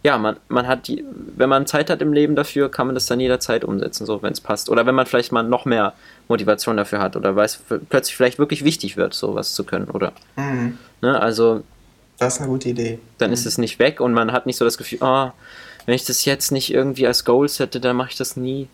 ja, 0.03 0.18
man, 0.18 0.38
man 0.47 0.68
hat 0.68 0.88
die, 0.88 1.03
wenn 1.36 1.49
man 1.49 1.66
Zeit 1.66 1.89
hat 1.89 2.01
im 2.01 2.14
Leben 2.14 2.36
dafür, 2.38 2.72
kann 2.72 2.88
man 2.88 2.95
das 2.95 3.08
dann 3.08 3.20
jederzeit 3.20 3.66
umsetzen, 3.66 4.05
so 4.05 4.22
wenn 4.22 4.32
es 4.32 4.39
passt. 4.39 4.70
Oder 4.70 4.86
wenn 4.86 4.95
man 4.95 5.05
vielleicht 5.05 5.34
mal 5.34 5.43
noch 5.43 5.66
mehr 5.66 5.93
Motivation 6.30 6.78
dafür 6.78 6.99
hat 6.99 7.18
oder 7.18 7.36
weil 7.36 7.45
es 7.45 7.62
plötzlich 7.89 8.16
vielleicht 8.16 8.39
wirklich 8.39 8.64
wichtig 8.64 8.95
wird, 8.95 9.14
sowas 9.14 9.53
zu 9.53 9.66
können, 9.66 9.89
oder? 9.89 10.14
Mhm. 10.38 10.78
Ne, 11.01 11.20
also 11.20 11.64
Das 12.20 12.36
ist 12.36 12.41
eine 12.41 12.49
gute 12.49 12.70
Idee. 12.70 12.99
dann 13.20 13.32
ist 13.32 13.45
es 13.45 13.57
nicht 13.57 13.80
weg 13.80 13.99
und 14.01 14.13
man 14.13 14.32
hat 14.32 14.45
nicht 14.45 14.57
so 14.57 14.65
das 14.65 14.78
Gefühl, 14.78 15.03
ah, 15.03 15.34
wenn 15.86 15.95
ich 15.95 16.05
das 16.05 16.26
jetzt 16.26 16.51
nicht 16.51 16.74
irgendwie 16.74 17.07
als 17.07 17.24
Goals 17.26 17.59
hätte, 17.59 17.80
dann 17.80 17.95
mache 17.95 18.09
ich 18.11 18.18
das 18.18 18.36
nie. 18.36 18.68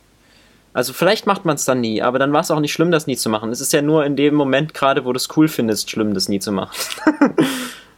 Also 0.73 0.93
vielleicht 0.93 1.27
macht 1.27 1.45
man 1.45 1.55
es 1.55 1.65
dann 1.65 1.81
nie, 1.81 2.01
aber 2.01 2.17
dann 2.17 2.33
war 2.33 2.41
es 2.41 2.49
auch 2.49 2.59
nicht 2.59 2.73
schlimm, 2.73 2.89
das 2.89 3.05
nie 3.05 3.17
zu 3.17 3.29
machen. 3.29 3.51
Es 3.51 3.61
ist 3.61 3.73
ja 3.73 3.83
nur 3.83 4.05
in 4.05 4.15
dem 4.15 4.33
Moment 4.33 4.73
gerade, 4.73 5.05
wo 5.05 5.13
du 5.13 5.17
es 5.17 5.27
cool 5.37 5.47
findest, 5.47 5.91
schlimm, 5.91 6.13
das 6.13 6.29
nie 6.29 6.39
zu 6.39 6.51
machen. 6.51 6.71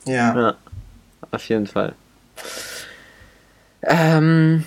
Ja. 0.08 0.40
ja, 0.40 0.56
auf 1.32 1.50
jeden 1.50 1.66
Fall. 1.66 1.96
Ähm, 3.82 4.64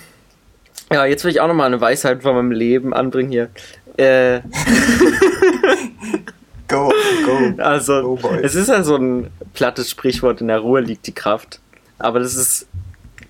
ja, 0.91 1.05
jetzt 1.05 1.23
will 1.23 1.31
ich 1.31 1.39
auch 1.39 1.47
nochmal 1.47 1.67
eine 1.67 1.79
Weisheit 1.79 2.23
von 2.23 2.35
meinem 2.35 2.51
Leben 2.51 2.93
anbringen 2.93 3.31
hier. 3.31 3.49
Äh, 3.95 4.41
Go, 6.67 6.91
go. 7.25 7.53
Also, 7.57 8.17
Go, 8.17 8.31
es 8.41 8.55
ist 8.55 8.67
ja 8.67 8.83
so 8.83 8.97
ein 8.97 9.27
plattes 9.53 9.89
Sprichwort, 9.89 10.41
in 10.41 10.47
der 10.47 10.59
Ruhe 10.59 10.81
liegt 10.81 11.07
die 11.07 11.13
Kraft. 11.13 11.59
Aber 11.97 12.19
das 12.19 12.35
ist, 12.35 12.67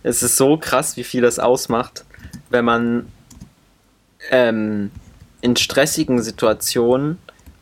es 0.04 0.24
ist 0.24 0.38
so 0.38 0.58
krass, 0.58 0.98
wie 0.98 1.04
viel 1.04 1.22
das 1.22 1.40
ausmacht, 1.40 2.06
wenn 2.50 2.66
man 2.66 3.12
ähm, 4.32 4.92
in 5.42 5.56
stressigen 5.56 6.22
Situationen 6.22 7.18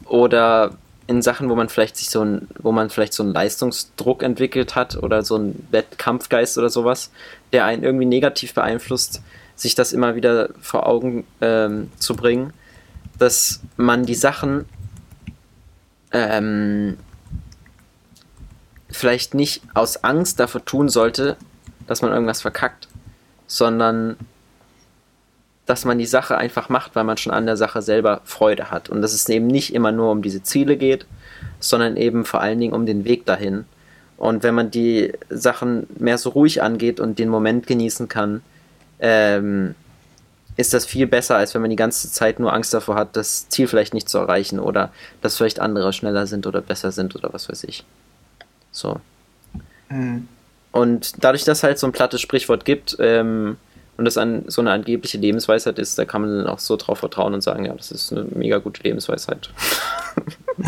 oder 0.06 0.72
in 1.08 1.22
Sachen, 1.22 1.50
wo 1.50 1.56
man 1.56 1.70
vielleicht 1.70 1.96
sich 1.96 2.10
so 2.10 2.22
ein, 2.22 2.48
wo 2.60 2.72
man 2.72 2.90
vielleicht 2.90 3.14
so 3.14 3.24
einen 3.24 3.34
Leistungsdruck 3.34 4.24
entwickelt 4.24 4.76
hat 4.76 4.98
oder 4.98 5.24
so 5.24 5.36
einen 5.36 5.68
Wettkampfgeist 5.72 6.58
oder 6.58 6.70
sowas, 6.70 7.12
der 7.54 7.66
einen 7.66 7.84
irgendwie 7.84 8.06
negativ 8.06 8.54
beeinflusst, 8.54 9.22
sich 9.56 9.74
das 9.74 9.94
immer 9.94 10.16
wieder 10.16 10.50
vor 10.62 10.86
Augen 10.86 11.26
ähm, 11.42 11.90
zu 11.98 12.16
bringen, 12.16 12.54
dass 13.18 13.62
man 13.78 14.06
die 14.06 14.16
Sachen 14.16 14.66
ähm, 16.12 16.98
vielleicht 18.98 19.34
nicht 19.34 19.62
aus 19.74 20.04
Angst 20.04 20.40
dafür 20.40 20.64
tun 20.66 20.90
sollte, 20.90 21.38
dass 21.88 22.02
man 22.02 22.12
irgendwas 22.12 22.42
verkackt, 22.42 22.88
sondern 23.48 24.18
dass 25.66 25.86
man 25.86 25.98
die 25.98 26.06
Sache 26.06 26.38
einfach 26.38 26.70
macht, 26.70 26.96
weil 26.96 27.04
man 27.04 27.18
schon 27.18 27.34
an 27.34 27.46
der 27.46 27.58
Sache 27.58 27.82
selber 27.82 28.22
Freude 28.24 28.72
hat. 28.72 28.90
Und 28.90 29.02
dass 29.02 29.14
es 29.14 29.28
eben 29.28 29.48
nicht 29.48 29.74
immer 29.74 29.92
nur 29.92 30.12
um 30.12 30.22
diese 30.22 30.42
Ziele 30.42 30.78
geht, 30.78 31.06
sondern 31.60 31.98
eben 31.98 32.26
vor 32.26 32.42
allen 32.42 32.60
Dingen 32.60 32.74
um 32.74 32.86
den 32.86 33.06
Weg 33.06 33.26
dahin. 33.26 33.66
Und 34.18 34.44
wenn 34.44 34.56
man 34.56 34.72
die 34.72 35.14
Sachen 35.30 35.88
mehr 36.00 36.18
so 36.18 36.30
ruhig 36.30 36.64
angeht 36.64 37.00
und 37.00 37.20
den 37.20 37.30
Moment 37.30 37.68
genießen 37.68 38.08
kann, 38.08 38.42
ähm, 39.00 39.76
ist 40.56 40.74
das 40.74 40.86
viel 40.86 41.06
besser, 41.06 41.36
als 41.36 41.54
wenn 41.54 41.62
man 41.62 41.70
die 41.70 41.76
ganze 41.76 42.12
Zeit 42.12 42.40
nur 42.40 42.52
Angst 42.52 42.74
davor 42.74 42.96
hat, 42.96 43.16
das 43.16 43.48
Ziel 43.50 43.68
vielleicht 43.68 43.94
nicht 43.94 44.10
zu 44.10 44.18
erreichen 44.18 44.60
oder 44.60 44.92
dass 45.22 45.38
vielleicht 45.38 45.60
andere 45.60 45.94
schneller 45.94 46.26
sind 46.26 46.48
oder 46.48 46.62
besser 46.62 46.92
sind 46.92 47.16
oder 47.16 47.32
was 47.32 47.48
weiß 47.48 47.64
ich. 47.66 47.86
So. 48.78 49.00
Mhm. 49.90 50.28
Und 50.72 51.24
dadurch, 51.24 51.44
dass 51.44 51.64
halt 51.64 51.80
so 51.80 51.88
ein 51.88 51.94
plattes 51.94 52.22
Sprichwort 52.22 52.64
gibt 52.64 52.96
ähm, 53.00 53.58
und 53.98 54.06
das 54.06 54.18
an, 54.18 54.44
so 54.48 54.62
eine 54.62 54.72
angebliche 54.72 55.18
Lebensweisheit 55.18 55.80
ist, 55.80 55.98
da 55.98 56.06
kann 56.06 56.22
man 56.22 56.38
dann 56.38 56.48
auch 56.48 56.60
so 56.60 56.76
drauf 56.76 57.00
vertrauen 57.00 57.34
und 57.34 57.42
sagen, 57.42 57.66
ja, 57.66 57.74
das 57.74 57.92
ist 57.92 58.12
eine 58.12 58.26
mega 58.26 58.60
gute 58.60 58.84
Lebensweisheit. 58.84 59.50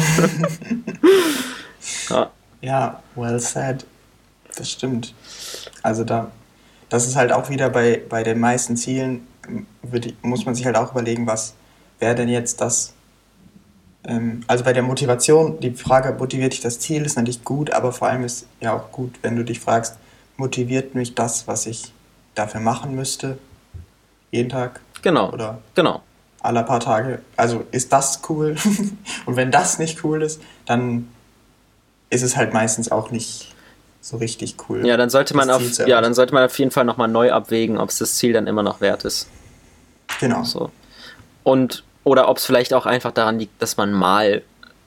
ja, 2.10 2.32
Ja, 2.62 3.03
well 3.16 3.39
said. 3.39 3.86
Das 4.57 4.72
stimmt. 4.72 5.14
Also 5.84 6.03
da, 6.03 6.32
das 6.89 7.07
ist 7.07 7.16
halt 7.16 7.32
auch 7.32 7.49
wieder 7.49 7.70
bei, 7.70 8.01
bei 8.10 8.24
den 8.24 8.39
meisten 8.39 8.76
Zielen, 8.76 9.28
ich- 9.93 10.16
muss 10.24 10.45
man 10.45 10.55
sich 10.55 10.66
halt 10.66 10.76
auch 10.76 10.91
überlegen, 10.91 11.28
was 11.28 11.53
wäre 11.99 12.16
denn 12.16 12.30
jetzt 12.30 12.60
das, 12.62 12.93
also 14.47 14.64
bei 14.64 14.74
der 14.74 14.84
Motivation, 14.84 15.60
die 15.60 15.72
Frage, 15.72 16.16
motiviert 16.18 16.54
dich 16.54 16.62
das 16.62 16.80
Ziel, 16.80 17.06
ist 17.06 17.18
natürlich 17.18 17.43
gut, 17.43 17.72
aber 17.72 17.91
vor 17.91 18.08
allem 18.08 18.24
ist 18.24 18.47
ja 18.62 18.74
auch 18.74 18.91
gut, 18.91 19.16
wenn 19.22 19.36
du 19.36 19.43
dich 19.43 19.60
fragst, 19.60 19.97
motiviert 20.38 20.95
mich 20.95 21.16
das, 21.16 21.47
was 21.47 21.66
ich 21.66 21.91
dafür 22.34 22.62
machen 22.62 22.95
müsste, 22.95 23.38
jeden 24.32 24.50
Tag 24.50 24.80
genau. 25.02 25.32
oder 25.34 25.60
Genau. 25.76 26.02
alle 26.41 26.64
paar 26.64 26.80
Tage. 26.80 27.22
Also 27.36 27.66
ist 27.72 27.91
das 27.91 28.22
cool? 28.30 28.56
Und 29.26 29.36
wenn 29.36 29.52
das 29.52 29.80
nicht 29.80 30.04
cool 30.06 30.22
ist, 30.22 30.41
dann 30.66 31.10
ist 32.10 32.22
es 32.24 32.38
halt 32.38 32.54
meistens 32.54 32.91
auch 32.91 33.12
nicht 33.12 33.54
so 34.02 34.18
richtig 34.18 34.56
cool. 34.70 34.86
Ja, 34.88 34.95
dann 34.95 35.10
sollte 35.10 35.36
man 35.36 35.50
auf, 35.50 35.62
ja, 35.86 36.00
dann 36.00 36.14
sollte 36.14 36.34
man 36.34 36.45
auf 36.45 36.58
jeden 36.58 36.72
Fall 36.72 36.86
nochmal 36.86 37.10
neu 37.10 37.32
abwägen, 37.34 37.78
ob 37.78 37.89
es 37.89 37.97
das 37.97 38.16
Ziel 38.16 38.32
dann 38.32 38.47
immer 38.47 38.64
noch 38.64 38.80
wert 38.80 39.04
ist. 39.04 39.28
Genau. 40.22 40.43
So. 40.43 40.72
Und, 41.43 41.84
oder 42.10 42.28
ob 42.28 42.38
es 42.38 42.45
vielleicht 42.45 42.74
auch 42.74 42.86
einfach 42.88 43.12
daran 43.12 43.38
liegt, 43.39 43.62
dass 43.62 43.78
man 43.78 43.93
mal 43.93 44.41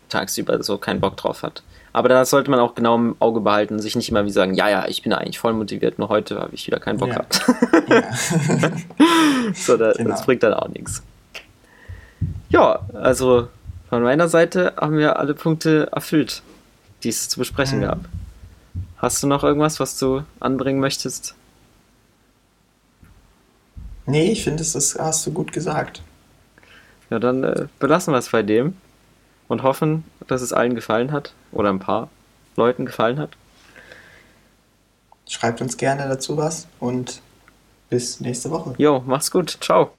tagsüber 0.08 0.62
so 0.62 0.76
keinen 0.78 1.00
Bock 1.00 1.16
drauf 1.16 1.42
hat. 1.44 1.62
Aber 1.92 2.08
das 2.08 2.30
sollte 2.30 2.50
man 2.50 2.58
auch 2.58 2.74
genau 2.74 2.96
im 2.96 3.16
Auge 3.20 3.40
behalten, 3.40 3.78
sich 3.78 3.94
nicht 3.96 4.08
immer 4.08 4.24
wie 4.24 4.30
sagen, 4.30 4.54
ja, 4.54 4.68
ja, 4.68 4.86
ich 4.88 5.02
bin 5.02 5.12
eigentlich 5.12 5.38
voll 5.38 5.52
motiviert, 5.52 5.98
nur 5.98 6.08
heute 6.08 6.40
habe 6.40 6.54
ich 6.54 6.66
wieder 6.66 6.80
keinen 6.80 6.98
Bock 6.98 7.10
Ja. 7.10 7.14
gehabt. 7.14 7.44
Ja. 7.88 8.72
so, 9.54 9.76
da, 9.76 9.92
Genau. 9.92 10.10
Das 10.10 10.24
bringt 10.24 10.42
dann 10.42 10.54
auch 10.54 10.68
nichts. 10.68 11.02
Ja, 12.48 12.80
also 12.94 13.48
von 13.88 14.02
meiner 14.02 14.28
Seite 14.28 14.72
haben 14.80 14.96
wir 14.98 15.18
alle 15.18 15.34
Punkte 15.34 15.88
erfüllt, 15.92 16.42
die 17.04 17.10
es 17.10 17.28
zu 17.28 17.38
besprechen 17.38 17.78
Mhm. 17.78 17.82
gab. 17.84 17.98
Hast 18.96 19.22
du 19.22 19.26
noch 19.26 19.44
irgendwas, 19.44 19.78
was 19.80 19.98
du 19.98 20.22
anbringen 20.40 20.80
möchtest? 20.80 21.34
nee, 24.06 24.32
ich 24.32 24.42
finde, 24.44 24.64
das 24.64 24.96
hast 24.98 25.26
du 25.26 25.32
gut 25.32 25.52
gesagt. 25.52 26.02
Ja, 27.12 27.18
dann 27.18 27.44
äh, 27.44 27.66
belassen 27.78 28.14
wir 28.14 28.18
es 28.18 28.30
bei 28.30 28.42
dem 28.42 28.74
und 29.46 29.62
hoffen, 29.62 30.04
dass 30.28 30.40
es 30.40 30.54
allen 30.54 30.74
gefallen 30.74 31.12
hat 31.12 31.34
oder 31.52 31.68
ein 31.68 31.78
paar 31.78 32.08
Leuten 32.56 32.86
gefallen 32.86 33.18
hat. 33.18 33.36
Schreibt 35.28 35.60
uns 35.60 35.76
gerne 35.76 36.08
dazu 36.08 36.38
was 36.38 36.68
und 36.80 37.20
bis 37.90 38.20
nächste 38.20 38.50
Woche. 38.50 38.72
Jo, 38.78 39.02
mach's 39.06 39.30
gut. 39.30 39.58
Ciao. 39.60 39.92